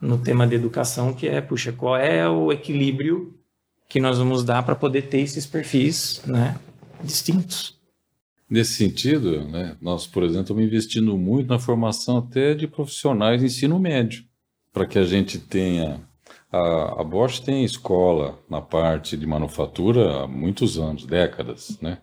[0.00, 3.32] no tema de educação, que é, puxa, qual é o equilíbrio
[3.88, 6.58] que nós vamos dar para poder ter esses perfis né,
[7.04, 7.80] distintos.
[8.52, 13.46] Nesse sentido, né, nós, por exemplo, estamos investindo muito na formação até de profissionais de
[13.46, 14.26] ensino médio,
[14.70, 16.06] para que a gente tenha.
[16.52, 21.96] A, a Bosch tem escola na parte de manufatura há muitos anos, décadas, né?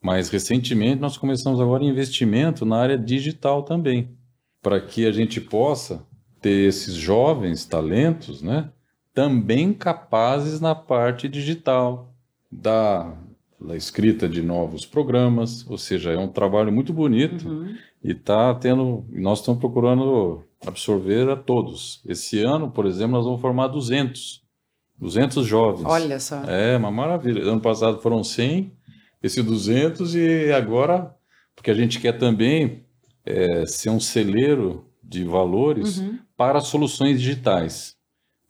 [0.00, 4.16] Mas recentemente nós começamos agora investimento na área digital também,
[4.62, 6.06] para que a gente possa
[6.40, 8.70] ter esses jovens talentos, né?
[9.12, 12.14] Também capazes na parte digital,
[12.52, 13.16] da,
[13.66, 17.74] da escrita de novos programas, ou seja, é um trabalho muito bonito Uhum.
[18.02, 22.02] e tá tendo, nós estamos procurando absorver a todos.
[22.06, 24.42] Esse ano, por exemplo, nós vamos formar 200,
[24.98, 25.84] 200 jovens.
[25.86, 26.42] Olha só.
[26.44, 27.42] É uma maravilha.
[27.42, 28.72] Ano passado foram 100,
[29.22, 31.14] esse 200 e agora,
[31.54, 32.84] porque a gente quer também
[33.24, 36.18] é, ser um celeiro de valores Uhum.
[36.36, 37.96] para soluções digitais.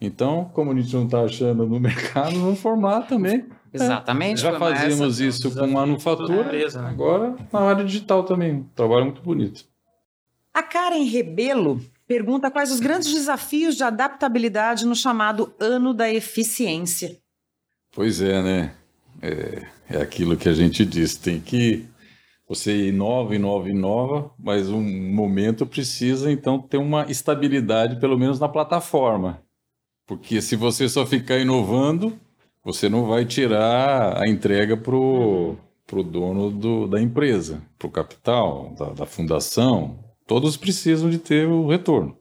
[0.00, 3.44] Então, como a gente não está achando no mercado, vamos formar também.
[3.72, 4.40] Exatamente.
[4.40, 4.82] Já como essa.
[4.82, 6.90] fazíamos isso com manufatura, empresa, né?
[6.90, 8.52] agora na área digital também.
[8.52, 9.64] Um trabalho muito bonito.
[10.52, 17.18] A Karen Rebelo pergunta quais os grandes desafios de adaptabilidade no chamado Ano da Eficiência.
[17.90, 18.74] Pois é, né?
[19.22, 21.86] É, é aquilo que a gente diz, tem que
[22.48, 28.46] você inova, inova, inova, mas um momento precisa então ter uma estabilidade, pelo menos na
[28.46, 29.42] plataforma.
[30.06, 32.18] Porque se você só ficar inovando,
[32.64, 35.56] você não vai tirar a entrega para o
[36.04, 39.98] dono do, da empresa, para o capital, da, da fundação.
[40.26, 42.16] Todos precisam de ter o retorno.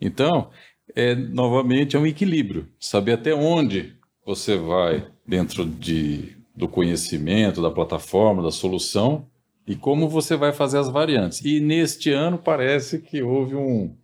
[0.00, 0.50] Então,
[0.94, 2.68] é, novamente, é um equilíbrio.
[2.78, 3.96] Saber até onde
[4.26, 9.26] você vai dentro de, do conhecimento, da plataforma, da solução
[9.66, 11.40] e como você vai fazer as variantes.
[11.44, 13.94] E neste ano parece que houve um,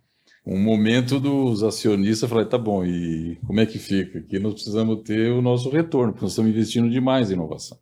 [0.45, 4.19] um momento dos acionistas falar, tá bom, e como é que fica?
[4.19, 7.79] Aqui nós precisamos ter o nosso retorno, porque nós estamos investindo demais em inovação.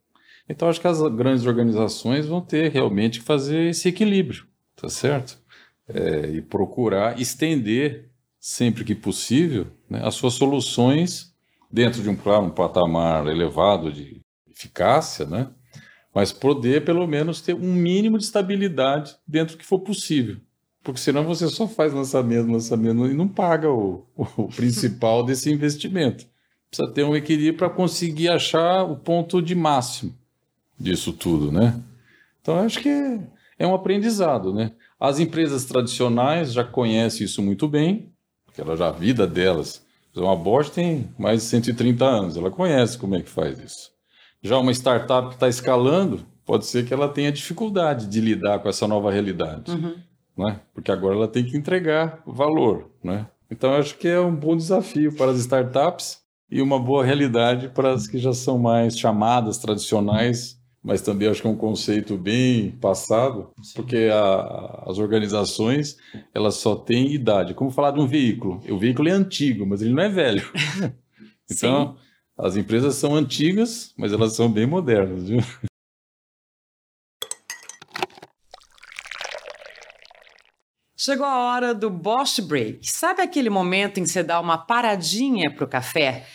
[0.48, 4.45] Então, acho que as grandes organizações vão ter realmente que fazer esse equilíbrio,
[4.76, 5.38] tá certo?
[5.88, 8.10] É, e procurar estender,
[8.40, 11.34] sempre que possível, né, as suas soluções
[11.72, 15.49] dentro de um, claro, um patamar elevado de eficácia, né?
[16.14, 20.38] mas poder pelo menos ter um mínimo de estabilidade dentro do que for possível.
[20.84, 26.26] Porque senão você só faz lançamento, lançamento e não paga o, o principal desse investimento.
[26.69, 30.14] Precisa ter um equilíbrio para conseguir achar o ponto de máximo
[30.77, 31.80] disso tudo, né?
[32.41, 33.19] Então acho que é,
[33.60, 34.73] é um aprendizado, né?
[34.99, 38.11] As empresas tradicionais já conhecem isso muito bem,
[38.45, 39.81] porque ela já a vida delas.
[40.15, 43.91] Uma Bosch tem mais de 130 anos, ela conhece como é que faz isso.
[44.41, 48.69] Já uma startup que está escalando, pode ser que ela tenha dificuldade de lidar com
[48.69, 49.95] essa nova realidade, uhum.
[50.38, 50.60] Né?
[50.73, 53.27] Porque agora ela tem que entregar valor, né?
[53.49, 57.91] Então acho que é um bom desafio para as startups e uma boa realidade para
[57.91, 62.72] as que já são mais chamadas tradicionais mas também acho que é um conceito bem
[62.72, 63.73] passado, Sim.
[63.76, 65.97] porque a, as organizações
[66.34, 67.53] elas só têm idade.
[67.53, 68.61] Como falar de um veículo?
[68.69, 70.43] O veículo é antigo, mas ele não é velho.
[71.49, 71.95] então, Sim.
[72.38, 75.30] as empresas são antigas, mas elas são bem modernas.
[75.30, 75.39] Viu?
[81.03, 82.89] Chegou a hora do Bosch Break.
[82.89, 86.25] Sabe aquele momento em que você dá uma paradinha para o café?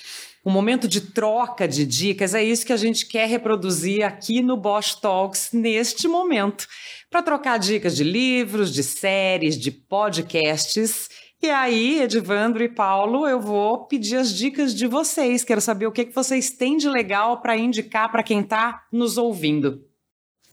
[0.44, 4.58] um momento de troca de dicas, é isso que a gente quer reproduzir aqui no
[4.58, 6.66] Bosch Talks neste momento,
[7.10, 11.08] para trocar dicas de livros, de séries, de podcasts.
[11.42, 15.44] E aí, Edivandro e Paulo, eu vou pedir as dicas de vocês.
[15.44, 19.16] Quero saber o que, que vocês têm de legal para indicar para quem está nos
[19.16, 19.82] ouvindo.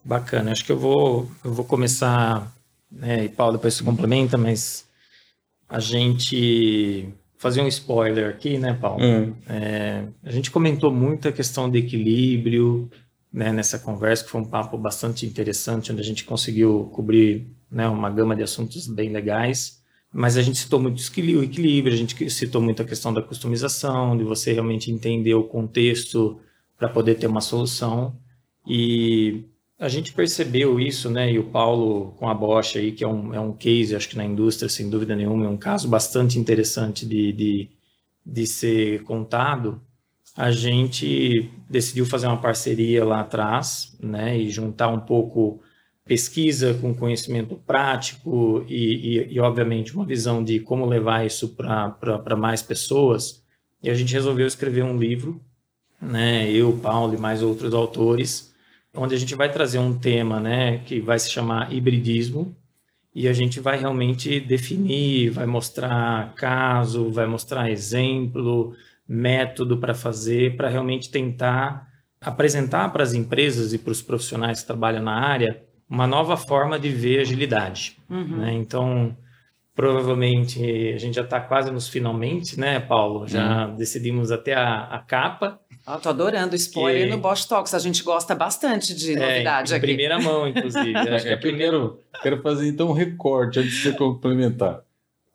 [0.05, 2.54] Bacana, acho que eu vou, eu vou começar,
[2.95, 4.85] né, e Paulo depois se complementa, mas
[5.67, 9.03] a gente fazer um spoiler aqui, né, Paulo?
[9.03, 9.33] Hum.
[9.47, 12.89] É, a gente comentou muito a questão de equilíbrio
[13.31, 17.87] né, nessa conversa, que foi um papo bastante interessante, onde a gente conseguiu cobrir né,
[17.87, 19.83] uma gama de assuntos bem legais.
[20.11, 24.17] Mas a gente citou muito o equilíbrio, a gente citou muito a questão da customização,
[24.17, 26.39] de você realmente entender o contexto
[26.77, 28.15] para poder ter uma solução.
[28.65, 29.43] E
[29.77, 31.31] a gente percebeu isso, né?
[31.31, 34.17] E o Paulo com a Bosch aí, que é um, é um case, acho que
[34.17, 37.69] na indústria, sem dúvida nenhuma, é um caso bastante interessante de, de,
[38.25, 39.81] de ser contado.
[40.35, 44.37] A gente decidiu fazer uma parceria lá atrás, né?
[44.37, 45.61] E juntar um pouco
[46.05, 52.35] pesquisa com conhecimento prático e, e, e obviamente, uma visão de como levar isso para
[52.37, 53.43] mais pessoas.
[53.83, 55.41] E a gente resolveu escrever um livro,
[56.01, 56.49] né?
[56.49, 58.54] Eu, Paulo e mais outros autores
[58.95, 62.55] onde a gente vai trazer um tema, né, que vai se chamar hibridismo,
[63.13, 68.75] e a gente vai realmente definir, vai mostrar caso, vai mostrar exemplo,
[69.07, 71.87] método para fazer, para realmente tentar
[72.19, 76.79] apresentar para as empresas e para os profissionais que trabalham na área uma nova forma
[76.79, 77.97] de ver agilidade.
[78.09, 78.37] Uhum.
[78.37, 78.53] Né?
[78.53, 79.15] Então,
[79.75, 80.61] provavelmente
[80.93, 83.27] a gente já está quase nos finalmente, né, Paulo?
[83.27, 83.75] Já uhum.
[83.75, 87.11] decidimos até a, a capa ah, tô adorando spoiler que...
[87.11, 87.73] no Bosch Talks.
[87.73, 89.85] A gente gosta bastante de é, novidade em aqui.
[89.85, 90.97] primeira mão, inclusive.
[90.97, 94.84] Acho que é primeiro, quero fazer então um recorte antes de você complementar.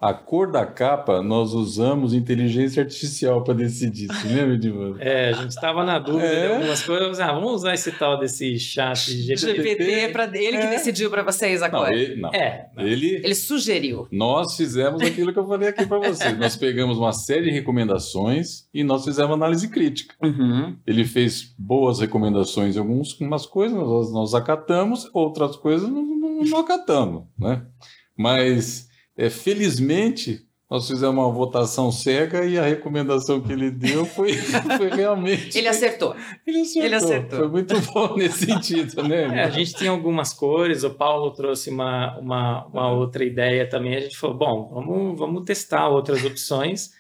[0.00, 4.96] A cor da capa, nós usamos inteligência artificial para decidir, você lembra, Edivando?
[4.98, 6.46] É, a gente estava na dúvida é.
[6.46, 7.20] de algumas coisas.
[7.20, 9.56] Ah, vamos usar esse tal desse chat GPT.
[9.56, 10.70] GPT para ele que é.
[10.70, 11.90] decidiu para vocês agora.
[11.90, 12.30] Não, ele, não.
[12.32, 14.08] É, ele, ele sugeriu.
[14.10, 16.38] Nós fizemos aquilo que eu falei aqui para vocês.
[16.38, 20.14] nós pegamos uma série de recomendações e nós fizemos análise crítica.
[20.22, 20.78] Uhum.
[20.86, 26.58] Ele fez boas recomendações em algumas coisas, nós, nós acatamos, outras coisas não, não, não
[26.58, 27.66] acatamos, né?
[28.16, 28.88] Mas
[29.20, 34.32] é, felizmente, nós fizemos uma votação cega e a recomendação que ele deu foi,
[34.78, 35.58] foi realmente.
[35.58, 36.16] ele acertou.
[36.46, 36.84] Ele acertou.
[36.84, 37.38] Ele acertou.
[37.40, 39.40] Foi muito bom nesse sentido, né?
[39.40, 43.94] É, a gente tinha algumas cores, o Paulo trouxe uma, uma, uma outra ideia também.
[43.94, 46.92] A gente falou: bom, vamos, vamos testar outras opções.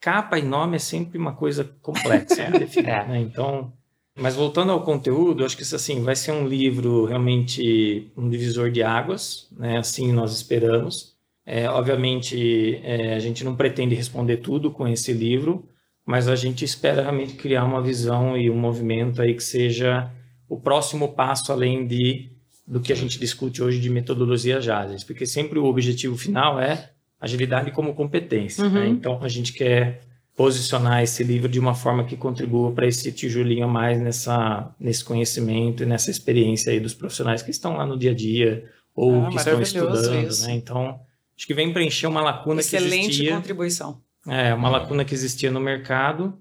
[0.00, 3.08] Capa e nome é sempre uma coisa complexa de definir, é.
[3.08, 3.20] né?
[3.20, 3.72] Então.
[4.16, 8.70] Mas voltando ao conteúdo, acho que isso assim vai ser um livro realmente um divisor
[8.70, 9.78] de águas, né?
[9.78, 11.13] Assim nós esperamos.
[11.46, 15.68] É, obviamente, é, a gente não pretende responder tudo com esse livro,
[16.06, 20.10] mas a gente espera realmente criar uma visão e um movimento aí que seja
[20.48, 22.30] o próximo passo além de
[22.66, 26.90] do que a gente discute hoje de metodologias ágeis, porque sempre o objetivo final é
[27.20, 28.64] agilidade como competência.
[28.64, 28.68] Né?
[28.68, 28.84] Uhum.
[28.84, 28.88] Né?
[28.88, 30.00] Então, a gente quer
[30.36, 35.04] posicionar esse livro de uma forma que contribua para esse tijolinho a mais nessa, nesse
[35.04, 38.64] conhecimento e nessa experiência aí dos profissionais que estão lá no dia a dia
[38.94, 40.40] ou ah, que estão estudando.
[40.40, 40.54] Né?
[40.54, 40.98] Então,
[41.36, 43.24] Acho que vem preencher uma lacuna Excelente que existia.
[43.24, 44.00] Excelente contribuição.
[44.26, 46.38] É, uma lacuna que existia no mercado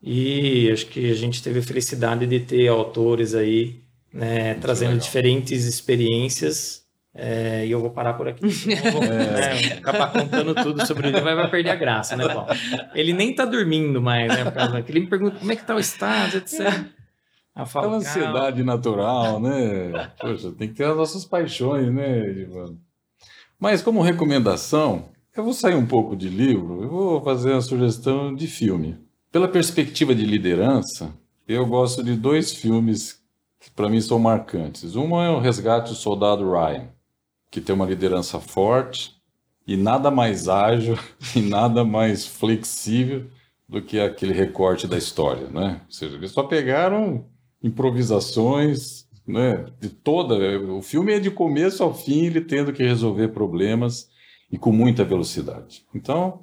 [0.00, 5.04] E acho que a gente teve a felicidade de ter autores aí, né, trazendo legal.
[5.04, 6.84] diferentes experiências
[7.16, 8.48] é, e eu vou parar por aqui.
[8.92, 9.08] Vou, é.
[9.08, 12.48] né, acabar contando tudo sobre ele, vai, vai perder a graça, né, Paulo?
[12.92, 14.44] Ele nem tá dormindo mais, né?
[14.44, 16.60] Por causa ele me pergunta como é que tá o estado, etc.
[17.56, 20.10] Eu falo, é uma ansiedade natural, né?
[20.20, 22.76] Poxa, tem que ter as nossas paixões, né, Ivan?
[23.64, 28.34] Mas como recomendação, eu vou sair um pouco de livro, eu vou fazer uma sugestão
[28.34, 28.98] de filme.
[29.32, 31.14] Pela perspectiva de liderança,
[31.48, 33.22] eu gosto de dois filmes
[33.58, 34.94] que para mim são marcantes.
[34.96, 36.88] Uma é o Resgate do Soldado Ryan
[37.50, 39.16] que tem uma liderança forte
[39.66, 40.98] e nada mais ágil
[41.34, 43.24] e nada mais flexível
[43.66, 45.80] do que aquele recorte da história, né?
[45.86, 47.24] Ou seja, eles só pegaram
[47.62, 49.66] improvisações, né?
[49.80, 50.36] De toda,
[50.70, 54.08] o filme é de começo ao fim ele tendo que resolver problemas
[54.50, 55.84] e com muita velocidade.
[55.94, 56.40] Então,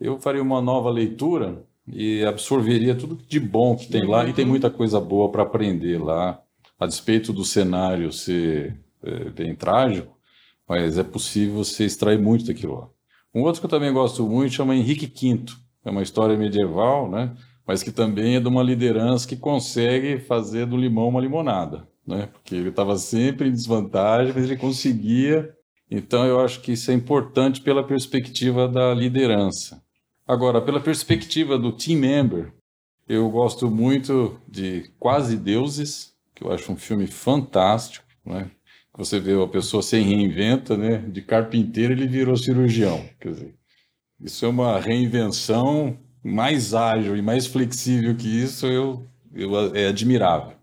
[0.00, 4.44] eu faria uma nova leitura e absorveria tudo de bom que tem lá e tem
[4.44, 6.40] muita coisa boa para aprender lá,
[6.78, 10.20] a despeito do cenário ser é, bem trágico
[10.70, 12.88] mas é possível você extrair muito daquilo lá.
[13.34, 15.46] Um outro que eu também gosto muito chama Henrique V.
[15.84, 17.34] É uma história medieval, né?
[17.66, 21.88] mas que também é de uma liderança que consegue fazer do limão uma limonada.
[22.10, 22.26] Né?
[22.32, 25.54] Porque ele estava sempre em desvantagem, mas ele conseguia.
[25.88, 29.80] Então eu acho que isso é importante pela perspectiva da liderança.
[30.26, 32.52] Agora, pela perspectiva do team member,
[33.08, 38.50] eu gosto muito de Quase Deuses, que eu acho um filme fantástico, né?
[38.96, 40.98] Você vê a pessoa se reinventa, né?
[40.98, 43.04] De carpinteiro ele virou cirurgião.
[43.20, 43.54] Quer dizer,
[44.20, 50.56] isso é uma reinvenção mais ágil e mais flexível que isso, eu, eu é admirável.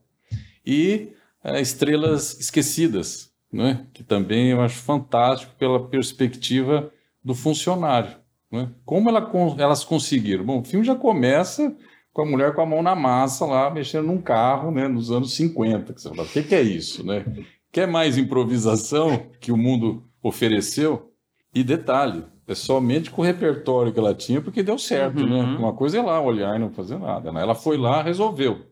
[0.66, 1.14] E
[1.48, 3.88] é, Estrelas Esquecidas, né?
[3.94, 6.92] que também eu acho fantástico pela perspectiva
[7.24, 8.18] do funcionário.
[8.52, 8.70] Né?
[8.86, 10.46] Como ela, elas conseguiram?
[10.46, 11.74] Bom, o filme já começa
[12.14, 15.36] com a mulher com a mão na massa lá, mexendo num carro, né, nos anos
[15.36, 15.94] 50.
[15.94, 17.24] Que você fala, o que, que é isso, né?
[17.72, 21.12] Quer mais improvisação que o mundo ofereceu?
[21.54, 25.36] E detalhe, é somente com o repertório que ela tinha, porque deu certo, né?
[25.36, 25.52] uhum.
[25.54, 25.58] né?
[25.60, 27.32] Uma coisa é lá olhar e não fazer nada.
[27.32, 27.42] Né?
[27.42, 28.66] Ela foi lá, resolveu.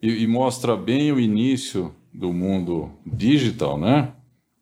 [0.00, 4.12] E, e, mostra bem o início do mundo digital, né?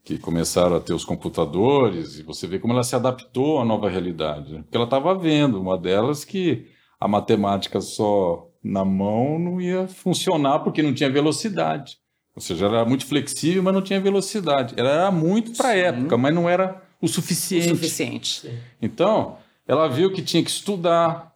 [0.04, 3.88] Que começaram a ter os computadores, e você vê como ela se adaptou à nova
[3.88, 4.52] realidade.
[4.52, 4.62] Né?
[4.62, 6.66] Porque ela estava vendo, uma delas, que
[6.98, 11.98] a matemática só na mão não ia funcionar porque não tinha velocidade.
[12.34, 14.74] Ou seja, ela era muito flexível, mas não tinha velocidade.
[14.76, 17.72] Ela era muito para a época, mas não era o suficiente.
[17.72, 18.50] O suficiente.
[18.80, 21.32] Então, ela viu que tinha que estudar,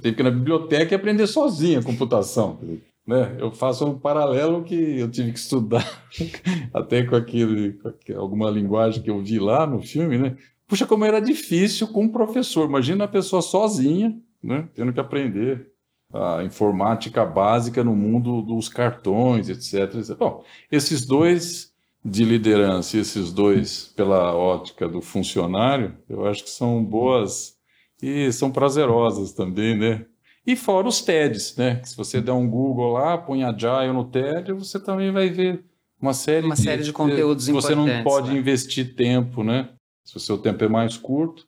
[0.00, 2.58] teve que ir na biblioteca e aprender sozinha a computação.
[3.06, 3.36] Né?
[3.38, 5.86] Eu faço um paralelo que eu tive que estudar
[6.72, 10.36] até com, aquele, com alguma linguagem que eu vi lá no filme, né?
[10.66, 12.66] Puxa, como era difícil com um professor.
[12.66, 14.68] Imagina a pessoa sozinha, né?
[14.74, 15.70] Tendo que aprender
[16.12, 19.96] a informática básica no mundo dos cartões, etc.
[19.96, 20.16] etc.
[20.16, 21.74] Bom, esses dois
[22.04, 27.56] de liderança esses dois pela ótica do funcionário, eu acho que são boas
[28.02, 30.04] e são prazerosas também, né?
[30.46, 31.80] E fora os TEDs, né?
[31.84, 35.64] Se você der um Google lá, põe Agile no TED, você também vai ver
[36.00, 38.38] uma série, uma de, série de conteúdos de, Você não pode né?
[38.38, 39.70] investir tempo, né?
[40.04, 41.46] Se o seu tempo é mais curto,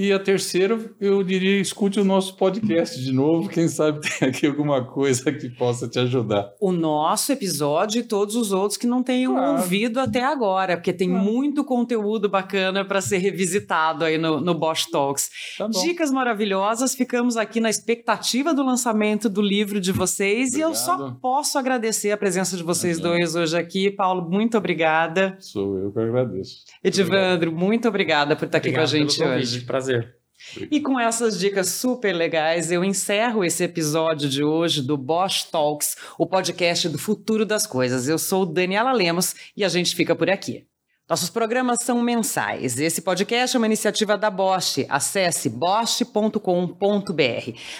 [0.00, 3.50] e a terceira, eu diria, escute o nosso podcast de novo.
[3.50, 6.54] Quem sabe tem aqui alguma coisa que possa te ajudar.
[6.58, 9.58] O nosso episódio e todos os outros que não tenham claro.
[9.58, 11.22] ouvido até agora, porque tem claro.
[11.22, 15.28] muito conteúdo bacana para ser revisitado aí no, no Bosch Talks.
[15.58, 16.94] Tá Dicas maravilhosas.
[16.94, 20.58] Ficamos aqui na expectativa do lançamento do livro de vocês Obrigado.
[20.58, 23.90] e eu só posso agradecer a presença de vocês dois hoje aqui.
[23.90, 25.36] Paulo, muito obrigada.
[25.40, 26.64] Sou eu que agradeço.
[26.82, 29.60] Edivandro, muito obrigada por estar aqui Obrigado com a gente hoje.
[29.60, 29.89] Prazer.
[30.70, 35.96] E com essas dicas super legais, eu encerro esse episódio de hoje do Bosch Talks,
[36.18, 38.08] o podcast do futuro das coisas.
[38.08, 40.69] Eu sou Daniela Lemos e a gente fica por aqui.
[41.10, 42.78] Nossos programas são mensais.
[42.78, 44.86] Esse podcast é uma iniciativa da Bosch.
[44.88, 46.38] Acesse bosch.com.br.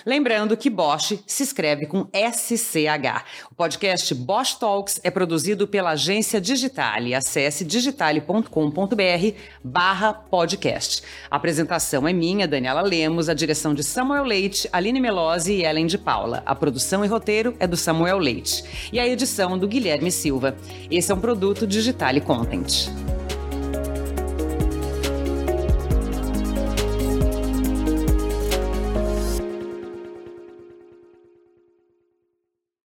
[0.04, 3.24] Lembrando que Bosch se escreve com SCH.
[3.48, 7.14] O podcast Bosch Talks é produzido pela agência Digitale.
[7.14, 11.04] Acesse digitale.com.br barra podcast.
[11.30, 15.86] A apresentação é minha, Daniela Lemos, a direção de Samuel Leite, Aline Melosi e Ellen
[15.86, 16.42] de Paula.
[16.44, 18.64] A produção e roteiro é do Samuel Leite.
[18.92, 20.56] E a edição do Guilherme Silva.
[20.90, 22.90] Esse é um produto Digitale Content.